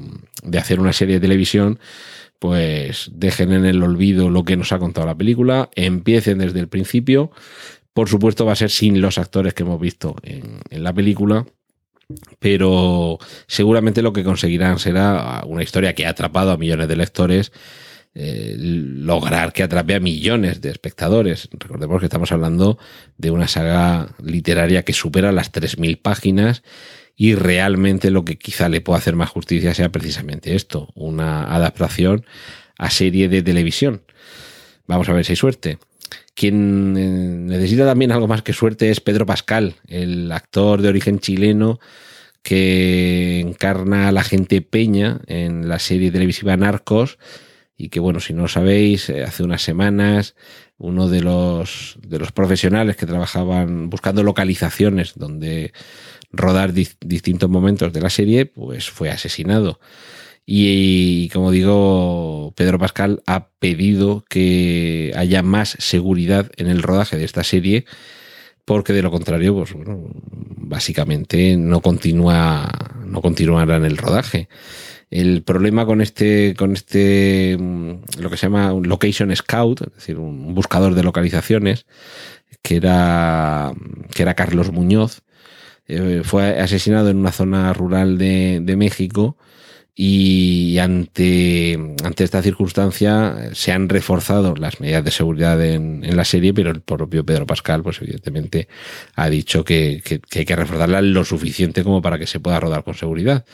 de 0.42 0.58
hacer 0.58 0.80
una 0.80 0.92
serie 0.92 1.16
de 1.16 1.20
televisión, 1.20 1.78
pues 2.38 3.10
dejen 3.12 3.52
en 3.52 3.64
el 3.64 3.82
olvido 3.82 4.30
lo 4.30 4.44
que 4.44 4.56
nos 4.56 4.72
ha 4.72 4.78
contado 4.78 5.06
la 5.06 5.16
película, 5.16 5.70
empiecen 5.74 6.38
desde 6.38 6.60
el 6.60 6.68
principio 6.68 7.32
por 7.98 8.08
supuesto 8.08 8.46
va 8.46 8.52
a 8.52 8.54
ser 8.54 8.70
sin 8.70 9.00
los 9.00 9.18
actores 9.18 9.54
que 9.54 9.64
hemos 9.64 9.80
visto 9.80 10.14
en, 10.22 10.60
la 10.70 10.92
película, 10.92 11.44
pero 12.38 13.18
seguramente 13.48 14.02
lo 14.02 14.12
que 14.12 14.22
conseguirán 14.22 14.78
será 14.78 15.42
una 15.44 15.64
historia 15.64 15.96
que 15.96 16.06
ha 16.06 16.10
atrapado 16.10 16.52
a 16.52 16.56
millones 16.56 16.86
de 16.86 16.94
lectores, 16.94 17.50
eh, 18.14 18.54
lograr 18.56 19.52
que 19.52 19.64
atrape 19.64 19.96
a 19.96 19.98
millones 19.98 20.60
de 20.60 20.70
espectadores. 20.70 21.48
Recordemos 21.52 21.98
que 21.98 22.06
estamos 22.06 22.30
hablando 22.30 22.78
de 23.16 23.32
una 23.32 23.48
saga 23.48 24.14
literaria 24.22 24.84
que 24.84 24.92
supera 24.92 25.32
las 25.32 25.50
3.000 25.50 26.00
páginas 26.00 26.62
y 27.20 27.34
realmente 27.34 28.12
lo 28.12 28.24
que 28.24 28.38
quizá 28.38 28.68
le 28.68 28.80
pueda 28.80 29.00
hacer 29.00 29.16
más 29.16 29.28
justicia 29.28 29.74
sea 29.74 29.90
precisamente 29.90 30.54
esto, 30.54 30.88
una 30.94 31.52
adaptación 31.52 32.24
a 32.78 32.90
serie 32.90 33.28
de 33.28 33.42
televisión. 33.42 34.02
Vamos 34.86 35.08
a 35.08 35.12
ver 35.12 35.24
si 35.24 35.32
hay 35.32 35.36
suerte. 35.36 35.78
Quien 36.34 36.96
eh, 36.96 37.00
necesita 37.00 37.84
también 37.84 38.12
algo 38.12 38.28
más 38.28 38.42
que 38.42 38.52
suerte 38.52 38.90
es 38.90 39.00
Pedro 39.00 39.26
Pascal, 39.26 39.74
el 39.88 40.30
actor 40.30 40.80
de 40.80 40.90
origen 40.90 41.18
chileno 41.18 41.80
que 42.42 43.40
encarna 43.40 44.06
a 44.06 44.12
la 44.12 44.22
gente 44.22 44.62
Peña 44.62 45.20
en 45.26 45.68
la 45.68 45.80
serie 45.80 46.12
televisiva 46.12 46.56
Narcos 46.56 47.18
y 47.76 47.88
que 47.88 47.98
bueno, 47.98 48.20
si 48.20 48.32
no 48.32 48.42
lo 48.42 48.48
sabéis, 48.48 49.10
eh, 49.10 49.24
hace 49.24 49.42
unas 49.42 49.62
semanas 49.62 50.36
uno 50.78 51.08
de 51.08 51.20
los, 51.20 51.98
de 52.00 52.20
los 52.20 52.30
profesionales 52.30 52.96
que 52.96 53.06
trabajaban 53.06 53.90
buscando 53.90 54.22
localizaciones 54.22 55.14
donde 55.16 55.72
rodar 56.30 56.72
distintos 56.72 57.48
momentos 57.48 57.92
de 57.92 58.00
la 58.00 58.10
serie, 58.10 58.46
pues 58.46 58.90
fue 58.90 59.10
asesinado. 59.10 59.80
Y, 60.50 61.28
como 61.28 61.50
digo, 61.50 62.54
Pedro 62.56 62.78
Pascal 62.78 63.22
ha 63.26 63.50
pedido 63.58 64.24
que 64.30 65.12
haya 65.14 65.42
más 65.42 65.76
seguridad 65.78 66.50
en 66.56 66.68
el 66.68 66.82
rodaje 66.82 67.18
de 67.18 67.24
esta 67.24 67.44
serie, 67.44 67.84
porque 68.64 68.94
de 68.94 69.02
lo 69.02 69.10
contrario, 69.10 69.54
pues 69.54 69.74
bueno, 69.74 70.08
básicamente 70.14 71.56
no 71.58 71.82
continúa, 71.82 72.70
no 73.04 73.20
continuará 73.20 73.76
en 73.76 73.84
el 73.84 73.98
rodaje. 73.98 74.48
El 75.10 75.42
problema 75.42 75.84
con 75.84 76.00
este, 76.00 76.54
con 76.56 76.72
este, 76.72 77.56
mm, 77.58 78.20
lo 78.20 78.30
que 78.30 78.36
se 78.38 78.46
llama 78.46 78.72
un 78.72 78.88
location 78.88 79.34
scout, 79.36 79.82
es 79.82 79.94
decir, 79.94 80.18
un 80.18 80.54
buscador 80.54 80.94
de 80.94 81.02
localizaciones, 81.02 81.84
que 82.62 82.76
era, 82.76 83.72
que 84.14 84.22
era 84.22 84.34
Carlos 84.34 84.72
Muñoz, 84.72 85.22
eh, 85.88 86.22
fue 86.24 86.60
asesinado 86.60 87.08
en 87.08 87.16
una 87.16 87.32
zona 87.32 87.72
rural 87.72 88.18
de, 88.18 88.74
México 88.76 89.36
y 89.94 90.78
ante, 90.78 91.74
ante 92.04 92.24
esta 92.24 92.42
circunstancia 92.42 93.50
se 93.54 93.72
han 93.72 93.88
reforzado 93.88 94.54
las 94.54 94.80
medidas 94.80 95.04
de 95.04 95.10
seguridad 95.10 95.64
en, 95.64 96.04
en, 96.04 96.16
la 96.16 96.24
serie, 96.24 96.54
pero 96.54 96.70
el 96.70 96.82
propio 96.82 97.24
Pedro 97.24 97.46
Pascal, 97.46 97.82
pues 97.82 98.00
evidentemente 98.02 98.68
ha 99.16 99.28
dicho 99.28 99.64
que, 99.64 100.02
que, 100.04 100.20
que 100.20 100.40
hay 100.40 100.44
que 100.44 100.56
reforzarla 100.56 101.00
lo 101.02 101.24
suficiente 101.24 101.82
como 101.82 102.02
para 102.02 102.18
que 102.18 102.26
se 102.26 102.38
pueda 102.38 102.60
rodar 102.60 102.84
con 102.84 102.94
seguridad. 102.94 103.44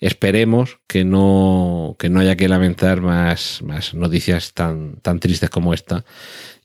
Esperemos 0.00 0.78
que 0.86 1.04
no, 1.04 1.96
que 1.98 2.08
no 2.08 2.20
haya 2.20 2.36
que 2.36 2.48
lamentar 2.48 3.00
más, 3.00 3.62
más 3.62 3.94
noticias 3.94 4.52
tan, 4.52 4.96
tan 4.96 5.18
tristes 5.18 5.50
como 5.50 5.74
esta 5.74 6.04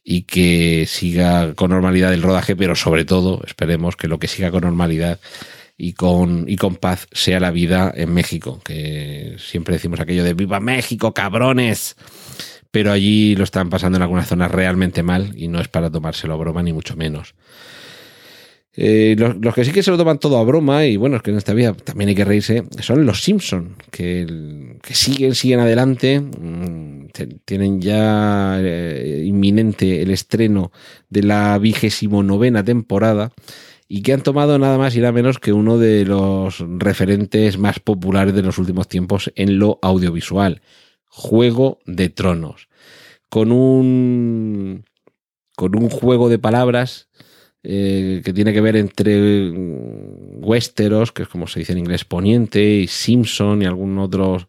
y 0.03 0.23
que 0.23 0.85
siga 0.87 1.53
con 1.53 1.71
normalidad 1.71 2.13
el 2.13 2.21
rodaje, 2.21 2.55
pero 2.55 2.75
sobre 2.75 3.05
todo 3.05 3.41
esperemos 3.45 3.95
que 3.95 4.07
lo 4.07 4.19
que 4.19 4.27
siga 4.27 4.51
con 4.51 4.61
normalidad 4.61 5.19
y 5.77 5.93
con, 5.93 6.45
y 6.47 6.57
con 6.57 6.75
paz 6.75 7.07
sea 7.11 7.39
la 7.39 7.51
vida 7.51 7.91
en 7.95 8.13
México, 8.13 8.61
que 8.63 9.37
siempre 9.39 9.75
decimos 9.75 9.99
aquello 9.99 10.23
de 10.23 10.33
viva 10.33 10.59
México, 10.59 11.13
cabrones, 11.13 11.95
pero 12.71 12.91
allí 12.91 13.35
lo 13.35 13.43
están 13.43 13.69
pasando 13.69 13.97
en 13.97 14.01
algunas 14.01 14.27
zonas 14.27 14.51
realmente 14.51 15.03
mal 15.03 15.31
y 15.35 15.47
no 15.47 15.61
es 15.61 15.67
para 15.67 15.89
tomárselo 15.89 16.33
a 16.33 16.37
broma 16.37 16.63
ni 16.63 16.73
mucho 16.73 16.95
menos. 16.95 17.35
Eh, 18.75 19.15
los, 19.17 19.53
que 19.53 19.65
sí 19.65 19.71
que 19.71 19.83
se 19.83 19.91
lo 19.91 19.97
toman 19.97 20.17
todo 20.17 20.37
a 20.37 20.43
broma, 20.43 20.85
y 20.85 20.97
bueno, 20.97 21.17
es 21.17 21.21
que 21.21 21.29
en 21.29 21.37
esta 21.37 21.53
vida 21.53 21.73
también 21.73 22.09
hay 22.09 22.15
que 22.15 22.25
reírse, 22.25 22.63
son 22.81 23.05
los 23.05 23.21
Simpson, 23.21 23.75
que, 23.91 24.25
siguen, 24.91 25.35
siguen 25.35 25.59
adelante, 25.59 26.19
mmm, 26.19 27.05
tienen 27.45 27.81
ya 27.81 28.57
eh, 28.59 29.23
inminente 29.25 30.01
el 30.01 30.09
estreno 30.09 30.71
de 31.09 31.21
la 31.21 31.59
vigésimo 31.59 32.23
novena 32.23 32.63
temporada 32.63 33.31
y 33.87 34.01
que 34.01 34.13
han 34.13 34.23
tomado 34.23 34.57
nada 34.57 34.79
más 34.79 34.95
y 34.95 34.99
nada 35.01 35.11
menos 35.11 35.37
que 35.37 35.53
uno 35.53 35.77
de 35.77 36.03
los 36.05 36.65
referentes 36.79 37.59
más 37.59 37.79
populares 37.79 38.33
de 38.33 38.41
los 38.41 38.57
últimos 38.57 38.87
tiempos 38.87 39.31
en 39.35 39.59
lo 39.59 39.77
audiovisual, 39.83 40.63
Juego 41.05 41.77
de 41.85 42.09
Tronos, 42.09 42.69
con 43.29 43.51
un 43.51 44.83
con 45.55 45.75
un 45.75 45.89
juego 45.89 46.29
de 46.29 46.39
palabras 46.39 47.07
eh, 47.65 48.21
que 48.25 48.33
tiene 48.33 48.51
que 48.51 48.59
ver 48.59 48.75
entre 48.75 49.49
Westeros, 49.51 51.13
que 51.13 51.23
es 51.23 51.29
como 51.29 51.47
se 51.47 51.59
dice 51.59 51.71
en 51.71 51.79
inglés, 51.79 52.03
poniente, 52.03 52.61
y 52.61 52.87
Simpson 52.87 53.61
y 53.61 53.65
algún 53.65 53.97
otro, 53.99 54.45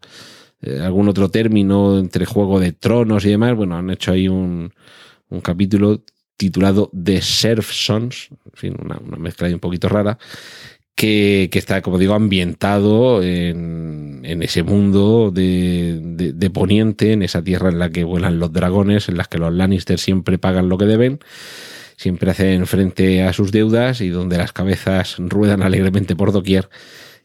eh, 0.61 0.81
algún 0.81 1.07
otro 1.07 1.29
término 1.29 1.97
entre 1.97 2.25
Juego 2.25 2.59
de 2.59 2.73
Tronos 2.73 3.23
y 3.25 3.29
demás. 3.29 3.55
Bueno, 3.55 3.77
han 3.77 3.89
hecho 3.89 4.11
ahí 4.11 4.27
un, 4.27 4.73
un 5.29 5.41
capítulo 5.41 6.03
titulado 6.35 6.91
The 6.91 7.21
Surf 7.21 7.71
Sons, 7.71 8.27
en 8.31 8.51
fin, 8.53 8.75
una, 8.83 8.97
una 8.97 9.17
mezcla 9.17 9.47
ahí 9.47 9.53
un 9.53 9.61
poquito 9.61 9.87
rara, 9.87 10.17
que, 10.93 11.47
que, 11.49 11.59
está, 11.59 11.81
como 11.81 11.97
digo, 11.97 12.15
ambientado 12.15 13.23
en, 13.23 14.21
en 14.23 14.43
ese 14.43 14.63
mundo 14.63 15.31
de, 15.31 16.01
de, 16.01 16.33
de, 16.33 16.49
Poniente, 16.49 17.13
en 17.13 17.21
esa 17.21 17.41
tierra 17.41 17.69
en 17.69 17.79
la 17.79 17.89
que 17.91 18.03
vuelan 18.03 18.39
los 18.39 18.51
dragones, 18.51 19.07
en 19.07 19.15
las 19.15 19.29
que 19.29 19.37
los 19.37 19.53
Lannister 19.53 19.99
siempre 19.99 20.37
pagan 20.37 20.67
lo 20.67 20.77
que 20.77 20.85
deben 20.85 21.19
siempre 21.97 22.31
hacen 22.31 22.65
frente 22.67 23.23
a 23.23 23.33
sus 23.33 23.51
deudas 23.51 24.01
y 24.01 24.09
donde 24.09 24.37
las 24.37 24.53
cabezas 24.53 25.15
ruedan 25.19 25.61
alegremente 25.61 26.15
por 26.15 26.31
doquier 26.31 26.69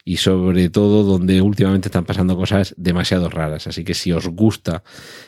y 0.04 0.16
sobre 0.16 0.70
todo 0.70 1.04
donde 1.04 1.42
últimamente 1.42 1.88
están 1.88 2.04
pasando 2.04 2.36
cosas 2.36 2.74
demasiado 2.76 3.28
raras. 3.28 3.66
Así 3.66 3.84
que 3.84 3.94
si 3.94 4.12
os 4.12 4.28
gusta 4.28 4.82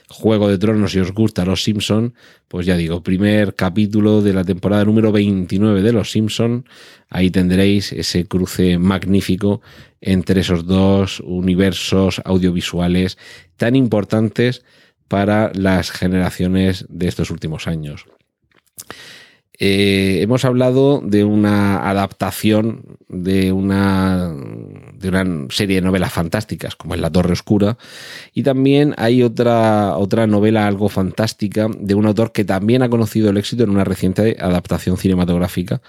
Juego 0.08 0.48
de 0.48 0.58
Tronos, 0.58 0.92
si 0.92 0.98
os 0.98 1.12
gusta 1.12 1.44
Los 1.44 1.62
Simpson, 1.62 2.14
pues 2.48 2.66
ya 2.66 2.76
digo, 2.76 3.02
primer 3.02 3.54
capítulo 3.54 4.22
de 4.22 4.32
la 4.32 4.44
temporada 4.44 4.84
número 4.84 5.12
29 5.12 5.82
de 5.82 5.92
Los 5.92 6.10
Simpson, 6.10 6.64
ahí 7.10 7.30
tendréis 7.30 7.92
ese 7.92 8.26
cruce 8.26 8.78
magnífico 8.78 9.60
entre 10.00 10.40
esos 10.40 10.66
dos 10.66 11.20
universos 11.20 12.20
audiovisuales 12.24 13.18
tan 13.56 13.76
importantes 13.76 14.64
para 15.08 15.52
las 15.54 15.90
generaciones 15.90 16.86
de 16.88 17.08
estos 17.08 17.30
últimos 17.30 17.66
años. 17.66 18.06
Eh, 19.64 20.20
hemos 20.22 20.44
hablado 20.44 21.00
de 21.04 21.22
una 21.22 21.88
adaptación 21.88 22.98
de 23.08 23.52
una, 23.52 24.34
de 24.94 25.08
una 25.08 25.46
serie 25.50 25.76
de 25.76 25.82
novelas 25.82 26.12
fantásticas, 26.12 26.74
como 26.74 26.96
es 26.96 27.00
La 27.00 27.10
Torre 27.10 27.32
Oscura, 27.32 27.78
y 28.34 28.42
también 28.42 28.92
hay 28.98 29.22
otra, 29.22 29.96
otra 29.98 30.26
novela 30.26 30.66
algo 30.66 30.88
fantástica 30.88 31.68
de 31.78 31.94
un 31.94 32.06
autor 32.06 32.32
que 32.32 32.44
también 32.44 32.82
ha 32.82 32.88
conocido 32.88 33.30
el 33.30 33.36
éxito 33.36 33.62
en 33.62 33.70
una 33.70 33.84
reciente 33.84 34.36
adaptación 34.40 34.96
cinematográfica 34.96 35.80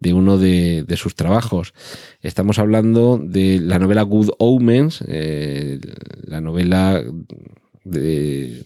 de 0.00 0.14
uno 0.14 0.38
de, 0.38 0.86
sus 0.96 1.14
trabajos. 1.14 1.74
Estamos 2.22 2.58
hablando 2.58 3.20
de 3.22 3.60
la 3.60 3.78
novela 3.78 4.04
Good 4.04 4.30
Omens, 4.38 5.04
eh, 5.06 5.78
la 6.24 6.40
novela 6.40 7.04
de, 7.90 8.64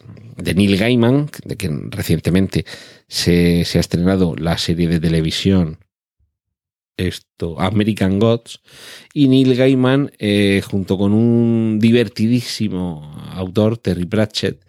Neil 0.55 0.77
Gaiman, 0.77 1.31
de 1.45 1.57
quien 1.57 1.91
recientemente 1.91 2.65
se, 3.09 3.65
se, 3.65 3.79
ha 3.79 3.81
estrenado 3.81 4.35
la 4.37 4.59
serie 4.59 4.89
de 4.89 5.01
televisión 5.01 5.79
esto, 6.97 7.61
American 7.61 8.19
Gods, 8.19 8.61
y 9.13 9.29
Neil 9.29 9.55
Gaiman, 9.55 10.13
eh, 10.19 10.63
junto 10.69 10.99
con 10.99 11.13
un 11.13 11.79
divertidísimo 11.81 13.15
autor, 13.33 13.79
Terry 13.79 14.05
Pratchett, 14.05 14.63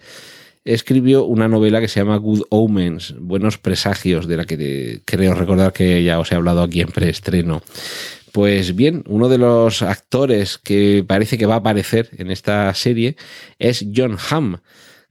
escribió 0.65 1.25
una 1.25 1.47
novela 1.47 1.81
que 1.81 1.87
se 1.87 1.99
llama 1.99 2.17
Good 2.17 2.43
Omens, 2.49 3.15
Buenos 3.19 3.57
Presagios, 3.57 4.27
de 4.27 4.37
la 4.37 4.45
que 4.45 5.01
creo 5.05 5.33
recordar 5.33 5.73
que 5.73 6.03
ya 6.03 6.19
os 6.19 6.31
he 6.31 6.35
hablado 6.35 6.61
aquí 6.61 6.81
en 6.81 6.89
preestreno. 6.89 7.61
Pues 8.33 8.75
bien, 8.75 9.03
uno 9.07 9.29
de 9.29 9.37
los 9.37 9.83
actores 9.83 10.57
que 10.57 11.05
parece 11.07 11.37
que 11.37 11.45
va 11.45 11.53
a 11.53 11.57
aparecer 11.57 12.09
en 12.17 12.31
esta 12.31 12.73
serie 12.73 13.15
es 13.59 13.85
John 13.95 14.17
Hamm, 14.17 14.57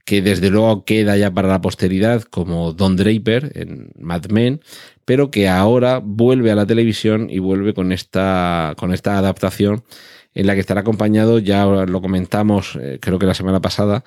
que 0.03 0.21
desde 0.21 0.49
luego 0.49 0.83
queda 0.83 1.15
ya 1.15 1.31
para 1.31 1.47
la 1.47 1.61
posteridad 1.61 2.23
como 2.23 2.73
Don 2.73 2.97
Draper 2.97 3.53
en 3.55 3.93
Mad 3.97 4.25
Men, 4.25 4.59
pero 5.05 5.31
que 5.31 5.47
ahora 5.47 6.01
vuelve 6.03 6.51
a 6.51 6.55
la 6.55 6.65
televisión 6.65 7.29
y 7.29 7.39
vuelve 7.39 7.73
con 7.73 7.93
esta, 7.93 8.73
con 8.77 8.93
esta 8.93 9.17
adaptación 9.17 9.85
en 10.33 10.45
la 10.45 10.53
que 10.53 10.59
estará 10.59 10.81
acompañado, 10.81 11.39
ya 11.39 11.65
lo 11.65 12.01
comentamos 12.01 12.77
eh, 12.81 12.99
creo 13.01 13.19
que 13.19 13.25
la 13.25 13.35
semana 13.35 13.61
pasada, 13.61 14.03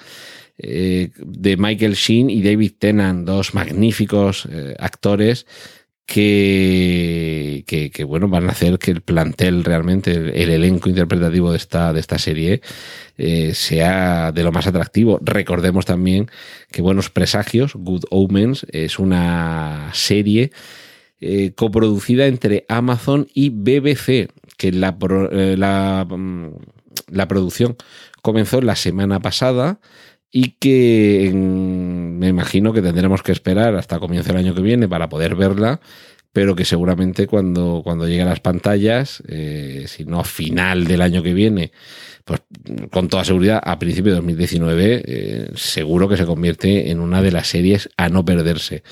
eh, 0.58 1.08
de 1.16 1.56
Michael 1.56 1.94
Sheen 1.94 2.28
y 2.28 2.42
David 2.42 2.72
Tennant, 2.78 3.26
dos 3.26 3.54
magníficos 3.54 4.46
eh, 4.52 4.76
actores 4.78 5.46
que, 6.06 7.64
que, 7.92 8.04
bueno, 8.04 8.28
van 8.28 8.48
a 8.48 8.52
hacer 8.52 8.78
que 8.78 8.92
el 8.92 9.00
plantel 9.00 9.64
realmente, 9.64 10.12
el, 10.12 10.28
el 10.30 10.50
elenco 10.50 10.88
interpretativo 10.88 11.50
de 11.50 11.56
esta, 11.56 11.92
de 11.92 12.00
esta 12.00 12.18
serie, 12.18 12.62
eh, 13.18 13.54
sea 13.54 14.30
de 14.32 14.44
lo 14.44 14.52
más 14.52 14.68
atractivo. 14.68 15.18
Recordemos 15.20 15.84
también 15.84 16.30
que 16.70 16.80
Buenos 16.80 17.10
Presagios, 17.10 17.74
Good 17.74 18.04
Omens, 18.10 18.66
es 18.70 19.00
una 19.00 19.90
serie 19.94 20.52
eh, 21.20 21.52
coproducida 21.54 22.26
entre 22.26 22.64
Amazon 22.68 23.26
y 23.34 23.50
BBC, 23.50 24.28
que 24.56 24.70
la, 24.72 24.96
eh, 25.32 25.56
mm, 25.56 26.46
la 27.08 27.28
producción 27.28 27.76
comenzó 28.22 28.60
la 28.60 28.76
semana 28.76 29.20
pasada 29.20 29.80
y 30.30 30.56
que 30.58 31.28
en, 31.28 32.18
me 32.18 32.28
imagino 32.28 32.72
que 32.72 32.82
tendremos 32.82 33.22
que 33.22 33.32
esperar 33.32 33.74
hasta 33.76 33.98
comienzo 33.98 34.28
del 34.32 34.44
año 34.44 34.54
que 34.54 34.62
viene 34.62 34.88
para 34.88 35.08
poder 35.08 35.34
verla, 35.34 35.80
pero 36.36 36.54
que 36.54 36.66
seguramente 36.66 37.26
cuando, 37.26 37.80
cuando 37.82 38.06
llegue 38.06 38.20
a 38.20 38.26
las 38.26 38.40
pantallas, 38.40 39.22
eh, 39.26 39.86
si 39.88 40.04
no 40.04 40.20
a 40.20 40.24
final 40.24 40.84
del 40.84 41.00
año 41.00 41.22
que 41.22 41.32
viene, 41.32 41.72
pues 42.26 42.42
con 42.90 43.08
toda 43.08 43.24
seguridad 43.24 43.58
a 43.64 43.78
principio 43.78 44.12
de 44.12 44.16
2019, 44.16 45.02
eh, 45.06 45.50
seguro 45.54 46.10
que 46.10 46.18
se 46.18 46.26
convierte 46.26 46.90
en 46.90 47.00
una 47.00 47.22
de 47.22 47.32
las 47.32 47.46
series 47.46 47.88
a 47.96 48.10
no 48.10 48.22
perderse. 48.22 48.82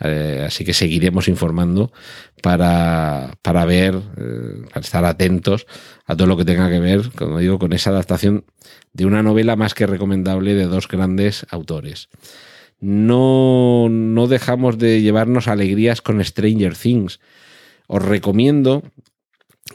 Eh, 0.00 0.44
así 0.46 0.64
que 0.64 0.72
seguiremos 0.72 1.28
informando 1.28 1.92
para, 2.42 3.36
para 3.42 3.66
ver, 3.66 3.94
eh, 4.16 4.62
para 4.72 4.80
estar 4.80 5.04
atentos 5.04 5.66
a 6.06 6.16
todo 6.16 6.26
lo 6.26 6.38
que 6.38 6.46
tenga 6.46 6.70
que 6.70 6.80
ver, 6.80 7.10
como 7.14 7.40
digo, 7.40 7.58
con 7.58 7.74
esa 7.74 7.90
adaptación 7.90 8.46
de 8.94 9.04
una 9.04 9.22
novela 9.22 9.54
más 9.54 9.74
que 9.74 9.86
recomendable 9.86 10.54
de 10.54 10.64
dos 10.64 10.88
grandes 10.88 11.44
autores. 11.50 12.08
No, 12.80 13.88
no 13.88 14.26
dejamos 14.26 14.78
de 14.78 15.00
llevarnos 15.00 15.48
alegrías 15.48 16.02
con 16.02 16.22
Stranger 16.22 16.76
Things. 16.76 17.20
Os 17.86 18.02
recomiendo 18.02 18.82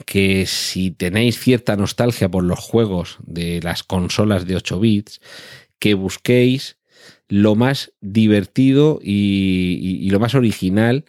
que 0.06 0.45
si 0.45 0.91
tenéis 0.91 1.39
cierta 1.39 1.76
nostalgia 1.76 2.30
por 2.30 2.43
los 2.43 2.60
juegos 2.60 3.18
de 3.26 3.62
las 3.62 3.84
consolas 3.84 4.45
de 4.45 4.56
8 4.56 4.80
bits, 4.80 5.22
que 5.80 5.93
busquéis 5.93 6.78
lo 7.28 7.56
más 7.56 7.93
divertido 8.02 8.99
y, 9.02 10.10
lo 10.12 10.20
más 10.20 10.36
original 10.36 11.06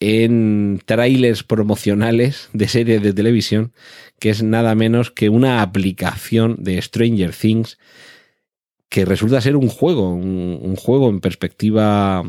en 0.00 0.80
trailers 0.84 1.42
promocionales 1.42 2.48
de 2.52 2.68
series 2.68 3.02
de 3.02 3.12
televisión, 3.12 3.72
que 4.20 4.30
es 4.30 4.44
nada 4.44 4.76
menos 4.76 5.10
que 5.10 5.28
una 5.28 5.60
aplicación 5.60 6.56
de 6.60 6.80
Stranger 6.80 7.34
Things 7.34 7.78
que 8.88 9.04
resulta 9.04 9.40
ser 9.40 9.56
un 9.56 9.68
juego, 9.68 10.12
un 10.12 10.76
juego 10.76 11.08
en 11.10 11.20
perspectiva 11.20 12.24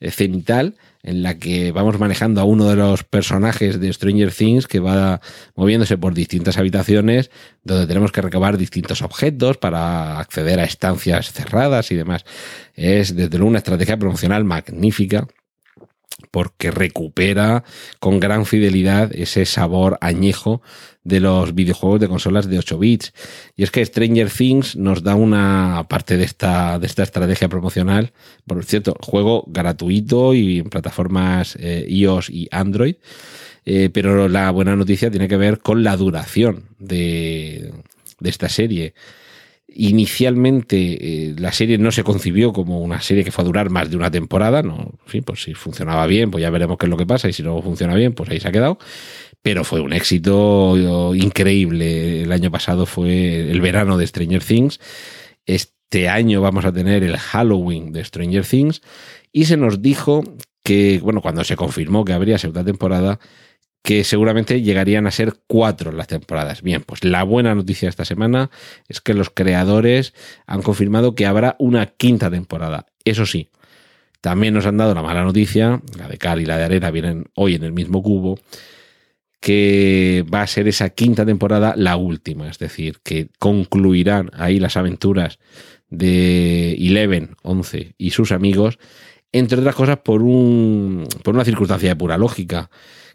eh, 0.00 0.12
cenital 0.12 0.76
en 1.02 1.22
la 1.24 1.38
que 1.38 1.72
vamos 1.72 1.98
manejando 1.98 2.40
a 2.40 2.44
uno 2.44 2.68
de 2.68 2.76
los 2.76 3.02
personajes 3.02 3.80
de 3.80 3.92
Stranger 3.92 4.32
Things 4.32 4.68
que 4.68 4.78
va 4.78 5.20
moviéndose 5.56 5.98
por 5.98 6.14
distintas 6.14 6.56
habitaciones 6.56 7.30
donde 7.64 7.86
tenemos 7.86 8.12
que 8.12 8.22
recabar 8.22 8.58
distintos 8.58 9.02
objetos 9.02 9.56
para 9.56 10.20
acceder 10.20 10.60
a 10.60 10.64
estancias 10.64 11.32
cerradas 11.32 11.90
y 11.90 11.96
demás. 11.96 12.24
Es 12.74 13.16
desde 13.16 13.38
luego 13.38 13.48
una 13.48 13.58
estrategia 13.58 13.96
promocional 13.96 14.44
magnífica 14.44 15.26
porque 16.30 16.70
recupera 16.70 17.64
con 18.00 18.20
gran 18.20 18.44
fidelidad 18.44 19.10
ese 19.14 19.46
sabor 19.46 19.98
añejo 20.00 20.62
de 21.04 21.20
los 21.20 21.54
videojuegos 21.54 22.00
de 22.00 22.08
consolas 22.08 22.48
de 22.48 22.58
8 22.58 22.78
bits. 22.78 23.12
Y 23.56 23.62
es 23.62 23.70
que 23.70 23.84
Stranger 23.84 24.30
Things 24.30 24.76
nos 24.76 25.02
da 25.02 25.14
una 25.14 25.86
parte 25.88 26.16
de 26.16 26.24
esta, 26.24 26.78
de 26.78 26.86
esta 26.86 27.02
estrategia 27.02 27.48
promocional. 27.48 28.12
Por 28.46 28.64
cierto, 28.64 28.96
juego 29.00 29.44
gratuito 29.46 30.34
y 30.34 30.58
en 30.58 30.70
plataformas 30.70 31.56
eh, 31.58 31.86
iOS 31.88 32.30
y 32.30 32.48
Android. 32.50 32.96
Eh, 33.64 33.90
pero 33.92 34.28
la 34.28 34.50
buena 34.50 34.76
noticia 34.76 35.10
tiene 35.10 35.28
que 35.28 35.36
ver 35.36 35.60
con 35.60 35.82
la 35.82 35.96
duración 35.96 36.64
de, 36.78 37.72
de 38.20 38.30
esta 38.30 38.48
serie. 38.48 38.94
Inicialmente 39.70 40.76
eh, 40.78 41.34
la 41.38 41.52
serie 41.52 41.76
no 41.76 41.92
se 41.92 42.02
concibió 42.02 42.52
como 42.52 42.80
una 42.80 43.02
serie 43.02 43.22
que 43.22 43.30
fue 43.30 43.42
a 43.42 43.46
durar 43.46 43.68
más 43.68 43.90
de 43.90 43.96
una 43.96 44.10
temporada, 44.10 44.62
no, 44.62 44.92
sí, 45.06 45.20
pues 45.20 45.42
si 45.42 45.52
funcionaba 45.54 46.06
bien, 46.06 46.30
pues 46.30 46.40
ya 46.40 46.50
veremos 46.50 46.78
qué 46.78 46.86
es 46.86 46.90
lo 46.90 46.96
que 46.96 47.06
pasa 47.06 47.28
y 47.28 47.34
si 47.34 47.42
no 47.42 47.60
funciona 47.60 47.94
bien, 47.94 48.14
pues 48.14 48.30
ahí 48.30 48.40
se 48.40 48.48
ha 48.48 48.52
quedado. 48.52 48.78
Pero 49.42 49.64
fue 49.64 49.80
un 49.80 49.92
éxito 49.92 51.14
increíble. 51.14 52.22
El 52.22 52.32
año 52.32 52.50
pasado 52.50 52.86
fue 52.86 53.50
el 53.50 53.60
verano 53.60 53.96
de 53.96 54.06
Stranger 54.06 54.42
Things. 54.42 54.80
Este 55.46 56.08
año 56.08 56.40
vamos 56.40 56.64
a 56.64 56.72
tener 56.72 57.04
el 57.04 57.16
Halloween 57.16 57.92
de 57.92 58.04
Stranger 58.04 58.44
Things 58.44 58.80
y 59.32 59.44
se 59.44 59.56
nos 59.56 59.80
dijo 59.80 60.24
que, 60.64 61.00
bueno, 61.02 61.22
cuando 61.22 61.44
se 61.44 61.56
confirmó 61.56 62.04
que 62.04 62.12
habría 62.12 62.38
segunda 62.38 62.64
temporada, 62.64 63.20
que 63.82 64.04
seguramente 64.04 64.60
llegarían 64.60 65.06
a 65.06 65.10
ser 65.10 65.34
cuatro 65.46 65.92
las 65.92 66.08
temporadas. 66.08 66.62
Bien, 66.62 66.82
pues 66.82 67.04
la 67.04 67.22
buena 67.22 67.54
noticia 67.54 67.88
esta 67.88 68.04
semana 68.04 68.50
es 68.88 69.00
que 69.00 69.14
los 69.14 69.30
creadores 69.30 70.14
han 70.46 70.62
confirmado 70.62 71.14
que 71.14 71.26
habrá 71.26 71.56
una 71.58 71.86
quinta 71.86 72.30
temporada. 72.30 72.86
Eso 73.04 73.24
sí, 73.24 73.50
también 74.20 74.54
nos 74.54 74.66
han 74.66 74.76
dado 74.76 74.94
la 74.94 75.02
mala 75.02 75.22
noticia, 75.22 75.80
la 75.96 76.08
de 76.08 76.18
cal 76.18 76.40
y 76.40 76.46
la 76.46 76.58
de 76.58 76.64
arena 76.64 76.90
vienen 76.90 77.26
hoy 77.34 77.54
en 77.54 77.62
el 77.62 77.72
mismo 77.72 78.02
cubo, 78.02 78.38
que 79.40 80.24
va 80.32 80.42
a 80.42 80.46
ser 80.46 80.66
esa 80.66 80.90
quinta 80.90 81.24
temporada 81.24 81.74
la 81.76 81.96
última, 81.96 82.48
es 82.48 82.58
decir, 82.58 82.98
que 83.04 83.28
concluirán 83.38 84.30
ahí 84.34 84.58
las 84.58 84.76
aventuras 84.76 85.38
de 85.88 86.72
Eleven, 86.72 87.36
11 87.42 87.94
y 87.96 88.10
sus 88.10 88.32
amigos, 88.32 88.78
entre 89.30 89.60
otras 89.60 89.76
cosas 89.76 89.98
por, 89.98 90.22
un, 90.22 91.06
por 91.22 91.34
una 91.34 91.44
circunstancia 91.44 91.90
de 91.90 91.96
pura 91.96 92.18
lógica 92.18 92.70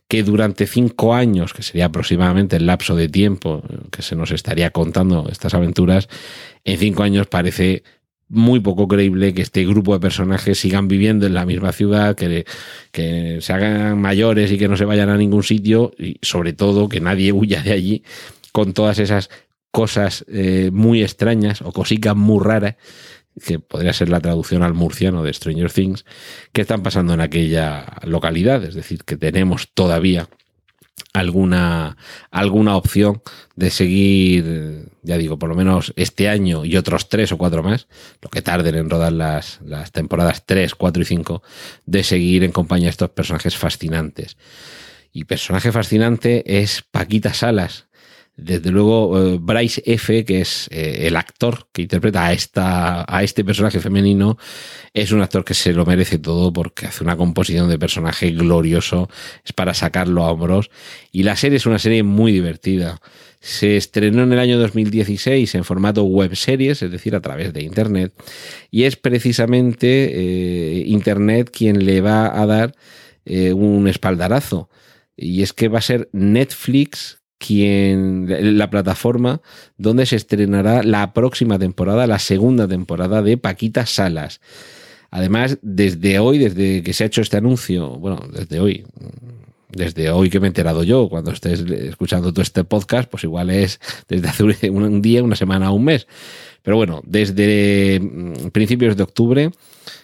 que 0.07 0.23
durante 0.23 0.67
cinco 0.67 1.13
años, 1.13 1.53
que 1.53 1.63
sería 1.63 1.85
aproximadamente 1.85 2.57
el 2.57 2.65
lapso 2.65 2.95
de 2.95 3.09
tiempo 3.09 3.63
que 3.91 4.01
se 4.01 4.15
nos 4.15 4.31
estaría 4.31 4.69
contando 4.71 5.27
estas 5.31 5.53
aventuras, 5.53 6.07
en 6.63 6.77
cinco 6.77 7.03
años 7.03 7.27
parece 7.27 7.83
muy 8.29 8.59
poco 8.59 8.87
creíble 8.87 9.33
que 9.33 9.41
este 9.41 9.65
grupo 9.65 9.93
de 9.93 9.99
personajes 9.99 10.59
sigan 10.59 10.87
viviendo 10.87 11.27
en 11.27 11.33
la 11.33 11.45
misma 11.45 11.71
ciudad, 11.71 12.15
que, 12.15 12.45
que 12.91 13.37
se 13.41 13.53
hagan 13.53 13.99
mayores 13.99 14.51
y 14.51 14.57
que 14.57 14.67
no 14.67 14.77
se 14.77 14.85
vayan 14.85 15.09
a 15.09 15.17
ningún 15.17 15.43
sitio 15.43 15.93
y 15.97 16.17
sobre 16.21 16.53
todo 16.53 16.89
que 16.89 16.99
nadie 16.99 17.31
huya 17.33 17.61
de 17.61 17.73
allí 17.73 18.03
con 18.51 18.73
todas 18.73 18.99
esas 18.99 19.29
cosas 19.71 20.23
eh, 20.27 20.69
muy 20.71 21.01
extrañas 21.01 21.61
o 21.61 21.71
cositas 21.71 22.15
muy 22.15 22.43
raras 22.43 22.75
que 23.45 23.59
podría 23.59 23.93
ser 23.93 24.09
la 24.09 24.19
traducción 24.19 24.63
al 24.63 24.73
murciano 24.73 25.23
de 25.23 25.34
Stranger 25.34 25.71
Things, 25.71 26.05
que 26.51 26.61
están 26.61 26.84
pasando 26.84 27.13
en 27.13 27.21
aquella 27.21 27.86
localidad. 28.03 28.63
Es 28.63 28.75
decir, 28.75 29.03
que 29.03 29.17
tenemos 29.17 29.69
todavía 29.73 30.29
alguna, 31.13 31.97
alguna 32.31 32.75
opción 32.75 33.21
de 33.55 33.69
seguir, 33.69 34.89
ya 35.03 35.17
digo, 35.17 35.38
por 35.38 35.49
lo 35.49 35.55
menos 35.55 35.93
este 35.95 36.27
año 36.27 36.65
y 36.65 36.75
otros 36.77 37.09
tres 37.09 37.31
o 37.31 37.38
cuatro 37.38 37.63
más, 37.63 37.88
lo 38.21 38.29
que 38.29 38.41
tarden 38.41 38.75
en 38.75 38.89
rodar 38.89 39.13
las, 39.13 39.59
las 39.63 39.91
temporadas 39.91 40.45
3, 40.45 40.75
4 40.75 41.01
y 41.01 41.05
5, 41.05 41.43
de 41.86 42.03
seguir 42.03 42.43
en 42.43 42.51
compañía 42.51 42.88
de 42.88 42.91
estos 42.91 43.11
personajes 43.11 43.55
fascinantes. 43.55 44.38
Y 45.11 45.25
personaje 45.25 45.71
fascinante 45.71 46.61
es 46.61 46.81
Paquita 46.81 47.34
Salas, 47.34 47.86
desde 48.36 48.71
luego, 48.71 49.36
eh, 49.36 49.38
Bryce 49.39 49.84
F., 49.86 50.25
que 50.25 50.41
es 50.41 50.67
eh, 50.71 51.05
el 51.07 51.15
actor 51.17 51.67
que 51.71 51.84
interpreta 51.84 52.25
a, 52.25 52.34
esta, 52.34 53.05
a 53.07 53.21
este 53.21 53.45
personaje 53.45 53.79
femenino, 53.79 54.39
es 54.93 55.11
un 55.11 55.21
actor 55.21 55.45
que 55.45 55.53
se 55.53 55.71
lo 55.71 55.86
merece 55.86 56.17
todo 56.17 56.51
porque 56.51 56.88
hace 56.88 57.03
una 57.03 57.15
composición 57.15 57.69
de 57.69 57.77
personaje 57.77 58.31
glorioso, 58.31 59.07
es 59.45 59.53
para 59.53 59.75
sacarlo 59.75 60.23
a 60.23 60.31
hombros. 60.31 60.71
Y 61.11 61.23
la 61.23 61.36
serie 61.36 61.57
es 61.57 61.67
una 61.67 61.77
serie 61.77 62.01
muy 62.01 62.31
divertida. 62.31 62.99
Se 63.39 63.77
estrenó 63.77 64.23
en 64.23 64.34
el 64.34 64.39
año 64.39 64.57
2016 64.57 65.53
en 65.53 65.63
formato 65.63 66.03
web 66.03 66.36
series, 66.36 66.81
es 66.81 66.91
decir, 66.91 67.15
a 67.15 67.21
través 67.21 67.53
de 67.53 67.61
Internet. 67.61 68.13
Y 68.71 68.86
es 68.86 68.95
precisamente 68.95 70.09
eh, 70.11 70.84
Internet 70.88 71.51
quien 71.51 71.86
le 71.86 72.01
va 72.01 72.41
a 72.41 72.45
dar 72.47 72.75
un 73.25 73.88
espaldarazo. 73.88 74.69
Y 75.15 75.43
es 75.43 75.53
que 75.53 75.69
va 75.69 75.79
a 75.79 75.81
ser 75.81 76.09
Netflix 76.11 77.22
la 77.49 78.69
plataforma 78.69 79.41
donde 79.77 80.05
se 80.05 80.15
estrenará 80.15 80.83
la 80.83 81.13
próxima 81.13 81.59
temporada, 81.59 82.07
la 82.07 82.19
segunda 82.19 82.67
temporada 82.67 83.21
de 83.21 83.37
Paquita 83.37 83.85
Salas. 83.85 84.41
Además, 85.11 85.59
desde 85.61 86.19
hoy, 86.19 86.39
desde 86.39 86.81
que 86.81 86.93
se 86.93 87.03
ha 87.03 87.07
hecho 87.07 87.21
este 87.21 87.37
anuncio, 87.37 87.99
bueno, 87.99 88.21
desde 88.31 88.59
hoy, 88.59 88.83
desde 89.69 90.09
hoy 90.09 90.29
que 90.29 90.39
me 90.39 90.47
he 90.47 90.49
enterado 90.49 90.83
yo, 90.83 91.07
cuando 91.09 91.31
estés 91.31 91.61
escuchando 91.61 92.31
todo 92.31 92.41
este 92.41 92.63
podcast, 92.63 93.09
pues 93.09 93.23
igual 93.23 93.49
es 93.49 93.79
desde 94.07 94.27
hace 94.27 94.69
un 94.69 95.01
día, 95.01 95.23
una 95.23 95.35
semana, 95.35 95.71
un 95.71 95.83
mes. 95.83 96.07
Pero 96.63 96.77
bueno, 96.77 97.01
desde 97.05 97.99
mm, 97.99 98.49
principios 98.49 98.97
de 98.97 99.03
octubre 99.03 99.51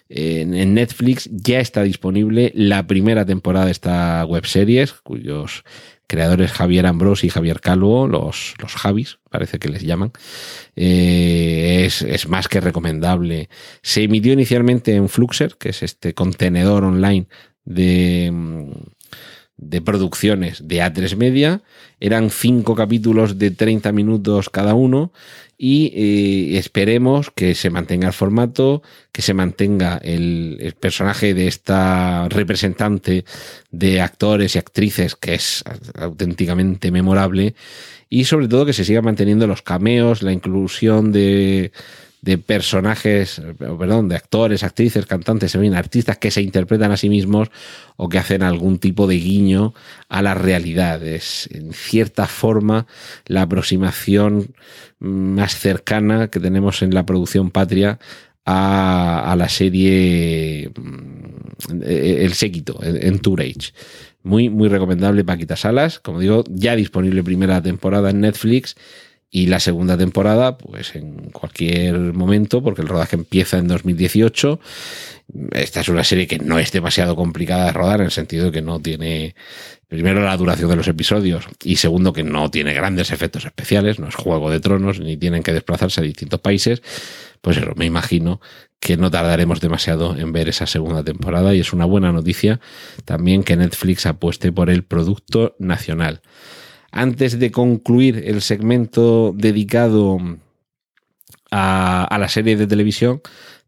en 0.09 0.73
Netflix 0.73 1.29
ya 1.31 1.59
está 1.59 1.83
disponible 1.83 2.51
la 2.55 2.87
primera 2.87 3.25
temporada 3.25 3.65
de 3.65 3.71
esta 3.71 4.25
web 4.25 4.45
series, 4.45 4.93
cuyos 4.93 5.63
creadores 6.10 6.51
Javier 6.51 6.88
Ambrós 6.88 7.24
y 7.24 7.30
Javier 7.30 7.62
Calvo, 7.62 8.07
los, 8.07 8.55
los 8.60 8.74
Javis, 8.74 9.20
parece 9.30 9.60
que 9.60 9.70
les 9.70 9.84
llaman, 9.84 10.12
eh, 10.76 11.86
es, 11.86 12.28
más 12.28 12.47
que 12.47 12.60
recomendable. 12.60 13.47
Se 13.84 14.03
emitió 14.03 14.34
inicialmente 14.34 14.95
en 14.95 15.07
Fluxer, 15.07 15.55
que 15.57 15.70
es 15.70 15.84
este 15.84 16.16
contenedor 16.16 16.84
online 16.84 17.28
de, 17.64 18.34
de 19.60 19.82
producciones 19.82 20.68
de 20.68 20.82
A3 20.82 21.16
Media. 21.16 21.62
Eran 21.99 22.30
cinco 22.30 22.76
capítulos 22.76 23.38
de 23.38 23.51
30 23.51 23.91
minutos 23.91 24.49
cada 24.49 24.74
uno 24.74 25.12
y 25.57 25.91
eh, 25.93 26.57
esperemos 26.57 27.32
que 27.32 27.53
se 27.53 27.70
mantenga 27.70 28.07
el 28.07 28.14
formato, 28.14 28.82
que 29.12 29.22
se 29.22 29.34
mantenga 29.34 29.97
el, 29.97 30.74
personaje 30.80 31.34
de 31.34 31.47
esta 31.47 32.30
representante 32.30 33.26
de 33.70 33.99
actores 33.99 34.55
y 34.55 34.60
actrices 34.60 35.16
que 35.16 35.34
es 35.34 35.64
auténticamente 35.95 36.91
memorable 36.91 37.55
y 38.10 38.24
sobre 38.24 38.47
todo 38.47 38.66
que 38.66 38.74
se 38.74 38.86
siga 38.86 39.01
manteniendo 39.01 39.47
los 39.47 39.62
cameos, 39.62 40.24
la 40.24 40.32
inclusión 40.32 41.12
de, 41.12 41.74
de 42.22 42.38
personajes, 42.38 43.41
perdón, 43.57 44.09
de 44.09 44.15
actores, 44.15 44.63
actrices, 44.63 45.05
cantantes, 45.05 45.55
artistas 45.55 46.17
que 46.17 46.32
se 46.32 46.41
interpretan 46.41 46.91
a 46.91 46.97
sí 46.97 47.09
mismos 47.09 47.49
o 47.95 48.09
que 48.09 48.17
hacen 48.17 48.43
algún 48.43 48.80
tipo 48.80 49.07
de 49.07 49.15
guiño 49.15 49.74
a 50.09 50.22
la 50.22 50.34
realidad. 50.34 51.05
Es, 51.05 51.47
en 51.51 51.74
cierta 51.74 52.28
forma, 52.28 52.88
la 53.26 53.43
aproximación 53.43 54.53
más 54.99 55.57
cercana 55.57 56.30
que 56.30 56.39
tenemos 56.39 56.82
en 56.82 56.93
la 56.93 57.05
producción 57.05 57.51
patria 57.51 57.99
a, 58.45 59.36
la 59.38 59.47
serie 59.47 60.72
mm, 60.76 61.84
El 61.84 62.34
Séquito, 62.34 62.80
en 62.84 63.20
Tour 63.20 63.41
Age. 63.41 63.74
Muy, 64.24 64.49
muy 64.49 64.67
recomendable 64.67 65.24
Paquita 65.24 65.55
Salas. 65.55 65.99
Como 65.99 66.20
digo, 66.20 66.43
ya 66.49 66.76
disponible 66.76 67.24
primera 67.24 67.61
temporada 67.61 68.09
en 68.09 68.20
Netflix 68.22 68.76
Y 69.32 69.45
la 69.45 69.59
segunda 69.59 69.95
temporada, 69.95 70.57
pues 70.57 70.95
en 70.95 71.30
cualquier 71.30 71.97
momento, 72.13 72.63
porque 72.63 72.82
el 72.82 72.88
rodaje 72.88 73.15
empieza 73.15 73.59
en 73.59 73.67
2018. 73.67 74.59
Esta 75.51 75.82
es 75.82 75.89
una 75.89 76.03
serie 76.03 76.25
que 76.25 76.39
no 76.39 76.57
es 76.57 76.71
demasiado 76.71 77.15
complicada 77.15 77.65
de 77.65 77.73
rodar, 77.73 77.99
en 77.99 78.05
el 78.05 78.11
sentido 78.11 78.45
de 78.45 78.51
que 78.51 78.63
no 78.63 78.80
tiene, 78.80 79.36
primero, 79.88 80.23
la 80.23 80.36
duración 80.36 80.71
de 80.71 80.77
los 80.77 80.88
episodios, 80.88 81.45
y 81.63 81.75
segundo, 81.75 82.11
que 82.11 82.23
no 82.23 82.49
tiene 82.49 82.73
grandes 82.73 83.11
efectos 83.11 83.45
especiales, 83.45 83.99
no 83.99 84.07
es 84.07 84.15
Juego 84.15 84.49
de 84.49 84.59
Tronos, 84.59 84.99
ni 84.99 85.15
tienen 85.15 85.43
que 85.43 85.53
desplazarse 85.53 86.01
a 86.01 86.03
distintos 86.03 86.39
países. 86.39 86.82
Pues 87.41 87.59
me 87.75 87.86
imagino 87.86 88.41
que 88.80 88.97
no 88.97 89.11
tardaremos 89.11 89.61
demasiado 89.61 90.15
en 90.17 90.34
ver 90.34 90.49
esa 90.49 90.65
segunda 90.65 91.03
temporada, 91.03 91.53
y 91.53 91.59
es 91.59 91.71
una 91.71 91.86
buena 91.86 92.11
noticia 92.11 92.59
también 93.05 93.43
que 93.43 93.55
Netflix 93.55 94.07
apueste 94.07 94.51
por 94.51 94.71
el 94.71 94.84
producto 94.84 95.55
nacional. 95.59 96.21
Antes 96.91 97.39
de 97.39 97.51
concluir 97.51 98.23
el 98.25 98.41
segmento 98.41 99.33
dedicado 99.35 100.17
a, 101.51 102.17
la 102.19 102.29
serie 102.29 102.55
de 102.55 102.67
televisión, 102.67 103.21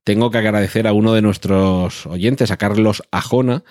tengo 0.04 0.32
que 0.32 0.40
agradecer 0.40 0.88
a 0.88 0.94
uno 0.94 1.14
de 1.14 1.22
nuestros 1.22 2.06
oyentes, 2.08 2.52
a 2.52 2.58
Carlos 2.58 3.04
Ajona, 3.12 3.64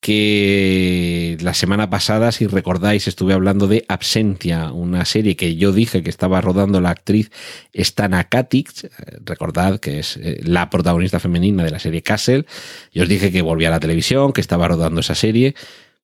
que 0.00 1.36
la 1.42 1.52
semana 1.52 1.90
pasada, 1.90 2.32
si 2.32 2.46
recordáis, 2.46 3.06
estuve 3.06 3.34
hablando 3.34 3.66
de 3.66 3.84
Absentia, 3.88 4.72
una 4.72 5.04
serie 5.04 5.36
que 5.36 5.56
yo 5.56 5.72
dije 5.72 6.02
que 6.02 6.08
estaba 6.08 6.40
rodando 6.40 6.80
la 6.80 6.90
actriz 6.90 7.30
Stana 7.74 8.24
Katic, 8.24 8.90
recordad 9.24 9.78
que 9.78 9.98
es 9.98 10.16
eh, 10.16 10.40
la 10.42 10.70
protagonista 10.70 11.20
femenina 11.20 11.64
de 11.64 11.70
la 11.70 11.78
serie 11.78 12.02
Castle, 12.02 12.46
y 12.92 13.00
os 13.00 13.08
dije 13.08 13.30
que 13.30 13.42
volvía 13.42 13.68
a 13.68 13.72
la 13.72 13.80
televisión, 13.80 14.32
que 14.32 14.40
estaba 14.40 14.68
rodando 14.68 15.00
esa 15.00 15.14
serie, 15.14 15.54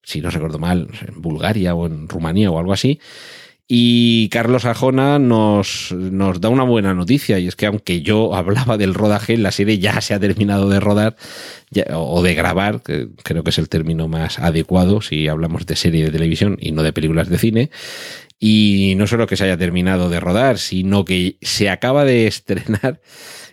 si 0.07 0.21
no 0.21 0.31
recuerdo 0.31 0.61
mal, 0.61 0.89
en 1.07 1.21
Bulgaria 1.21 1.75
o 1.75 1.87
en 1.87 2.09
Rumanía 2.09 2.51
o 2.51 2.59
algo 2.59 2.73
así. 2.73 3.01
Y 3.69 4.29
Carlos 4.29 4.65
Ajona 4.65 5.19
nos, 5.19 5.91
nos 5.91 6.41
da 6.41 6.49
una 6.49 6.63
buena 6.63 6.95
noticia, 6.95 7.41
y 7.41 7.49
es 7.49 7.57
que 7.57 7.67
aunque 7.67 8.01
yo 8.01 8.37
hablaba 8.37 8.79
del 8.79 8.95
rodaje, 8.95 9.37
la 9.37 9.51
serie 9.51 9.81
ya 9.81 10.01
se 10.01 10.15
ha 10.15 10.21
terminado 10.21 10.69
de 10.69 10.79
rodar 10.79 11.17
o 11.93 12.23
de 12.23 12.35
grabar, 12.35 12.83
creo 12.83 13.43
que 13.43 13.51
es 13.51 13.59
el 13.59 13.69
término 13.69 14.07
más 14.07 14.39
adecuado 14.39 15.01
si 15.01 15.27
hablamos 15.27 15.67
de 15.67 15.75
serie 15.75 16.05
de 16.05 16.13
televisión 16.13 16.57
y 16.61 16.71
no 16.71 16.85
de 16.85 16.93
películas 16.93 17.29
de 17.29 17.39
cine. 17.39 17.71
Y 18.39 18.95
no 18.97 19.09
solo 19.09 19.27
que 19.27 19.37
se 19.37 19.45
haya 19.45 19.57
terminado 19.57 20.09
de 20.09 20.21
rodar, 20.21 20.59
sino 20.59 21.05
que 21.05 21.37
se 21.43 21.69
acaba 21.69 22.05
de 22.05 22.29
estrenar, 22.29 23.01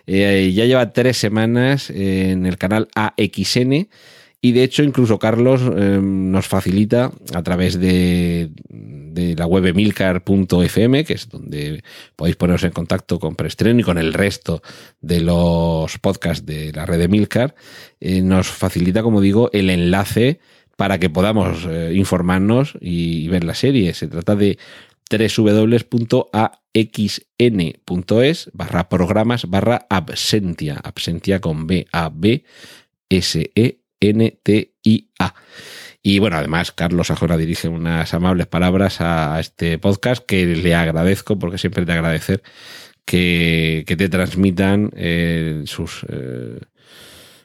eh, 0.06 0.52
ya 0.54 0.66
lleva 0.66 0.92
tres 0.92 1.16
semanas 1.16 1.90
en 1.90 2.46
el 2.46 2.58
canal 2.58 2.88
AXN 2.94 3.88
y 4.44 4.52
de 4.52 4.62
hecho, 4.62 4.82
incluso 4.82 5.18
Carlos 5.18 5.62
em, 5.62 6.30
nos 6.30 6.46
facilita 6.48 7.10
a 7.32 7.42
través 7.42 7.80
de, 7.80 8.50
la 8.68 9.46
web 9.46 9.74
milcar.fm, 9.74 11.04
que 11.06 11.14
es 11.14 11.30
donde 11.30 11.82
podéis 12.14 12.36
poneros 12.36 12.62
en 12.64 12.72
contacto 12.72 13.18
con 13.18 13.36
Preestreno 13.36 13.80
y 13.80 13.82
con 13.82 13.96
el 13.96 14.12
resto 14.12 14.60
de 15.00 15.22
los 15.22 15.98
podcasts 15.98 16.44
de 16.44 16.72
la 16.74 16.84
red 16.84 16.98
de 16.98 17.08
Milcar, 17.08 17.54
eh, 18.00 18.20
nos 18.20 18.48
facilita, 18.48 19.02
como 19.02 19.22
digo, 19.22 19.48
el 19.54 19.70
enlace 19.70 20.40
para 20.76 20.98
que 20.98 21.08
podamos 21.08 21.66
eh, 21.66 21.94
informarnos 21.94 22.76
y, 22.82 23.26
ver 23.28 23.44
la 23.44 23.54
serie. 23.54 23.94
Se 23.94 24.08
trata 24.08 24.36
de 24.36 24.58
www.axn.es 25.10 26.10
barra 28.52 28.90
programas 28.90 29.48
barra 29.48 29.86
absentia, 29.88 30.78
absentia 30.84 31.40
con 31.40 31.66
B, 31.66 31.86
A, 31.92 32.10
B, 32.12 32.44
S, 33.08 33.50
E, 33.54 33.83
NTIA. 34.12 35.34
Y 36.02 36.18
bueno, 36.18 36.36
además, 36.36 36.70
Carlos 36.70 37.10
Ajora 37.10 37.38
dirige 37.38 37.68
unas 37.68 38.12
amables 38.12 38.46
palabras 38.46 39.00
a 39.00 39.40
este 39.40 39.78
podcast 39.78 40.22
que 40.24 40.44
le 40.44 40.74
agradezco, 40.74 41.38
porque 41.38 41.56
siempre 41.56 41.86
te 41.86 41.92
agradecer 41.92 42.42
que, 43.04 43.84
te 43.86 44.08
transmitan 44.08 44.90
eh, 44.96 45.62
sus. 45.66 46.04
Eh, 46.08 46.60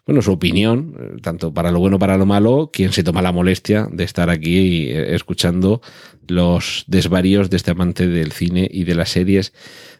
bueno, 0.05 0.21
su 0.21 0.31
opinión, 0.31 0.95
eh, 0.99 1.21
tanto 1.21 1.53
para 1.53 1.71
lo 1.71 1.79
bueno 1.79 1.99
para 1.99 2.17
lo 2.17 2.25
malo, 2.25 2.71
quien 2.73 2.91
se 2.91 3.03
toma 3.03 3.21
la 3.21 3.31
molestia 3.31 3.87
de 3.91 4.03
estar 4.03 4.29
aquí 4.29 4.89
escuchando 4.89 5.81
los 6.27 6.83
desvaríos 6.87 7.49
de 7.49 7.57
este 7.57 7.71
amante 7.71 8.07
del 8.07 8.31
cine 8.31 8.67
y 8.71 8.85
de 8.85 8.95
las 8.95 9.09
series 9.09 9.53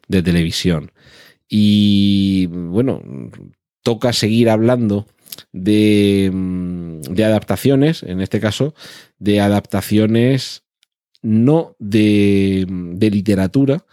de 0.07 0.23
televisión. 0.23 0.91
Y 1.47 2.47
bueno, 2.47 3.01
toca 3.83 4.13
seguir 4.13 4.49
hablando 4.49 5.07
Mm, 5.51 7.01
de, 7.01 7.25
adaptaciones, 7.25 8.03
en 8.03 8.21
este 8.21 8.39
caso, 8.39 8.73
de 9.17 9.39
adaptaciones 9.39 10.63
no 11.21 11.75
de, 11.79 12.65
de 12.69 13.09
literatura, 13.09 13.85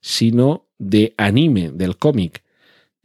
sino 0.00 0.68
de 0.78 1.14
anime, 1.16 1.70
del 1.72 1.96
cómic. 1.96 2.44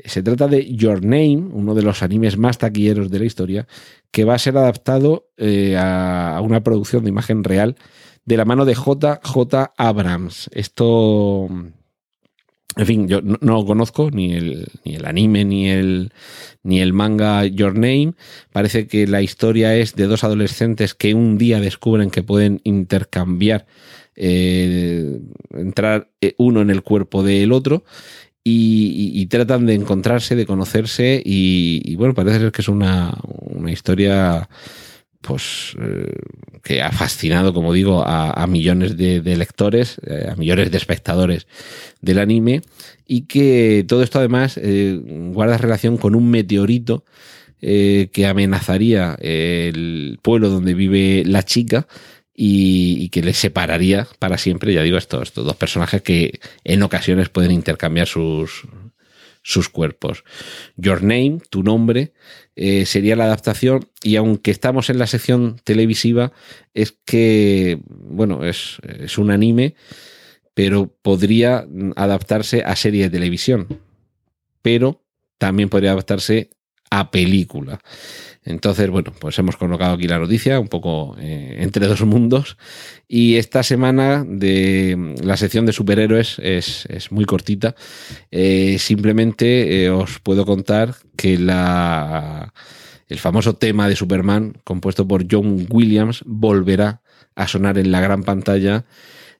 Se 0.05 0.21
trata 0.21 0.47
de 0.47 0.73
Your 0.75 1.03
Name, 1.03 1.49
uno 1.51 1.73
de 1.75 1.81
los 1.81 2.03
animes 2.03 2.37
más 2.37 2.57
taquilleros 2.57 3.09
de 3.09 3.19
la 3.19 3.25
historia, 3.25 3.67
que 4.11 4.25
va 4.25 4.35
a 4.35 4.39
ser 4.39 4.57
adaptado 4.57 5.29
eh, 5.37 5.75
a, 5.77 6.39
una 6.43 6.63
producción 6.63 7.03
de 7.03 7.09
imagen 7.09 7.43
real 7.43 7.75
de 8.25 8.37
la 8.37 8.45
mano 8.45 8.65
de 8.65 8.73
JJ 8.73 9.71
Abrams. 9.77 10.49
Esto 10.53 11.49
en 12.75 12.85
fin, 12.85 13.07
yo 13.07 13.21
no, 13.21 13.65
conozco, 13.65 14.09
ni 14.11 14.33
el, 14.33 14.67
ni 14.83 14.95
el 14.95 15.05
anime, 15.05 15.45
ni 15.45 15.69
el, 15.69 16.11
ni 16.63 16.81
el 16.81 16.93
manga 16.93 17.45
Your 17.45 17.73
Name. 17.73 18.13
Parece 18.51 18.87
que 18.87 19.05
la 19.05 19.21
historia 19.21 19.75
es 19.75 19.95
de 19.95 20.07
dos 20.07 20.23
adolescentes 20.23 20.95
que 20.95 21.13
un 21.13 21.37
día 21.37 21.59
descubren 21.59 22.09
que 22.09 22.23
pueden 22.23 22.61
intercambiar, 22.63 23.67
eh, 24.15 25.19
entrar 25.51 26.09
eh, 26.21 26.33
uno 26.37 26.61
en 26.61 26.69
el 26.71 26.81
cuerpo 26.81 27.23
del 27.23 27.51
otro. 27.51 27.83
Y, 28.45 29.25
tratan 29.27 29.65
de 29.65 29.73
encontrarse, 29.73 30.35
de 30.35 30.45
conocerse, 30.45 31.21
y, 31.23 31.95
bueno, 31.95 32.13
parece 32.13 32.39
ser 32.39 32.51
que 32.51 32.61
es 32.61 32.67
una, 32.67 33.17
una 33.23 33.71
historia 33.71 34.49
pues 35.23 35.75
eh, 35.81 36.11
que 36.61 36.81
ha 36.81 36.91
fascinado, 36.91 37.53
como 37.53 37.73
digo, 37.73 38.03
a, 38.05 38.45
millones 38.47 38.95
de, 38.95 39.21
lectores, 39.35 39.99
eh, 40.05 40.27
a 40.31 40.35
millones 40.35 40.69
de 40.69 40.77
espectadores 40.77 41.47
del 42.01 42.19
anime, 42.19 42.61
y 43.07 43.21
que 43.21 43.85
todo 43.87 44.03
esto 44.03 44.19
además 44.19 44.59
eh, 44.61 44.99
guarda 45.33 45.57
relación 45.57 45.97
con 45.97 46.13
un 46.13 46.29
meteorito 46.29 47.03
que 47.61 48.27
amenazaría 48.27 49.15
el 49.21 50.19
pueblo 50.21 50.49
donde 50.49 50.73
vive 50.73 51.23
la 51.25 51.43
chica 51.43 51.87
y, 52.35 53.07
que 53.07 53.21
le 53.21 53.33
separaría 53.33 54.05
para 54.19 54.37
siempre, 54.37 54.73
ya 54.73 54.81
digo, 54.81 54.97
estos 54.97 55.33
dos 55.33 55.55
personajes 55.55 56.01
que 56.01 56.41
en 56.65 56.83
ocasiones 56.83 57.29
pueden 57.29 57.51
intercambiar 57.51 58.07
sus, 58.07 58.63
sus 59.43 59.69
cuerpos. 59.69 60.23
Your 60.77 61.03
Name, 61.03 61.39
tu 61.49 61.61
nombre, 61.61 62.13
eh, 62.55 62.85
sería 62.85 63.15
la 63.15 63.25
adaptación 63.25 63.87
y 64.01 64.15
aunque 64.15 64.51
estamos 64.51 64.89
en 64.89 64.97
la 64.97 65.07
sección 65.07 65.61
televisiva, 65.63 66.31
es 66.73 66.97
que, 67.05 67.79
bueno, 67.87 68.45
es, 68.45 68.77
es 68.99 69.17
un 69.17 69.29
anime, 69.29 69.75
pero 70.53 70.95
podría 71.01 71.67
adaptarse 71.95 72.63
a 72.63 72.75
serie 72.75 73.03
de 73.03 73.09
televisión, 73.09 73.67
pero 74.61 75.03
también 75.37 75.69
podría 75.69 75.91
adaptarse 75.91 76.51
a 76.89 77.11
película. 77.11 77.79
Entonces, 78.45 78.89
bueno, 78.89 79.13
pues 79.17 79.37
hemos 79.39 79.55
colocado 79.55 79.93
aquí 79.93 80.07
la 80.07 80.19
noticia, 80.19 80.59
un 80.59 80.67
poco 80.67 81.15
eh, 81.19 81.57
entre 81.59 81.87
dos 81.87 82.01
mundos. 82.03 82.57
Y 83.07 83.35
esta 83.35 83.63
semana 83.63 84.25
de 84.27 84.95
mm, 84.97 85.25
la 85.25 85.37
sección 85.37 85.65
de 85.65 85.73
superhéroes 85.73 86.39
es, 86.39 86.87
muy 87.11 87.25
cortita. 87.25 87.75
Eh, 88.31 88.77
simplemente 88.79 89.83
eh, 89.83 89.89
os 89.89 90.19
puedo 90.19 90.45
contar 90.45 90.95
que 91.15 91.37
la, 91.37 92.53
el 93.07 93.19
famoso 93.19 93.55
tema 93.55 93.87
de 93.87 93.95
Superman, 93.95 94.57
compuesto 94.63 95.07
por 95.07 95.25
John 95.29 95.65
Williams, 95.69 96.23
volverá 96.25 97.01
a 97.35 97.47
sonar 97.47 97.77
en 97.77 97.91
la 97.91 98.01
gran 98.01 98.23
pantalla 98.23 98.85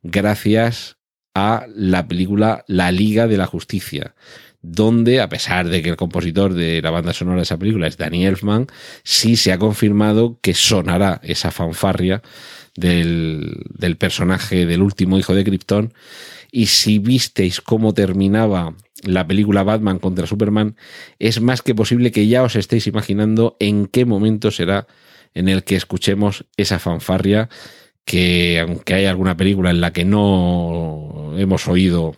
gracias 0.01 0.97
a 1.35 1.65
la 1.73 2.07
película 2.07 2.63
La 2.67 2.91
Liga 2.91 3.27
de 3.27 3.37
la 3.37 3.47
Justicia 3.47 4.15
donde, 4.63 5.19
a 5.19 5.29
pesar 5.29 5.69
de 5.69 5.83
que 5.83 5.89
el 5.89 5.97
compositor 5.97 6.53
de 6.53 6.81
la 6.81 6.89
banda 6.89 7.13
sonora 7.13 7.37
de 7.37 7.43
esa 7.43 7.57
película 7.57 7.85
es 7.85 7.97
Danny 7.97 8.25
Elfman, 8.25 8.67
sí 9.03 9.35
se 9.35 9.51
ha 9.51 9.59
confirmado 9.59 10.39
que 10.41 10.53
sonará 10.53 11.19
esa 11.21 11.51
fanfarria 11.51 12.23
del, 12.75 13.61
del 13.69 13.97
personaje 13.97 14.65
del 14.65 14.81
último 14.81 15.19
hijo 15.19 15.35
de 15.35 15.43
Krypton. 15.43 15.93
Y 16.49 16.67
si 16.67 16.97
visteis 16.97 17.59
cómo 17.59 17.93
terminaba 17.93 18.73
la 19.03 19.27
película 19.27 19.63
Batman 19.63 19.99
contra 19.99 20.27
Superman, 20.27 20.77
es 21.19 21.41
más 21.41 21.61
que 21.61 21.75
posible 21.75 22.11
que 22.11 22.27
ya 22.27 22.41
os 22.41 22.55
estéis 22.55 22.87
imaginando 22.87 23.57
en 23.59 23.85
qué 23.87 24.05
momento 24.05 24.49
será 24.49 24.87
en 25.33 25.49
el 25.49 25.63
que 25.63 25.75
escuchemos 25.75 26.45
esa 26.55 26.79
fanfarria 26.79 27.49
que 28.05 28.59
aunque 28.59 28.93
hay 28.93 29.05
alguna 29.05 29.35
película 29.35 29.71
en 29.71 29.81
la 29.81 29.91
que 29.91 30.05
no 30.05 31.33
hemos 31.37 31.67
oído 31.67 32.15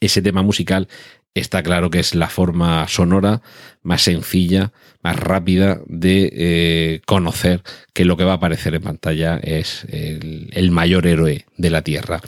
ese 0.00 0.22
tema 0.22 0.42
musical, 0.42 0.88
está 1.34 1.62
claro 1.62 1.90
que 1.90 2.00
es 2.00 2.14
la 2.14 2.28
forma 2.28 2.86
sonora 2.88 3.42
más 3.82 4.02
sencilla, 4.02 4.72
más 5.02 5.16
rápida 5.16 5.80
de 5.86 6.30
eh, 6.32 7.00
conocer 7.06 7.62
que 7.92 8.04
lo 8.04 8.16
que 8.16 8.24
va 8.24 8.32
a 8.32 8.36
aparecer 8.36 8.74
en 8.74 8.82
pantalla 8.82 9.38
es 9.38 9.84
el, 9.88 10.70
mayor 10.70 11.06
héroe 11.06 11.46
de 11.56 11.70
la 11.70 11.82
Tierra. 11.82 12.20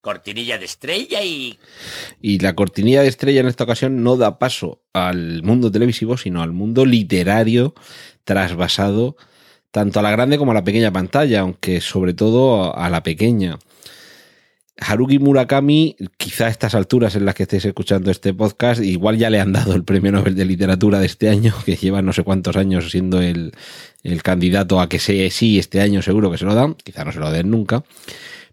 cortinilla 0.00 0.58
de 0.58 0.64
estrella 0.64 1.22
y... 1.22 1.58
Y 2.20 2.38
la 2.38 2.54
cortinilla 2.54 3.02
de 3.02 3.08
estrella 3.08 3.40
en 3.40 3.48
esta 3.48 3.64
ocasión 3.64 4.02
no 4.02 4.16
da 4.16 4.38
paso 4.38 4.82
al 4.92 5.42
mundo 5.42 5.70
televisivo, 5.70 6.16
sino 6.16 6.42
al 6.42 6.52
mundo 6.52 6.86
literario 6.86 7.74
trasvasado 8.24 9.16
tanto 9.70 10.00
a 10.00 10.02
la 10.02 10.10
grande 10.10 10.38
como 10.38 10.50
a 10.50 10.54
la 10.54 10.64
pequeña 10.64 10.92
pantalla, 10.92 11.40
aunque 11.40 11.80
sobre 11.80 12.14
todo 12.14 12.76
a 12.76 12.90
la 12.90 13.02
pequeña. 13.02 13.58
Haruki 14.80 15.18
Murakami, 15.18 15.96
quizá 16.16 16.46
a 16.46 16.48
estas 16.48 16.74
alturas 16.74 17.14
en 17.14 17.24
las 17.24 17.34
que 17.34 17.44
estéis 17.44 17.64
escuchando 17.64 18.10
este 18.10 18.32
podcast, 18.34 18.82
igual 18.82 19.18
ya 19.18 19.30
le 19.30 19.38
han 19.38 19.52
dado 19.52 19.74
el 19.74 19.84
premio 19.84 20.10
Nobel 20.12 20.34
de 20.34 20.44
Literatura 20.44 20.98
de 20.98 21.06
este 21.06 21.28
año, 21.28 21.54
que 21.64 21.76
lleva 21.76 22.02
no 22.02 22.12
sé 22.12 22.22
cuántos 22.22 22.56
años 22.56 22.90
siendo 22.90 23.20
el, 23.20 23.52
el 24.02 24.22
candidato 24.22 24.80
a 24.80 24.88
que 24.88 24.98
sea 24.98 25.30
sí 25.30 25.58
este 25.58 25.80
año 25.80 26.02
seguro 26.02 26.30
que 26.30 26.38
se 26.38 26.44
lo 26.44 26.54
dan, 26.54 26.74
quizá 26.74 27.04
no 27.04 27.12
se 27.12 27.18
lo 27.18 27.30
den 27.30 27.50
nunca, 27.50 27.84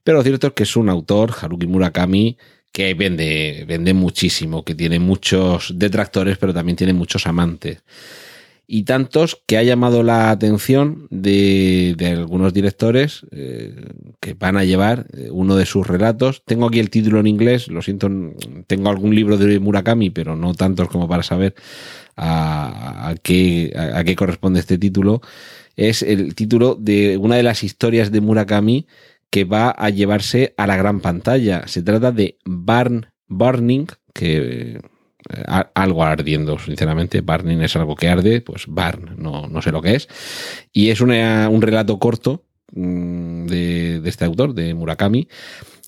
pero 0.04 0.18
lo 0.18 0.24
cierto 0.24 0.48
es 0.48 0.54
que 0.54 0.64
es 0.64 0.76
un 0.76 0.90
autor, 0.90 1.34
Haruki 1.42 1.68
Murakami, 1.68 2.38
que 2.72 2.94
vende, 2.94 3.66
vende 3.68 3.94
muchísimo, 3.94 4.64
que 4.64 4.76
tiene 4.76 5.00
muchos 5.00 5.74
detractores, 5.76 6.38
pero 6.38 6.54
también 6.54 6.76
tiene 6.76 6.94
muchos 6.94 7.26
amantes 7.26 7.80
y 8.68 8.84
tantos 8.84 9.42
que 9.48 9.58
ha 9.58 9.64
llamado 9.64 10.04
la 10.04 10.30
atención 10.30 11.08
de, 11.10 11.96
algunos 12.18 12.54
directores 12.54 13.26
eh, 13.32 13.74
que 14.20 14.34
van 14.34 14.58
a 14.58 14.66
llevar 14.66 15.08
eh, 15.14 15.30
uno 15.32 15.56
de 15.56 15.66
sus 15.66 15.88
relatos. 15.88 16.44
Tengo 16.46 16.68
aquí 16.68 16.80
el 16.80 16.90
título 16.90 17.22
en 17.22 17.28
inglés, 17.28 17.70
lo 17.70 17.82
siento, 17.82 18.10
tengo 18.68 18.90
algún 18.90 19.16
libro 19.16 19.38
de 19.38 19.60
Murakami, 19.60 20.10
pero 20.10 20.36
no 20.36 20.54
tantos 20.54 20.90
como 20.90 21.08
para 21.08 21.24
saber 21.24 21.56
a, 22.18 23.16
qué, 23.24 23.74
a 23.76 24.04
qué 24.04 24.16
corresponde 24.18 24.60
este 24.60 24.78
título. 24.78 25.22
Es 25.78 26.02
el 26.02 26.36
título 26.36 26.76
de 26.76 27.18
una 27.18 27.38
de 27.38 27.44
las 27.44 27.64
historias 27.64 28.12
de 28.12 28.20
Murakami 28.20 28.86
que 29.30 29.46
va 29.46 29.70
a 29.70 29.90
llevarse 29.90 30.54
a 30.58 30.68
la 30.68 30.76
gran 30.76 31.00
pantalla. 31.00 31.68
Se 31.68 31.84
trata 31.84 32.12
de 32.12 32.38
Barn 32.46 33.08
Burning, 33.28 33.88
que 34.14 34.82
algo 35.74 36.04
ardiendo, 36.04 36.58
sinceramente. 36.60 37.22
Barning 37.22 37.62
es 37.62 37.76
algo 37.76 37.96
que 37.96 38.10
arde, 38.10 38.42
pues 38.42 38.66
Barn, 38.68 39.16
no, 39.18 39.48
no 39.48 39.62
sé 39.62 39.72
lo 39.72 39.82
que 39.82 39.96
es. 39.96 40.08
Y 40.72 40.90
es 40.90 41.02
un 41.02 41.62
relato 41.62 42.00
corto 42.00 42.44
mm, 42.72 43.46
de, 43.46 44.02
este 44.06 44.26
autor, 44.26 44.54
de 44.54 44.74
Murakami, 44.74 45.28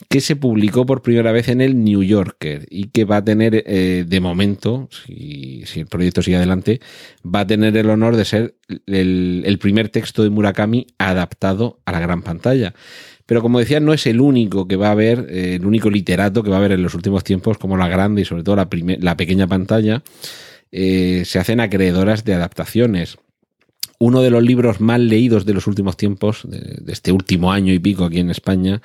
que 0.10 0.22
se 0.22 0.36
publicó 0.36 0.86
por 0.86 1.02
primera 1.02 1.32
vez 1.32 1.50
en 1.50 1.62
el 1.62 1.84
New 1.84 2.04
Yorker 2.04 2.66
y 2.70 2.88
que 2.90 3.06
va 3.06 3.18
a 3.18 3.24
tener, 3.24 3.64
eh, 3.66 4.06
de 4.08 4.20
momento, 4.20 4.90
si, 5.06 5.64
el 5.76 5.88
proyecto 5.88 6.22
sigue 6.22 6.38
adelante, 6.38 6.80
va 7.24 7.42
a 7.42 7.48
tener 7.48 7.76
el 7.76 7.90
honor 7.90 8.16
de 8.16 8.26
ser 8.26 8.56
el 8.88 9.60
primer 9.60 9.90
texto 9.90 10.24
de 10.24 10.30
Murakami 10.30 10.88
adaptado 10.98 11.80
a 11.86 11.92
la 11.92 12.00
gran 12.00 12.22
pantalla. 12.22 12.74
Pero 13.30 13.44
como 13.44 13.60
decía, 13.60 13.80
no 13.80 13.94
es 13.94 14.08
el 14.08 14.22
único 14.22 14.68
que 14.68 14.76
va 14.76 14.88
a 14.88 14.92
haber, 14.94 15.28
eh, 15.30 15.58
el 15.58 15.66
único 15.68 15.92
literato 15.92 16.42
que 16.42 16.50
va 16.50 16.56
a 16.56 16.60
haber 16.60 16.72
en 16.72 16.82
los 16.82 16.96
últimos 16.96 17.24
tiempos, 17.24 17.60
como 17.60 17.78
la 17.78 17.88
grande 17.88 18.24
y 18.24 18.26
sobre 18.26 18.42
todo 18.42 18.56
la, 18.56 18.68
la 18.72 19.18
pequeña 19.18 19.46
pantalla, 19.46 20.02
eh, 20.72 21.22
se 21.26 21.38
hacen 21.38 21.60
acreedoras 21.60 22.26
de 22.26 22.34
adaptaciones. 22.34 23.20
Uno 24.00 24.24
de 24.24 24.32
los 24.32 24.42
libros 24.42 24.82
más 24.82 25.00
leídos 25.00 25.46
de 25.46 25.54
los 25.54 25.68
últimos 25.68 25.96
tiempos, 25.96 26.42
de, 26.50 26.92
este 26.92 27.12
último 27.12 27.52
año 27.52 27.72
y 27.72 27.78
pico 27.78 28.06
aquí 28.06 28.18
en 28.18 28.32
España, 28.32 28.82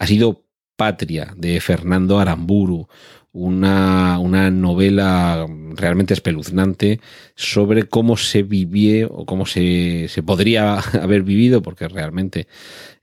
ha 0.00 0.06
sido 0.08 0.42
Patria, 0.74 1.32
de 1.36 1.60
Fernando 1.60 2.18
Aramburu, 2.18 2.88
una, 3.30 4.18
una, 4.18 4.50
novela 4.50 5.46
realmente 5.78 6.12
espeluznante 6.12 7.00
sobre 7.34 7.84
cómo 7.84 8.16
se 8.16 8.42
vivía 8.42 9.06
o 9.06 9.24
cómo 9.24 9.46
se, 9.46 10.08
se, 10.08 10.22
podría 10.22 10.78
haber 11.02 11.22
vivido, 11.22 11.62
porque 11.62 11.88
realmente 11.88 12.46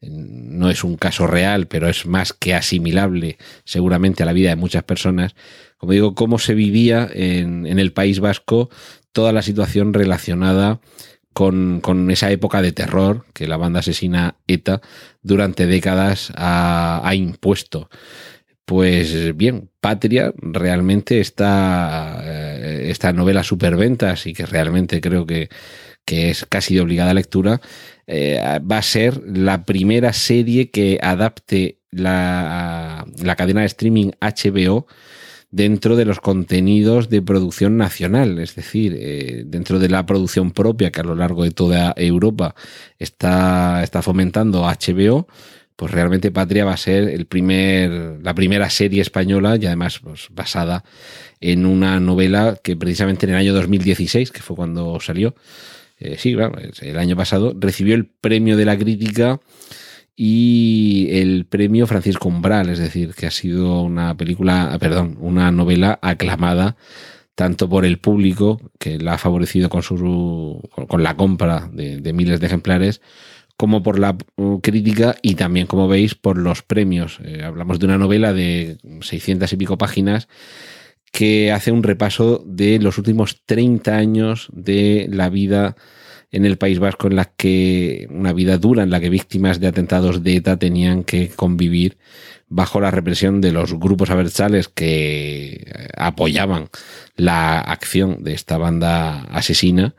no 0.02 0.70
es 0.70 0.84
un 0.84 0.98
caso 0.98 1.28
real, 1.28 1.68
pero 1.68 1.90
es 1.90 2.06
más 2.06 2.34
que 2.34 2.54
asimilable 2.54 3.38
seguramente 3.64 4.24
a 4.24 4.26
la 4.26 4.34
vida 4.34 4.50
de 4.50 4.56
muchas 4.56 4.84
personas, 4.84 5.36
como 5.78 5.94
digo, 5.94 6.16
cómo 6.16 6.40
se 6.40 6.54
vivía 6.54 7.08
en, 7.12 7.66
el 7.66 7.92
País 7.92 8.20
Vasco 8.20 8.70
toda 9.12 9.32
la 9.32 9.42
situación 9.42 9.94
relacionada 9.94 10.80
con, 11.34 11.82
esa 12.10 12.32
época 12.32 12.62
de 12.62 12.72
terror 12.72 13.26
que 13.34 13.48
la 13.48 13.58
banda 13.58 13.82
asesina 13.82 14.36
ETA 14.48 14.82
durante 15.22 15.68
décadas 15.68 16.32
ha, 16.36 17.12
impuesto. 17.14 17.90
Pues 18.66 19.36
bien, 19.38 19.70
Patria 19.80 20.34
realmente 20.38 21.20
está 21.20 22.20
eh, 22.24 22.90
esta 22.90 23.14
novela 23.14 23.44
superventas 23.44 24.26
y 24.26 24.34
que 24.34 24.48
realmente 24.48 25.02
creo 25.02 25.28
que, 25.28 25.50
que 26.04 26.32
es 26.32 26.46
casi 26.48 26.76
de 26.76 26.82
obligada 26.82 27.14
lectura, 27.14 27.62
eh, 28.08 28.40
va 28.60 28.80
a 28.80 28.82
ser 28.82 29.22
la 29.28 29.66
primera 29.66 30.14
serie 30.14 30.72
que 30.72 31.00
adapte 31.02 31.80
la, 31.92 33.06
la, 33.22 33.36
cadena 33.36 33.62
de 33.62 33.68
streaming 33.68 34.12
HBO 34.20 34.88
dentro 35.52 35.96
de 35.96 36.06
los 36.06 36.20
contenidos 36.20 37.10
de 37.10 37.22
producción 37.22 37.78
nacional, 37.78 38.40
es 38.40 38.56
decir, 38.56 38.98
eh, 39.00 39.44
dentro 39.46 39.80
de 39.80 39.90
la 39.90 40.06
producción 40.06 40.52
propia 40.52 40.92
que 40.92 41.02
a 41.02 41.06
lo 41.06 41.16
largo 41.16 41.44
de 41.44 41.52
toda 41.52 41.94
Europa 41.98 42.56
está, 43.00 43.82
está 43.84 44.02
fomentando 44.02 44.64
HBO, 44.64 45.28
pues 45.76 45.92
realmente 45.92 46.32
Patria 46.32 46.66
va 46.66 46.74
a 46.74 46.78
ser 46.78 47.10
el 47.10 47.26
primer, 47.26 48.20
la 48.22 48.34
primera 48.34 48.70
serie 48.70 49.02
española 49.02 49.58
y 49.60 49.66
además 49.66 50.00
pues, 50.00 50.28
basada 50.32 50.84
en 51.42 51.66
una 51.66 52.00
novela 52.00 52.58
que 52.64 52.78
precisamente 52.78 53.26
en 53.26 53.34
el 53.34 53.38
año 53.38 53.54
2016, 53.54 54.32
que 54.32 54.42
fue 54.42 54.56
cuando 54.56 55.00
salió, 55.00 55.36
eh, 56.00 56.16
sí, 56.18 56.36
el 56.82 57.00
año 57.00 57.16
pasado, 57.16 57.56
recibió 57.58 57.96
el 57.96 58.06
premio 58.06 58.58
de 58.58 58.66
la 58.66 58.78
crítica 58.78 59.40
y 60.16 61.08
el 61.12 61.46
premio 61.46 61.88
Francisco 61.88 62.30
Umbral, 62.30 62.70
es 62.70 62.80
decir, 62.80 63.14
que 63.14 63.28
ha 63.28 63.32
sido 63.32 63.82
una 63.82 64.16
película, 64.16 64.70
ah, 64.72 64.80
perdón, 64.80 65.18
una 65.20 65.52
novela 65.52 66.00
aclamada 66.02 66.78
tanto 67.36 67.68
por 67.68 67.86
el 67.86 68.00
público, 68.00 68.62
que 68.80 68.98
la 68.98 69.16
ha 69.16 69.18
favorecido 69.18 69.70
con, 69.70 69.84
su, 69.84 70.62
con 70.88 71.04
la 71.04 71.18
compra 71.18 71.70
de, 71.72 72.14
miles 72.14 72.40
de 72.40 72.48
ejemplares, 72.48 73.02
como 73.58 73.84
por 73.84 74.00
la 74.00 74.18
uh, 74.36 74.60
crítica 74.62 75.16
y 75.22 75.36
también, 75.36 75.68
como 75.68 75.88
veis, 75.88 76.16
por 76.16 76.38
los 76.38 76.62
premios. 76.62 77.20
Eh, 77.24 77.44
hablamos 77.44 77.80
de 77.80 77.86
una 77.86 77.98
novela 77.98 78.34
de 78.34 78.78
600 79.02 79.52
y 79.54 79.58
pico 79.58 79.78
páginas 79.78 80.28
que 81.12 81.52
hace 81.52 81.72
un 81.72 81.84
repaso 81.84 82.44
de 82.46 82.78
los 82.80 82.98
últimos 82.98 83.42
30 83.46 83.96
años 83.96 84.50
de 84.52 85.08
la 85.10 85.30
vida 85.30 85.78
en 86.32 86.44
el 86.44 86.58
País 86.58 86.80
Vasco, 86.80 87.08
en 87.08 87.16
la 87.16 87.26
que 87.26 88.08
una 88.10 88.34
vida 88.34 88.58
dura, 88.58 88.84
en 88.84 88.90
la 88.90 89.00
que 89.00 89.10
víctimas 89.10 89.62
de 89.62 89.68
atentados 89.68 90.24
de 90.24 90.36
ETA 90.36 90.58
tenían 90.58 91.06
que 91.06 91.30
convivir 91.30 91.98
bajo 92.48 92.80
la 92.80 92.92
represión 92.92 93.42
de 93.42 93.52
los 93.52 93.74
grupos 93.74 94.10
aversales 94.12 94.68
que 94.68 95.64
eh, 95.66 95.88
apoyaban 95.98 96.70
la 97.16 97.60
acción 97.60 98.24
de 98.24 98.34
esta 98.34 98.58
banda 98.58 99.24
asesina 99.24 99.96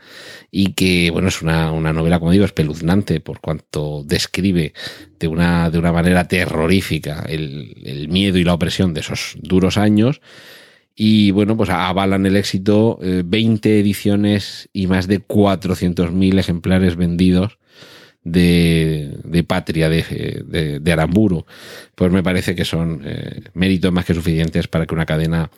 y 0.51 0.75
que, 0.75 1.11
bueno, 1.11 1.29
es 1.29 1.43
una, 1.43 1.73
novela, 1.73 2.19
como 2.19 2.31
digo, 2.31 2.45
espeluznante 2.45 3.21
por 3.21 3.41
cuanto 3.41 4.05
describe 4.05 4.75
de 5.19 5.29
una, 5.29 5.71
de 5.71 5.79
una 5.79 5.93
manera 5.93 6.29
terrorífica 6.29 7.25
el, 7.29 7.75
el 7.85 8.09
miedo 8.09 8.39
y 8.39 8.45
la 8.45 8.55
opresión 8.55 8.95
de 8.95 9.01
esos 9.01 9.37
duros 9.41 9.77
años. 9.77 10.21
Y 10.95 11.31
bueno, 11.33 11.57
pues 11.59 11.69
avalan 11.69 12.25
el 12.25 12.37
éxito 12.37 12.99
20 13.03 13.69
eh, 13.69 13.81
ediciones 13.81 14.71
y 14.73 14.87
más 14.87 15.07
de 15.07 15.21
400.000 15.21 16.39
ejemplares 16.39 16.97
vendidos 16.97 17.59
de, 18.27 19.19
de 19.23 19.45
Patria, 19.45 19.89
de, 19.89 20.81
de, 20.81 20.93
Aramburu. 20.93 21.47
Pues 21.95 22.11
me 22.11 22.25
parece 22.25 22.57
que 22.57 22.65
son 22.65 23.03
eh, 23.05 23.43
méritos 23.55 23.93
más 23.93 24.05
que 24.05 24.15
suficientes 24.15 24.67
para 24.67 24.85
que 24.85 24.95
una 24.95 25.07
cadena 25.07 25.49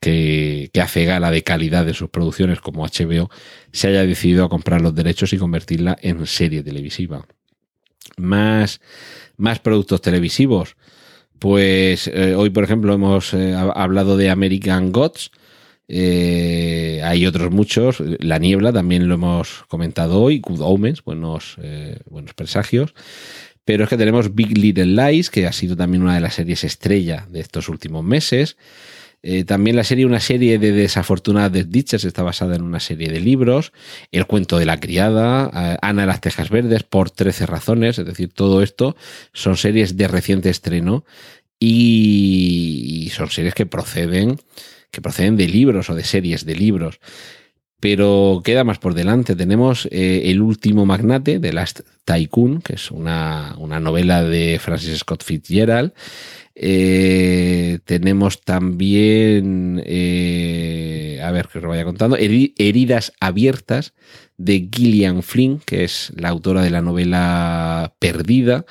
que, 0.00 0.68
que, 0.72 0.80
hace 0.80 1.04
gala 1.04 1.30
de 1.30 1.44
calidad 1.44 1.86
de 1.86 1.94
sus 1.94 2.10
producciones 2.10 2.60
como 2.60 2.84
HBO 2.84 3.30
se 3.72 3.88
haya 3.88 4.04
decidido 4.04 4.44
a 4.44 4.48
comprar 4.48 4.80
los 4.80 4.96
derechos 4.96 5.32
y 5.32 5.38
convertirla 5.38 5.96
en 6.02 6.26
serie 6.26 6.64
televisiva. 6.64 7.24
Más, 8.16 8.80
más 9.36 9.60
productos 9.60 10.00
televisivos. 10.02 10.76
Pues 11.38 12.08
eh, 12.08 12.34
hoy, 12.34 12.50
por 12.50 12.64
ejemplo, 12.64 12.92
hemos 12.94 13.32
eh, 13.32 13.54
hablado 13.54 14.16
de 14.16 14.30
American 14.30 14.90
Gods. 14.90 15.30
Eh, 17.08 17.12
hay 17.12 17.26
otros 17.26 17.50
muchos. 17.50 18.00
La 18.20 18.38
niebla 18.38 18.72
también 18.72 19.08
lo 19.08 19.14
hemos 19.14 19.64
comentado 19.68 20.20
hoy. 20.20 20.40
Good 20.40 20.60
Omens, 20.60 21.02
buenos, 21.02 21.56
buenos 22.08 22.34
presagios. 22.34 22.94
Pero 23.64 23.84
es 23.84 23.90
que 23.90 23.96
tenemos 23.98 24.34
Big 24.34 24.56
Little 24.56 24.86
Lies, 24.86 25.28
que 25.30 25.46
ha 25.46 25.52
sido 25.52 25.76
también 25.76 26.02
una 26.02 26.14
de 26.14 26.20
las 26.20 26.34
series 26.34 26.64
estrella 26.64 27.26
de 27.30 27.40
estos 27.40 27.68
últimos 27.68 28.02
meses. 28.02 28.56
Eh, 29.22 29.44
también 29.44 29.74
la 29.74 29.82
serie, 29.82 30.06
una 30.06 30.20
serie 30.20 30.58
de 30.58 30.70
desafortunadas 30.70 31.52
desdichas, 31.52 32.04
está 32.04 32.22
basada 32.22 32.54
en 32.54 32.62
una 32.62 32.80
serie 32.80 33.08
de 33.08 33.20
libros. 33.20 33.72
El 34.12 34.26
cuento 34.26 34.58
de 34.58 34.66
la 34.66 34.78
criada, 34.78 35.50
eh, 35.54 35.76
Ana 35.82 36.02
de 36.02 36.06
las 36.06 36.20
Tejas 36.20 36.50
Verdes, 36.50 36.84
por 36.84 37.10
13 37.10 37.46
razones. 37.46 37.98
Es 37.98 38.06
decir, 38.06 38.32
todo 38.32 38.62
esto 38.62 38.96
son 39.32 39.56
series 39.56 39.96
de 39.96 40.08
reciente 40.08 40.50
estreno 40.50 41.04
y, 41.58 43.10
son 43.12 43.30
series 43.30 43.54
que 43.54 43.66
proceden, 43.66 44.38
que 44.90 45.02
proceden 45.02 45.36
de 45.36 45.48
libros 45.48 45.90
o 45.90 45.94
de 45.94 46.04
series 46.04 46.44
de 46.44 46.54
libros. 46.54 47.00
Pero 47.80 48.42
queda 48.44 48.64
más 48.64 48.78
por 48.78 48.94
delante. 48.94 49.36
Tenemos 49.36 49.86
eh, 49.92 50.22
El 50.24 50.42
último 50.42 50.84
magnate 50.84 51.38
de 51.38 51.52
Last 51.52 51.80
Tycoon, 52.04 52.60
que 52.60 52.74
es 52.74 52.90
una, 52.90 53.54
una 53.56 53.78
novela 53.78 54.24
de 54.24 54.58
Francis 54.60 54.98
Scott 54.98 55.22
Fitzgerald 55.22 55.92
Eh, 56.60 57.78
tenemos 57.84 58.40
también, 58.40 59.80
eh, 59.86 61.20
a 61.22 61.30
ver 61.30 61.46
que 61.46 61.58
os 61.58 61.64
vaya 61.64 61.84
contando, 61.84 62.16
Heridas 62.16 63.12
Abiertas 63.20 63.94
de 64.38 64.68
Gillian 64.74 65.22
Flynn, 65.22 65.60
que 65.64 65.84
es 65.84 66.12
la 66.16 66.30
autora 66.30 66.62
de 66.62 66.70
la 66.70 66.82
novela 66.82 67.94
Perdida. 68.00 68.64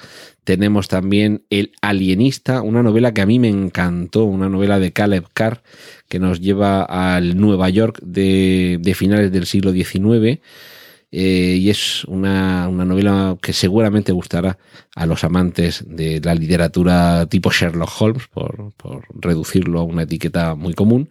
Tenemos 0.47 0.87
también 0.87 1.43
El 1.49 1.73
Alienista, 1.81 2.61
una 2.61 2.81
novela 2.81 3.13
que 3.13 3.19
a 3.19 3.25
mí 3.25 3.37
me 3.37 3.49
encantó, 3.49 4.23
una 4.23 4.47
novela 4.47 4.79
de 4.79 4.93
Caleb 4.93 5.25
Carr 5.33 5.61
que 6.07 6.19
nos 6.19 6.39
lleva 6.39 6.83
al 6.83 7.35
Nueva 7.35 7.69
York 7.69 7.99
de, 8.01 8.79
finales 8.95 9.29
del 9.33 9.45
siglo 9.45 9.73
XIX 9.73 10.39
eh, 11.11 11.57
y 11.59 11.69
es 11.69 12.05
una, 12.05 12.69
novela 12.69 13.35
que 13.41 13.51
seguramente 13.51 14.13
gustará 14.13 14.57
a 14.95 15.05
los 15.05 15.25
amantes 15.25 15.83
de 15.85 16.21
la 16.23 16.33
literatura 16.33 17.25
tipo 17.25 17.51
Sherlock 17.51 17.91
Holmes, 17.99 18.27
por, 18.29 18.73
reducirlo 19.15 19.81
a 19.81 19.83
una 19.83 20.03
etiqueta 20.03 20.55
muy 20.55 20.73
común, 20.73 21.09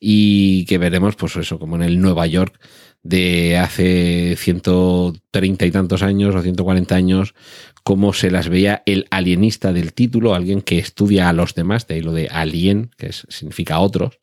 y 0.00 0.64
que 0.64 0.78
veremos, 0.78 1.16
pues 1.16 1.36
eso, 1.36 1.58
como 1.58 1.76
en 1.76 1.82
el 1.82 2.00
Nueva 2.00 2.26
York 2.26 2.58
de 3.02 3.56
hace 3.56 4.36
130 4.36 5.66
y 5.66 5.70
tantos 5.70 6.02
años 6.02 6.34
o 6.34 6.42
140 6.42 6.94
años, 6.94 7.34
cómo 7.82 8.12
se 8.12 8.30
las 8.30 8.48
veía 8.48 8.82
el 8.86 9.06
alienista 9.10 9.72
del 9.72 9.92
título, 9.92 10.34
alguien 10.34 10.62
que 10.62 10.78
estudia 10.78 11.28
a 11.28 11.32
los 11.32 11.54
demás, 11.54 11.86
de 11.86 11.94
ahí 11.94 12.00
lo 12.00 12.12
de 12.12 12.28
alien, 12.28 12.90
que 12.96 13.12
significa 13.12 13.80
otros, 13.80 14.18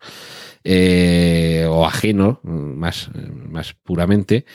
eh, 0.63 1.65
o 1.69 1.85
ajeno, 1.85 2.41
más, 2.43 3.09
más 3.49 3.73
puramente, 3.73 4.45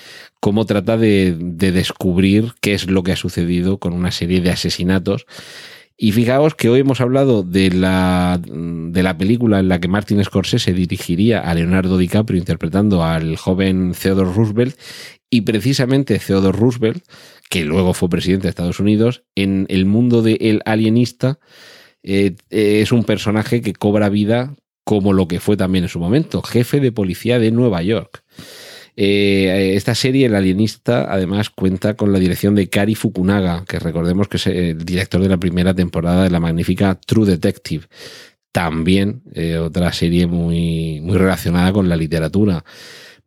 cómo 0.40 0.66
trata 0.66 0.96
de, 0.96 1.34
descubrir 1.38 2.52
qué 2.60 2.74
es 2.74 2.86
lo 2.86 3.02
que 3.02 3.12
ha 3.12 3.16
sucedido 3.16 3.78
con 3.78 3.92
una 3.92 4.10
serie 4.10 4.40
de 4.40 4.50
asesinatos. 4.50 5.26
Y 5.96 6.12
fijaos 6.12 6.54
que 6.54 6.68
hoy 6.68 6.80
hemos 6.80 7.00
hablado 7.00 7.42
de 7.42 7.70
la, 7.70 8.40
de 8.42 9.02
la 9.02 9.16
película 9.16 9.60
en 9.60 9.68
la 9.68 9.78
que 9.78 9.88
Martin 9.88 10.22
Scorsese 10.24 10.72
dirigiría 10.72 11.40
a 11.40 11.54
Leonardo 11.54 11.96
DiCaprio 11.96 12.38
interpretando 12.38 13.04
al 13.04 13.36
joven 13.36 13.92
Theodore 13.92 14.32
Roosevelt 14.32 14.76
y 15.30 15.42
precisamente 15.42 16.18
Theodore 16.18 16.58
Roosevelt, 16.58 17.04
que 17.52 17.66
luego 17.66 17.92
fue 17.92 18.08
presidente 18.08 18.44
de 18.44 18.48
Estados 18.48 18.80
Unidos, 18.80 19.24
en 19.34 19.66
el 19.68 19.84
mundo 19.84 20.22
de 20.22 20.38
El 20.40 20.62
Alienista 20.64 21.38
eh, 22.02 22.34
es 22.48 22.92
un 22.92 23.04
personaje 23.04 23.60
que 23.60 23.74
cobra 23.74 24.08
vida 24.08 24.54
como 24.84 25.12
lo 25.12 25.28
que 25.28 25.38
fue 25.38 25.58
también 25.58 25.84
en 25.84 25.90
su 25.90 25.98
momento, 25.98 26.40
jefe 26.40 26.80
de 26.80 26.92
policía 26.92 27.38
de 27.38 27.50
Nueva 27.50 27.82
York. 27.82 28.24
Eh, 28.96 29.74
esta 29.76 29.94
serie, 29.94 30.24
El 30.24 30.34
Alienista, 30.34 31.12
además 31.12 31.50
cuenta 31.50 31.92
con 31.92 32.10
la 32.10 32.18
dirección 32.18 32.54
de 32.54 32.70
Kari 32.70 32.94
Fukunaga, 32.94 33.66
que 33.68 33.78
recordemos 33.78 34.28
que 34.28 34.38
es 34.38 34.46
el 34.46 34.82
director 34.82 35.20
de 35.20 35.28
la 35.28 35.36
primera 35.36 35.74
temporada 35.74 36.24
de 36.24 36.30
la 36.30 36.40
magnífica 36.40 36.94
True 36.94 37.26
Detective. 37.26 37.84
También 38.50 39.24
eh, 39.34 39.58
otra 39.58 39.92
serie 39.92 40.26
muy, 40.26 41.02
muy 41.02 41.18
relacionada 41.18 41.70
con 41.70 41.90
la 41.90 41.96
literatura. 41.96 42.64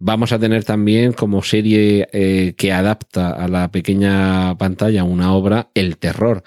Vamos 0.08 0.32
a 0.32 0.38
tener 0.38 0.64
también 0.64 1.14
como 1.14 1.42
serie 1.42 2.08
eh, 2.12 2.54
que 2.56 2.72
adapta 2.72 3.32
a 3.32 3.48
la 3.48 3.72
pequeña 3.72 4.56
pantalla 4.56 5.04
una 5.04 5.34
obra 5.34 5.72
El 5.74 5.98
Terror 5.98 6.44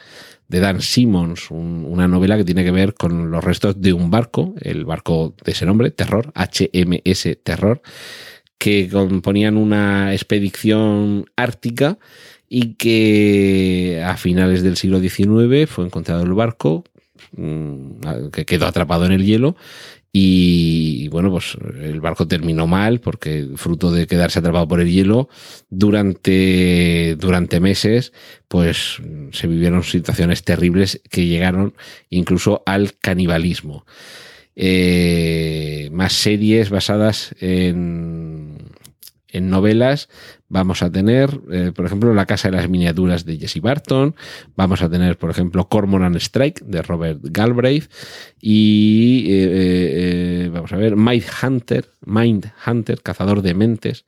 de 0.46 0.60
Dan 0.60 0.80
Simmons, 0.80 1.50
una 1.50 2.06
novela 2.06 2.36
que 2.36 2.44
tiene 2.44 2.62
que 2.62 2.70
ver 2.70 2.94
con 2.94 3.32
los 3.32 3.42
restos 3.42 3.80
de 3.82 3.92
un 3.92 4.12
barco, 4.12 4.54
el 4.60 4.84
barco 4.84 5.34
de 5.44 5.50
ese 5.50 5.66
nombre, 5.66 5.90
Terror, 5.90 6.32
HMS 6.36 7.36
Terror, 7.42 7.82
que 8.58 8.88
componían 8.88 9.56
una 9.56 10.12
expedición 10.12 11.24
ártica 11.34 11.98
y 12.48 12.74
que 12.74 14.04
a 14.06 14.16
finales 14.16 14.62
del 14.62 14.76
siglo 14.76 15.00
XIX 15.00 15.68
fue 15.68 15.84
encontrado 15.84 16.22
el 16.22 16.32
barco, 16.32 16.84
mm, 17.32 18.28
que 18.32 18.44
quedó 18.44 18.66
atrapado 18.66 19.04
en 19.04 19.10
el 19.10 19.26
hielo 19.26 19.56
y 20.12 21.08
bueno, 21.08 21.30
pues 21.30 21.56
el 21.80 22.00
barco 22.00 22.26
terminó 22.26 22.66
mal 22.66 23.00
porque 23.00 23.46
fruto 23.56 23.92
de 23.92 24.06
quedarse 24.06 24.38
atrapado 24.38 24.66
por 24.66 24.80
el 24.80 24.90
hielo 24.90 25.28
durante, 25.68 27.14
durante 27.16 27.60
meses, 27.60 28.12
pues 28.48 29.02
se 29.32 29.46
vivieron 29.46 29.82
situaciones 29.82 30.44
terribles 30.44 31.00
que 31.10 31.26
llegaron 31.26 31.74
incluso 32.08 32.62
al 32.64 32.94
canibalismo. 32.98 33.84
Eh, 34.56 35.88
más 35.92 36.14
series 36.14 36.70
basadas 36.70 37.34
en, 37.38 38.58
en 39.28 39.50
novelas 39.50 40.08
vamos 40.48 40.82
a 40.82 40.90
tener, 40.90 41.40
eh, 41.50 41.72
por 41.74 41.84
ejemplo, 41.86 42.14
La 42.14 42.26
Casa 42.26 42.50
de 42.50 42.56
las 42.56 42.68
Miniaturas 42.68 43.24
de 43.24 43.36
Jesse 43.36 43.60
Barton, 43.60 44.14
vamos 44.56 44.82
a 44.82 44.88
tener, 44.88 45.18
por 45.18 45.30
ejemplo, 45.30 45.68
Cormoran 45.68 46.16
Strike 46.16 46.62
de 46.64 46.82
Robert 46.82 47.20
Galbraith 47.22 47.90
y 48.40 49.26
eh, 49.28 50.44
eh, 50.44 50.50
vamos 50.52 50.72
a 50.72 50.76
ver, 50.76 50.96
Mind 50.96 51.24
Hunter, 51.42 51.90
Mind 52.04 52.50
Hunter, 52.66 53.02
Cazador 53.02 53.42
de 53.42 53.54
Mentes, 53.54 54.06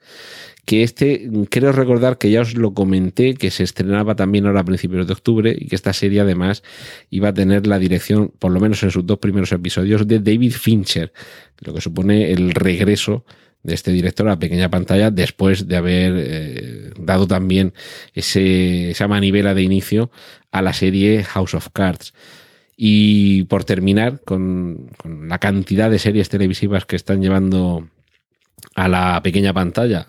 que 0.64 0.82
este 0.82 1.28
creo 1.50 1.72
recordar 1.72 2.16
que 2.16 2.30
ya 2.30 2.40
os 2.42 2.54
lo 2.54 2.72
comenté, 2.74 3.34
que 3.34 3.50
se 3.50 3.64
estrenaba 3.64 4.14
también 4.14 4.46
ahora 4.46 4.60
a 4.60 4.64
principios 4.64 5.06
de 5.06 5.12
octubre 5.12 5.54
y 5.58 5.66
que 5.66 5.74
esta 5.74 5.92
serie 5.92 6.20
además 6.20 6.62
iba 7.10 7.28
a 7.28 7.34
tener 7.34 7.66
la 7.66 7.78
dirección, 7.78 8.32
por 8.38 8.52
lo 8.52 8.60
menos 8.60 8.82
en 8.82 8.90
sus 8.90 9.04
dos 9.04 9.18
primeros 9.18 9.52
episodios, 9.52 10.06
de 10.06 10.20
David 10.20 10.52
Fincher, 10.52 11.12
lo 11.58 11.74
que 11.74 11.80
supone 11.80 12.32
el 12.32 12.52
regreso 12.52 13.24
de 13.62 13.74
este 13.74 13.92
director 13.92 14.26
a 14.26 14.30
la 14.30 14.38
pequeña 14.38 14.70
pantalla 14.70 15.10
después 15.10 15.68
de 15.68 15.76
haber 15.76 16.14
eh, 16.16 16.90
dado 16.98 17.26
también 17.26 17.74
ese, 18.14 18.90
esa 18.90 19.08
manivela 19.08 19.54
de 19.54 19.62
inicio 19.62 20.10
a 20.50 20.62
la 20.62 20.72
serie 20.72 21.24
House 21.24 21.54
of 21.54 21.68
Cards. 21.72 22.14
Y 22.76 23.44
por 23.44 23.64
terminar 23.64 24.22
con, 24.24 24.90
con 24.96 25.28
la 25.28 25.38
cantidad 25.38 25.90
de 25.90 25.98
series 25.98 26.30
televisivas 26.30 26.86
que 26.86 26.96
están 26.96 27.20
llevando 27.20 27.88
a 28.74 28.88
la 28.88 29.20
pequeña 29.22 29.52
pantalla, 29.52 30.06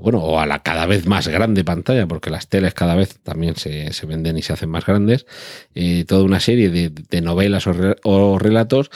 bueno, 0.00 0.18
o 0.18 0.40
a 0.40 0.46
la 0.46 0.60
cada 0.60 0.86
vez 0.86 1.06
más 1.06 1.28
grande 1.28 1.64
pantalla, 1.64 2.06
porque 2.06 2.30
las 2.30 2.48
teles 2.48 2.74
cada 2.74 2.94
vez 2.94 3.18
también 3.22 3.56
se, 3.56 3.92
se 3.92 4.06
venden 4.06 4.38
y 4.38 4.42
se 4.42 4.52
hacen 4.52 4.70
más 4.70 4.86
grandes, 4.86 5.26
eh, 5.74 6.04
toda 6.06 6.22
una 6.22 6.40
serie 6.40 6.70
de, 6.70 6.90
de 6.90 7.20
novelas 7.20 7.66
o, 7.66 7.74
o, 8.04 8.38
relatos. 8.38 8.90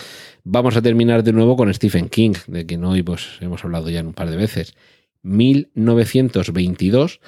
Vamos 0.44 0.76
a 0.76 0.82
terminar 0.82 1.22
de 1.22 1.32
nuevo 1.32 1.57
con 1.57 1.72
Stephen 1.72 2.09
King, 2.09 2.34
de 2.46 2.66
quien 2.66 2.84
hoy 2.84 3.02
pues, 3.02 3.38
hemos 3.40 3.64
hablado 3.64 3.90
ya 3.90 4.02
un 4.02 4.14
par 4.14 4.30
de 4.30 4.36
veces. 4.36 4.74
1922 5.22 7.20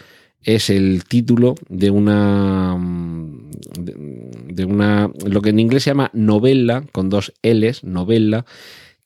es 0.42 0.70
el 0.70 1.04
título 1.04 1.56
de 1.68 1.90
una 1.90 2.76
de 3.76 4.64
una 4.64 5.10
lo 5.26 5.42
que 5.42 5.50
en 5.50 5.58
inglés 5.58 5.82
se 5.82 5.90
llama 5.90 6.10
novela 6.12 6.84
con 6.92 7.10
dos 7.10 7.32
L's, 7.42 7.82
novela, 7.82 8.46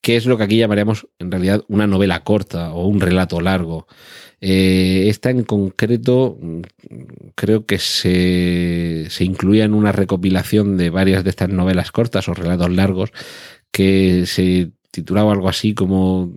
que 0.00 0.16
es 0.16 0.26
lo 0.26 0.36
que 0.36 0.44
aquí 0.44 0.58
llamaríamos 0.58 1.08
en 1.18 1.30
realidad 1.30 1.64
una 1.68 1.86
novela 1.86 2.24
corta 2.24 2.72
o 2.72 2.86
un 2.86 3.00
relato 3.00 3.40
largo. 3.40 3.86
Eh, 4.42 5.08
esta 5.08 5.28
en 5.30 5.44
concreto 5.44 6.38
creo 7.34 7.66
que 7.66 7.78
se, 7.78 9.06
incluía 9.20 9.64
en 9.64 9.74
una 9.74 9.92
recopilación 9.92 10.78
de 10.78 10.88
varias 10.88 11.24
de 11.24 11.30
estas 11.30 11.50
novelas 11.50 11.92
cortas 11.92 12.28
o 12.28 12.34
relatos 12.34 12.70
largos 12.70 13.12
que 13.70 14.24
se 14.24 14.70
titulaba 14.90 15.32
algo 15.32 15.48
así 15.48 15.74
como 15.74 16.32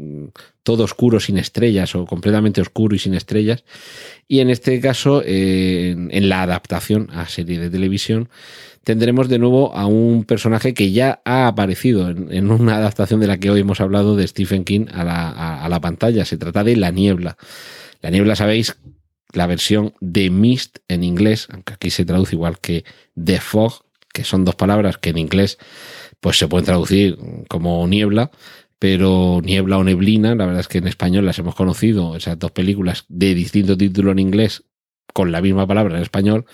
Todo 0.63 0.83
oscuro 0.83 1.19
sin 1.19 1.37
estrellas 1.37 1.95
o 1.95 2.05
completamente 2.05 2.61
oscuro 2.61 2.95
y 2.95 2.99
sin 2.99 3.13
estrellas. 3.13 3.63
Y 4.27 4.39
en 4.39 4.49
este 4.49 4.79
caso, 4.79 5.21
eh, 5.25 5.91
en, 5.91 6.29
la 6.29 6.43
adaptación 6.43 7.09
a 7.11 7.27
serie 7.27 7.59
de 7.59 7.69
televisión, 7.69 8.29
tendremos 8.83 9.27
de 9.27 9.39
nuevo 9.39 9.75
a 9.75 9.87
un 9.87 10.23
personaje 10.25 10.73
que 10.73 10.91
ya 10.91 11.21
ha 11.25 11.47
aparecido 11.47 12.09
en, 12.09 12.51
una 12.51 12.77
adaptación 12.77 13.19
de 13.19 13.27
la 13.27 13.37
que 13.39 13.49
hoy 13.49 13.61
hemos 13.61 13.81
hablado 13.81 14.15
de 14.15 14.27
Stephen 14.27 14.63
King 14.63 14.85
a 14.93 15.67
la 15.69 15.81
pantalla. 15.81 16.25
Se 16.25 16.37
trata 16.37 16.63
de 16.63 16.75
La 16.75 16.91
Niebla. 16.91 17.37
La 18.03 18.11
niebla, 18.11 18.35
sabéis, 18.35 18.75
la 19.31 19.47
versión 19.47 19.93
de 20.01 20.29
mist 20.29 20.79
en 20.89 21.03
inglés, 21.03 21.47
aunque 21.51 21.73
aquí 21.73 21.89
se 21.89 22.05
traduce 22.05 22.35
igual 22.35 22.59
que 22.59 22.83
the 23.15 23.39
fog, 23.39 23.85
que 24.13 24.25
son 24.25 24.45
dos 24.45 24.55
palabras 24.55 24.97
que 24.97 25.09
en 25.09 25.17
inglés 25.17 25.57
pues 26.19 26.37
se 26.37 26.47
pueden 26.47 26.65
traducir 26.65 27.17
como 27.47 27.87
niebla, 27.87 28.29
pero 28.77 29.39
niebla 29.41 29.77
o 29.77 29.83
neblina, 29.85 30.35
la 30.35 30.45
verdad 30.45 30.59
es 30.59 30.67
que 30.67 30.79
en 30.79 30.87
español 30.87 31.25
las 31.25 31.39
hemos 31.39 31.55
conocido, 31.55 32.17
esas 32.17 32.37
dos 32.37 32.51
películas 32.51 33.05
de 33.07 33.33
distinto 33.33 33.77
título 33.77 34.11
en 34.11 34.19
inglés 34.19 34.65
con 35.13 35.31
la 35.31 35.41
misma 35.41 35.65
palabra 35.65 35.95
en 35.95 36.03
español, 36.03 36.45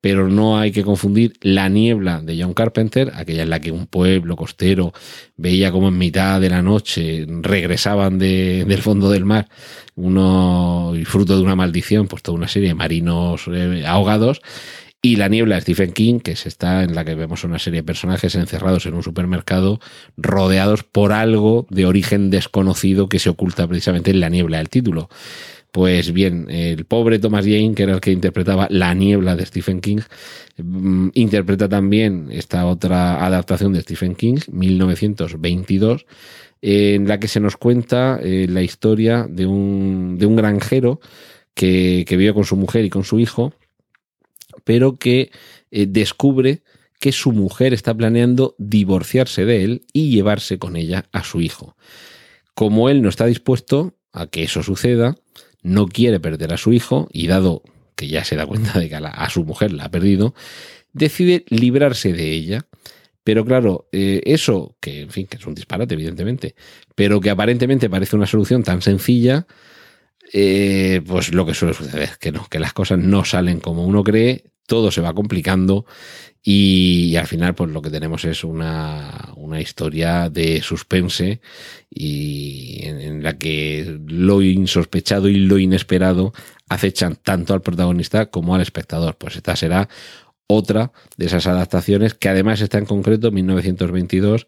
pero 0.00 0.28
no 0.28 0.58
hay 0.58 0.72
que 0.72 0.82
confundir 0.82 1.34
La 1.42 1.68
niebla 1.68 2.22
de 2.22 2.40
John 2.40 2.54
Carpenter, 2.54 3.12
aquella 3.14 3.42
en 3.42 3.50
la 3.50 3.60
que 3.60 3.72
un 3.72 3.86
pueblo 3.86 4.36
costero 4.36 4.92
veía 5.36 5.70
como 5.72 5.88
en 5.88 5.98
mitad 5.98 6.40
de 6.40 6.50
la 6.50 6.62
noche 6.62 7.26
regresaban 7.28 8.18
de, 8.18 8.64
del 8.66 8.82
fondo 8.82 9.10
del 9.10 9.24
mar 9.24 9.48
uno 10.00 10.92
y 10.96 11.04
fruto 11.04 11.36
de 11.36 11.42
una 11.42 11.56
maldición, 11.56 12.08
pues 12.08 12.22
toda 12.22 12.38
una 12.38 12.48
serie 12.48 12.68
de 12.68 12.74
marinos 12.74 13.44
eh, 13.52 13.84
ahogados. 13.86 14.40
Y 15.02 15.16
La 15.16 15.28
niebla 15.28 15.54
de 15.54 15.62
Stephen 15.62 15.92
King, 15.92 16.20
que 16.20 16.32
es 16.32 16.44
esta 16.44 16.82
en 16.82 16.94
la 16.94 17.06
que 17.06 17.14
vemos 17.14 17.42
una 17.44 17.58
serie 17.58 17.80
de 17.80 17.86
personajes 17.86 18.34
encerrados 18.34 18.84
en 18.84 18.92
un 18.92 19.02
supermercado, 19.02 19.80
rodeados 20.18 20.82
por 20.84 21.12
algo 21.12 21.66
de 21.70 21.86
origen 21.86 22.28
desconocido 22.28 23.08
que 23.08 23.18
se 23.18 23.30
oculta 23.30 23.66
precisamente 23.66 24.10
en 24.10 24.20
la 24.20 24.28
niebla 24.28 24.58
del 24.58 24.68
título 24.68 25.08
Pues 25.72 26.12
bien, 26.12 26.46
el 26.50 26.84
pobre 26.84 27.18
Thomas 27.18 27.44
Jane, 27.44 27.74
que 27.74 27.84
era 27.84 27.94
el 27.94 28.00
que 28.00 28.10
interpretaba 28.10 28.66
La 28.70 28.92
niebla 28.92 29.36
de 29.36 29.46
Stephen 29.46 29.80
King, 29.80 30.00
mm, 30.56 31.10
interpreta 31.14 31.68
también 31.68 32.28
esta 32.32 32.66
otra 32.66 33.24
adaptación 33.24 33.72
de 33.72 33.82
Stephen 33.82 34.16
King, 34.16 34.38
1922, 34.50 36.06
en 36.62 37.06
la 37.06 37.20
que 37.20 37.28
se 37.28 37.40
nos 37.40 37.56
cuenta 37.56 38.18
eh, 38.22 38.46
la 38.48 38.62
historia 38.62 39.26
de 39.28 39.46
un, 39.46 40.16
de 40.18 40.26
un 40.26 40.36
granjero 40.36 41.00
que, 41.54 42.04
que, 42.06 42.16
vive 42.16 42.34
con 42.34 42.44
su 42.44 42.56
mujer 42.56 42.84
y 42.84 42.90
con 42.90 43.04
su 43.04 43.20
hijo, 43.20 43.54
pero 44.64 44.96
que 44.96 45.30
eh, 45.70 45.86
descubre 45.88 46.62
que 46.98 47.12
su 47.12 47.32
mujer 47.32 47.72
está 47.72 47.94
planeando 47.94 48.54
divorciarse 48.58 49.44
de 49.44 49.64
él 49.64 49.86
y 49.92 50.10
llevarse 50.10 50.58
con 50.58 50.76
ella 50.76 51.06
a 51.12 51.24
su 51.24 51.40
hijo. 51.40 51.76
Como 52.54 52.90
él 52.90 53.00
no 53.02 53.08
está 53.08 53.26
dispuesto 53.26 53.94
a 54.12 54.26
que 54.26 54.42
eso 54.42 54.62
suceda, 54.62 55.16
no 55.62 55.86
quiere 55.86 56.20
perder 56.20 56.52
a 56.52 56.56
su 56.56 56.72
hijo 56.72 57.08
y 57.12 57.26
dado 57.26 57.62
que 57.96 58.08
ya 58.08 58.24
se 58.24 58.36
da 58.36 58.46
cuenta 58.46 58.78
de 58.78 58.88
que 58.88 58.96
a, 58.96 59.30
su 59.30 59.44
mujer 59.44 59.72
la 59.72 59.84
ha 59.84 59.90
perdido, 59.90 60.34
decide 60.92 61.44
librarse 61.48 62.12
de 62.12 62.32
ella. 62.32 62.66
Pero 63.22 63.44
claro, 63.44 63.88
eh, 63.92 64.22
eso, 64.24 64.76
que 64.80 65.02
en 65.02 65.10
fin, 65.10 65.26
que 65.26 65.36
es 65.36 65.46
un 65.46 65.54
disparate, 65.54 65.94
evidentemente, 65.94 66.54
pero 66.94 67.20
que 67.20 67.28
aparentemente 67.28 67.90
parece 67.90 68.16
una 68.16 68.26
solución 68.26 68.62
tan 68.62 68.80
sencilla, 68.80 69.46
eh, 70.32 71.02
pues 71.06 71.34
lo 71.34 71.44
que 71.44 71.54
suele 71.54 71.74
suceder, 71.74 72.10
que 72.18 72.32
no, 72.32 72.46
que 72.48 72.58
las 72.58 72.72
cosas 72.72 72.98
no 72.98 73.24
salen 73.24 73.60
como 73.60 73.84
uno 73.84 74.02
cree, 74.02 74.44
todo 74.66 74.90
se 74.90 75.00
va 75.00 75.12
complicando 75.12 75.84
y, 76.42 77.10
y, 77.10 77.16
al 77.16 77.26
final 77.26 77.54
pues 77.54 77.70
lo 77.70 77.82
que 77.82 77.90
tenemos 77.90 78.24
es 78.24 78.44
una, 78.44 79.32
una 79.36 79.60
historia 79.60 80.30
de 80.30 80.62
suspense 80.62 81.40
y 81.90 82.86
en, 82.86 83.00
en, 83.20 83.24
la 83.24 83.38
que 83.38 83.98
lo 84.06 84.42
insospechado 84.42 85.28
y 85.28 85.36
lo 85.36 85.58
inesperado 85.58 86.32
acechan 86.68 87.16
tanto 87.16 87.54
al 87.54 87.62
protagonista 87.62 88.26
como 88.26 88.54
al 88.54 88.60
espectador. 88.60 89.16
Pues 89.16 89.36
esta 89.36 89.56
será 89.56 89.88
otra 90.46 90.92
de 91.16 91.26
esas 91.26 91.46
adaptaciones 91.46 92.14
que 92.14 92.28
además 92.28 92.60
está 92.60 92.78
en 92.78 92.86
concreto 92.86 93.30
1922 93.30 94.46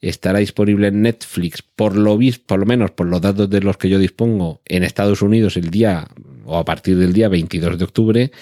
estará 0.00 0.38
disponible 0.40 0.88
en 0.88 1.02
Netflix 1.02 1.62
por 1.62 1.96
lo 1.96 2.18
por 2.46 2.58
lo 2.58 2.66
menos 2.66 2.90
por 2.90 3.06
los 3.06 3.20
datos 3.20 3.48
de 3.48 3.62
los 3.62 3.78
que 3.78 3.88
yo 3.88 3.98
dispongo 3.98 4.60
en 4.66 4.84
Estados 4.84 5.22
Unidos 5.22 5.56
el 5.56 5.70
día 5.70 6.06
o 6.44 6.58
a 6.58 6.64
partir 6.64 6.98
del 6.98 7.14
día 7.14 7.28
22 7.28 7.78
de 7.78 7.84
octubre 7.84 8.32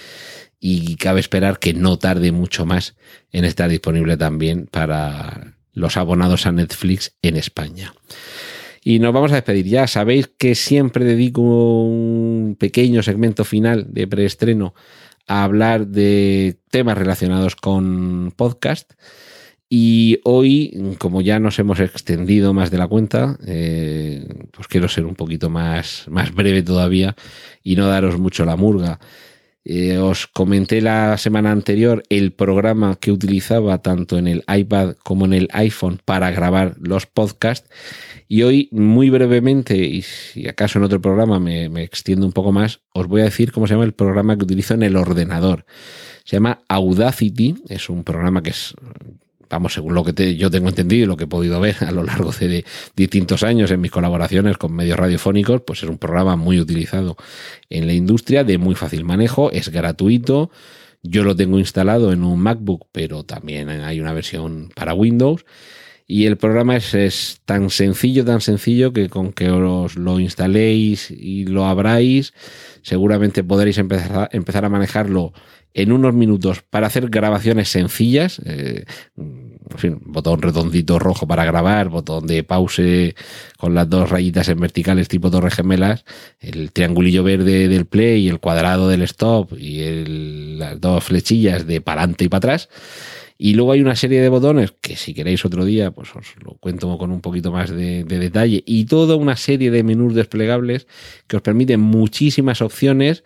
y 0.59 0.97
cabe 0.97 1.20
esperar 1.20 1.59
que 1.59 1.74
no 1.74 1.99
tarde 1.99 2.33
mucho 2.33 2.66
más 2.66 2.97
en 3.31 3.45
estar 3.45 3.70
disponible 3.70 4.16
también 4.16 4.66
para 4.66 5.57
los 5.72 5.97
abonados 5.97 6.47
a 6.47 6.53
Netflix 6.53 7.14
en 7.22 7.37
España. 7.37 7.93
Y 8.89 9.01
nos 9.01 9.12
vamos 9.12 9.32
a 9.32 9.34
despedir 9.34 9.66
ya. 9.66 9.89
Sabéis 9.89 10.28
que 10.28 10.55
siempre 10.55 11.05
dedico 11.05 11.43
un 11.43 12.57
pequeño 12.57 13.03
segmento 13.03 13.45
final 13.45 13.93
de 13.93 14.07
preestreno 14.07 14.74
a 15.26 15.43
hablar 15.43 15.89
de 15.89 16.61
temas 16.70 16.97
relacionados 16.97 17.57
con 17.57 18.32
podcast. 18.37 18.93
Y 19.68 20.20
hoy, 20.22 20.95
como 20.99 21.20
ya 21.20 21.41
nos 21.41 21.59
hemos 21.59 21.80
extendido 21.80 22.55
más 22.55 22.70
de 22.70 22.78
la 22.78 22.87
cuenta, 22.87 23.37
eh, 23.45 24.24
pues 24.53 24.68
quiero 24.68 24.87
ser 24.87 25.05
un 25.05 25.16
poquito 25.16 25.51
más, 25.51 26.05
más 26.09 26.32
breve 26.32 26.62
todavía 26.62 27.16
y 27.64 27.74
no 27.74 27.89
daros 27.89 28.20
mucho 28.20 28.45
la 28.45 28.55
murga. 28.55 29.01
Eh, 29.69 29.99
os 29.99 30.29
comenté 30.29 30.81
la 30.81 31.19
semana 31.19 31.51
anterior 31.51 32.05
el 32.09 32.31
programa 32.31 32.95
que 32.95 33.11
utilizaba 33.11 33.83
tanto 33.83 34.17
en 34.17 34.29
el 34.29 34.45
iPad 34.47 34.95
como 35.03 35.25
en 35.25 35.33
el 35.33 35.49
iPhone 35.53 36.01
para 36.05 36.31
grabar 36.31 36.77
los 36.79 37.07
podcasts. 37.07 37.69
Y 38.29 38.43
hoy, 38.45 38.69
muy 38.71 39.11
brevemente, 39.11 39.77
y 39.77 40.03
si 40.03 40.47
acaso 40.47 40.79
en 40.79 40.85
otro 40.85 41.01
programa 41.01 41.41
me, 41.41 41.69
me, 41.69 41.83
extiendo 41.83 42.27
un 42.27 42.33
poco 42.33 42.53
más, 42.53 42.81
os 42.93 43.09
voy 43.09 43.23
a 43.23 43.25
decir 43.25 43.51
cómo 43.51 43.67
se 43.67 43.75
llama 43.75 43.85
el 43.85 43.93
programa 43.93 44.37
que 44.37 44.45
utilizo 44.45 44.75
en 44.75 44.85
el 44.85 44.95
ordenador. 44.95 45.67
Se 46.23 46.37
llama 46.37 46.61
Audacity, 46.69 47.57
es 47.69 47.91
un 47.91 48.05
programa 48.05 48.45
que 48.45 48.51
es 48.51 48.73
vamos, 49.49 49.74
según 49.74 49.94
lo 49.94 50.05
que 50.05 50.36
yo 50.36 50.51
tengo 50.51 50.68
entendido 50.68 51.05
y 51.05 51.07
lo 51.07 51.16
que 51.16 51.24
he 51.24 51.28
podido 51.28 51.61
ver 51.61 51.76
a 51.80 51.90
lo 51.90 52.03
largo 52.03 52.32
de, 52.32 52.49
de, 52.49 52.64
distintos 52.97 53.42
años 53.42 53.70
en 53.70 53.80
mis 53.80 53.90
colaboraciones 53.90 54.57
con 54.59 54.72
medios 54.72 54.99
radiofónicos, 54.99 55.62
pues 55.62 55.82
es 55.82 55.88
un 55.88 55.99
programa 55.99 56.36
muy 56.36 56.61
utilizado 56.61 57.16
en 57.70 57.86
la 57.86 57.92
industria, 57.92 58.44
de 58.44 58.59
muy 58.59 58.74
fácil 58.74 59.05
manejo, 59.05 59.51
es 59.51 59.68
gratuito. 59.68 60.51
Yo 61.03 61.22
lo 61.22 61.36
tengo 61.36 61.59
instalado 61.59 62.12
en 62.12 62.24
un 62.24 62.40
MacBook, 62.40 62.86
pero 62.92 63.24
también 63.24 63.68
hay 63.68 64.01
una 64.01 64.12
versión 64.12 64.70
para 64.74 64.94
Windows. 64.94 65.44
Y 66.09 66.26
el 66.26 66.36
programa 66.36 66.76
es, 66.76 66.94
es, 66.94 67.40
tan 67.44 67.68
sencillo, 67.68 68.24
tan 68.24 68.40
sencillo 68.40 68.92
que 68.92 69.09
con 69.09 69.32
que 69.32 69.51
os 69.51 69.97
lo 69.97 70.20
instaléis 70.20 71.11
y 71.11 71.47
lo 71.47 71.66
abráis, 71.66 72.32
seguramente 72.82 73.42
podréis 73.42 73.78
empezar 73.78 74.16
a, 74.16 74.28
empezar 74.30 74.64
a 74.64 74.68
manejarlo 74.68 75.32
en 75.77 75.93
unos 75.93 76.14
minutos 76.14 76.62
para 76.62 76.87
hacer 76.87 77.11
grabaciones 77.11 77.68
sencillas. 77.68 78.41
Eh, 78.47 78.87
botón 80.07 80.41
redondito 80.41 80.99
rojo 80.99 81.27
para 81.27 81.45
grabar, 81.45 81.91
botón 81.91 82.27
de 82.27 82.43
pause 82.45 83.14
con 83.59 83.74
las 83.74 83.89
dos 83.91 84.09
rayitas 84.09 84.49
en 84.49 84.59
verticales 84.59 85.09
tipo 85.09 85.31
torres 85.31 85.55
gemelas, 85.55 86.05
el 86.41 86.72
triangulillo 86.72 87.22
verde 87.22 87.68
del 87.68 87.85
play 87.85 88.27
el 88.27 88.41
cuadrado 88.41 88.89
del 88.89 89.03
stop 89.03 89.53
y 89.59 89.83
el, 89.83 90.59
las 90.59 90.81
dos 90.81 91.05
flechillas 91.05 91.66
de 91.66 91.83
para 91.83 92.03
adelante 92.03 92.24
y 92.24 92.29
para 92.29 92.39
atrás. 92.39 92.68
Y 93.39 93.55
luego 93.55 93.72
hay 93.72 93.80
una 93.80 93.97
serie 93.97 94.20
de 94.20 94.28
botones 94.28 94.72
que 94.80 94.97
si 94.97 95.12
queréis 95.12 95.45
otro 95.45 95.64
día, 95.64 95.91
pues 95.91 96.14
os 96.16 96.34
lo 96.43 96.55
cuento 96.55 96.97
con 96.97 97.11
un 97.11 97.20
poquito 97.20 97.53
más 97.53 97.70
de, 97.70 98.05
de, 98.05 98.18
detalle. 98.18 98.62
Y 98.66 98.87
toda 98.87 99.16
una 99.16 99.37
serie 99.37 99.70
de 99.70 99.82
menús 99.82 100.14
desplegables 100.14 100.87
que 101.26 101.37
os 101.37 101.43
permiten 101.43 101.80
muchísimas 101.80 102.62
opciones, 102.62 103.24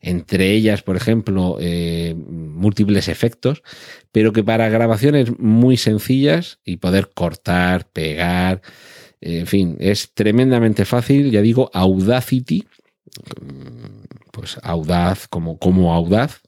entre 0.00 0.50
ellas, 0.50 0.82
por 0.82 0.96
ejemplo, 0.96 1.58
eh, 1.60 2.14
múltiples 2.16 3.08
efectos, 3.08 3.62
pero 4.10 4.32
que 4.32 4.42
para 4.42 4.68
grabaciones 4.68 5.38
muy 5.38 5.76
sencillas 5.76 6.58
y 6.64 6.78
poder 6.78 7.10
cortar, 7.14 7.88
pegar, 7.90 8.62
en 9.20 9.46
fin, 9.46 9.76
es 9.78 10.12
tremendamente 10.12 10.84
fácil. 10.84 11.30
Ya 11.30 11.40
digo, 11.40 11.70
Audacity, 11.72 12.64
pues 14.32 14.58
audaz 14.62 15.28
como, 15.28 15.58
como 15.58 15.94
audaz 15.94 16.40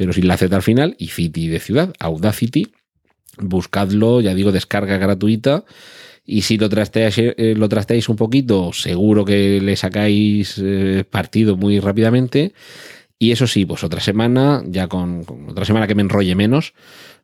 pero 0.00 0.14
sin 0.14 0.28
la 0.28 0.38
Z 0.38 0.56
al 0.56 0.62
final, 0.62 0.96
y 0.98 1.08
City 1.08 1.48
de 1.48 1.60
ciudad, 1.60 1.92
Audacity. 1.98 2.72
Buscadlo, 3.36 4.22
ya 4.22 4.34
digo, 4.34 4.50
descarga 4.50 4.96
gratuita. 4.96 5.66
Y 6.24 6.40
si 6.40 6.56
lo 6.56 6.70
trasteáis, 6.70 7.18
eh, 7.18 7.54
lo 7.54 7.68
trasteáis 7.68 8.08
un 8.08 8.16
poquito, 8.16 8.72
seguro 8.72 9.26
que 9.26 9.60
le 9.60 9.76
sacáis 9.76 10.58
eh, 10.58 11.04
partido 11.04 11.58
muy 11.58 11.80
rápidamente. 11.80 12.54
Y 13.18 13.32
eso 13.32 13.46
sí, 13.46 13.66
pues 13.66 13.84
otra 13.84 14.00
semana, 14.00 14.62
ya 14.66 14.88
con, 14.88 15.26
otra 15.50 15.66
semana 15.66 15.86
que 15.86 15.94
me 15.94 16.00
enrolle 16.00 16.34
menos, 16.34 16.72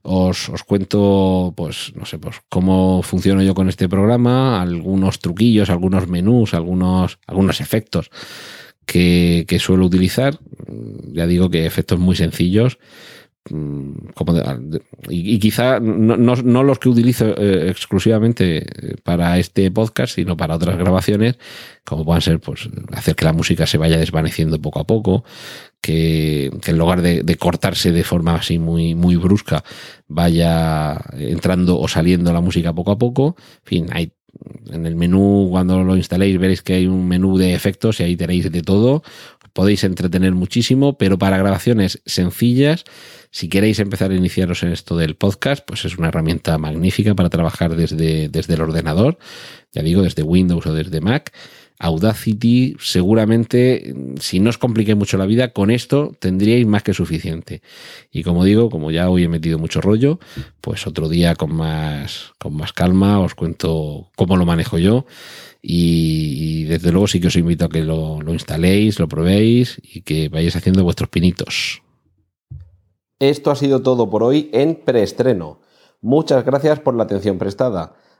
os, 0.02 0.50
os, 0.50 0.62
cuento, 0.62 1.54
pues, 1.56 1.94
no 1.94 2.04
sé, 2.04 2.18
pues 2.18 2.42
cómo 2.50 3.00
funciono 3.02 3.42
yo 3.42 3.54
con 3.54 3.70
este 3.70 3.88
programa, 3.88 4.60
algunos 4.60 5.20
truquillos, 5.20 5.70
algunos 5.70 6.08
menús, 6.08 6.52
algunos, 6.52 7.18
algunos 7.26 7.62
efectos 7.62 8.10
que, 8.86 9.44
que, 9.46 9.58
suelo 9.58 9.84
utilizar. 9.84 10.38
Ya 11.12 11.26
digo 11.26 11.50
que 11.50 11.66
efectos 11.66 11.98
muy 11.98 12.16
sencillos. 12.16 12.78
Mm, 13.48 14.08
como 14.14 14.32
de, 14.32 14.82
y, 15.08 15.34
y, 15.34 15.38
quizá 15.38 15.78
no, 15.78 16.16
no, 16.16 16.34
no, 16.34 16.64
los 16.64 16.80
que 16.80 16.88
utilizo 16.88 17.26
eh, 17.36 17.68
exclusivamente 17.70 18.66
para 19.04 19.38
este 19.38 19.70
podcast, 19.70 20.16
sino 20.16 20.36
para 20.36 20.56
otras 20.56 20.76
grabaciones, 20.76 21.38
como 21.84 22.04
puedan 22.04 22.22
ser 22.22 22.40
pues, 22.40 22.68
hacer 22.92 23.14
que 23.14 23.24
la 23.24 23.32
música 23.32 23.66
se 23.66 23.78
vaya 23.78 23.98
desvaneciendo 23.98 24.60
poco 24.60 24.80
a 24.80 24.84
poco, 24.84 25.22
que, 25.80 26.50
en 26.66 26.78
lugar 26.78 27.02
de, 27.02 27.22
de, 27.22 27.36
cortarse 27.36 27.92
de 27.92 28.02
forma 28.02 28.34
así 28.34 28.58
muy, 28.58 28.96
muy 28.96 29.14
brusca, 29.14 29.62
vaya 30.08 31.00
entrando 31.12 31.78
o 31.78 31.86
saliendo 31.86 32.32
la 32.32 32.40
música 32.40 32.74
poco 32.74 32.90
a 32.90 32.98
poco. 32.98 33.36
En 33.38 33.64
fin, 33.64 33.86
hay 33.92 34.12
en 34.70 34.86
el 34.86 34.96
menú, 34.96 35.48
cuando 35.50 35.82
lo 35.82 35.96
instaléis, 35.96 36.38
veréis 36.38 36.62
que 36.62 36.74
hay 36.74 36.86
un 36.86 37.06
menú 37.08 37.38
de 37.38 37.54
efectos 37.54 38.00
y 38.00 38.04
ahí 38.04 38.16
tenéis 38.16 38.50
de 38.50 38.62
todo. 38.62 39.02
Podéis 39.52 39.84
entretener 39.84 40.32
muchísimo, 40.32 40.98
pero 40.98 41.18
para 41.18 41.38
grabaciones 41.38 42.02
sencillas, 42.04 42.84
si 43.30 43.48
queréis 43.48 43.78
empezar 43.78 44.10
a 44.10 44.14
iniciaros 44.14 44.62
en 44.62 44.72
esto 44.72 44.96
del 44.96 45.16
podcast, 45.16 45.64
pues 45.66 45.84
es 45.84 45.96
una 45.96 46.08
herramienta 46.08 46.58
magnífica 46.58 47.14
para 47.14 47.30
trabajar 47.30 47.74
desde, 47.74 48.28
desde 48.28 48.54
el 48.54 48.60
ordenador, 48.60 49.18
ya 49.72 49.82
digo, 49.82 50.02
desde 50.02 50.22
Windows 50.22 50.66
o 50.66 50.74
desde 50.74 51.00
Mac. 51.00 51.32
Audacity, 51.78 52.76
seguramente, 52.80 53.94
si 54.18 54.40
no 54.40 54.50
os 54.50 54.58
compliqué 54.58 54.94
mucho 54.94 55.18
la 55.18 55.26
vida, 55.26 55.52
con 55.52 55.70
esto 55.70 56.12
tendríais 56.18 56.66
más 56.66 56.82
que 56.82 56.94
suficiente. 56.94 57.62
Y 58.10 58.22
como 58.22 58.44
digo, 58.44 58.70
como 58.70 58.90
ya 58.90 59.10
hoy 59.10 59.24
he 59.24 59.28
metido 59.28 59.58
mucho 59.58 59.80
rollo, 59.80 60.18
pues 60.60 60.86
otro 60.86 61.08
día 61.08 61.34
con 61.34 61.54
más, 61.54 62.32
con 62.38 62.56
más 62.56 62.72
calma 62.72 63.20
os 63.20 63.34
cuento 63.34 64.10
cómo 64.16 64.36
lo 64.36 64.46
manejo 64.46 64.78
yo. 64.78 65.06
Y, 65.60 66.62
y 66.62 66.64
desde 66.64 66.92
luego 66.92 67.08
sí 67.08 67.20
que 67.20 67.26
os 67.26 67.36
invito 67.36 67.64
a 67.64 67.68
que 67.68 67.82
lo, 67.82 68.22
lo 68.22 68.32
instaléis, 68.32 68.98
lo 68.98 69.08
probéis 69.08 69.80
y 69.82 70.02
que 70.02 70.28
vayáis 70.28 70.56
haciendo 70.56 70.84
vuestros 70.84 71.10
pinitos. 71.10 71.82
Esto 73.18 73.50
ha 73.50 73.56
sido 73.56 73.82
todo 73.82 74.08
por 74.08 74.22
hoy 74.22 74.50
en 74.52 74.76
preestreno. 74.76 75.60
Muchas 76.00 76.44
gracias 76.44 76.80
por 76.80 76.94
la 76.94 77.04
atención 77.04 77.38
prestada. 77.38 77.96